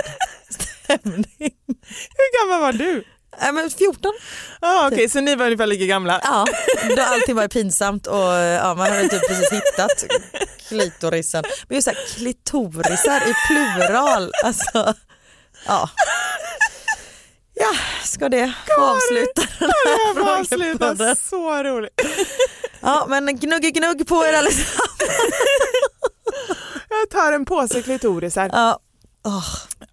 stämning. 0.51 1.55
Hur 2.17 2.41
gammal 2.49 2.61
var 2.61 2.73
du? 2.73 3.05
Ja, 3.41 3.53
men 3.53 3.71
14. 3.71 4.13
Ah, 4.61 4.87
Okej, 4.87 5.09
så 5.09 5.21
ni 5.21 5.35
var 5.37 5.45
ungefär 5.45 5.67
lika 5.67 5.85
gamla? 5.85 6.21
Ja, 6.25 6.45
då 6.97 7.03
allting 7.03 7.37
var 7.37 7.49
pinsamt 7.49 8.07
och 8.07 8.17
ja, 8.35 8.75
man 8.75 8.91
hade 8.91 9.09
typ 9.09 9.29
precis 9.29 9.53
hittat 9.53 10.05
klitorisen. 10.69 11.45
Men 11.69 11.75
just 11.75 11.85
så 11.85 11.91
här, 11.91 12.07
klitorisar 12.17 13.21
i 13.29 13.35
plural, 13.49 14.33
alltså 14.45 14.95
ja. 15.67 15.91
Ja, 17.55 17.71
ska 18.05 18.29
det 18.29 18.53
få 18.77 18.83
avsluta 18.83 19.43
den 19.59 19.71
här 19.71 20.39
avsluta, 20.41 20.79
frågepodden? 20.79 21.17
så 21.17 21.63
roligt. 21.63 22.01
Ja, 22.81 23.07
men 23.09 23.27
gnugg 23.39 23.63
gnugg 23.75 24.07
på 24.09 24.25
er 24.27 24.33
allihopa. 24.33 24.83
Jag 26.89 27.11
tar 27.11 27.33
en 27.33 27.45
påse 27.45 27.83
klitorisar. 27.83 28.51
Ja. 28.53 28.79
Åh, 29.25 29.45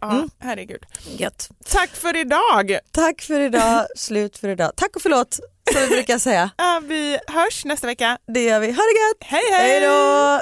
Ja, 0.02 0.28
herregud. 0.40 0.86
gött. 1.18 1.50
Tack 1.66 1.90
för 1.90 2.16
idag. 2.18 2.80
Tack 2.92 3.22
för 3.22 3.40
idag, 3.40 3.86
slut 3.96 4.38
för 4.38 4.50
idag. 4.50 4.72
Tack 4.76 4.96
och 4.96 5.02
förlåt 5.02 5.34
som 5.74 5.82
vi 5.82 5.88
brukar 5.88 6.18
säga. 6.20 6.50
Ja, 6.58 6.82
vi 6.88 7.20
hörs 7.28 7.66
nästa 7.66 7.88
vecka. 7.88 8.18
Det 8.34 8.44
gör 8.44 8.60
vi. 8.60 8.68
Ha 8.68 8.74
det 8.84 9.00
gött! 9.00 9.32
Hej 9.32 9.44
hej! 9.52 9.70
Hej 9.70 9.82
då! 9.82 10.42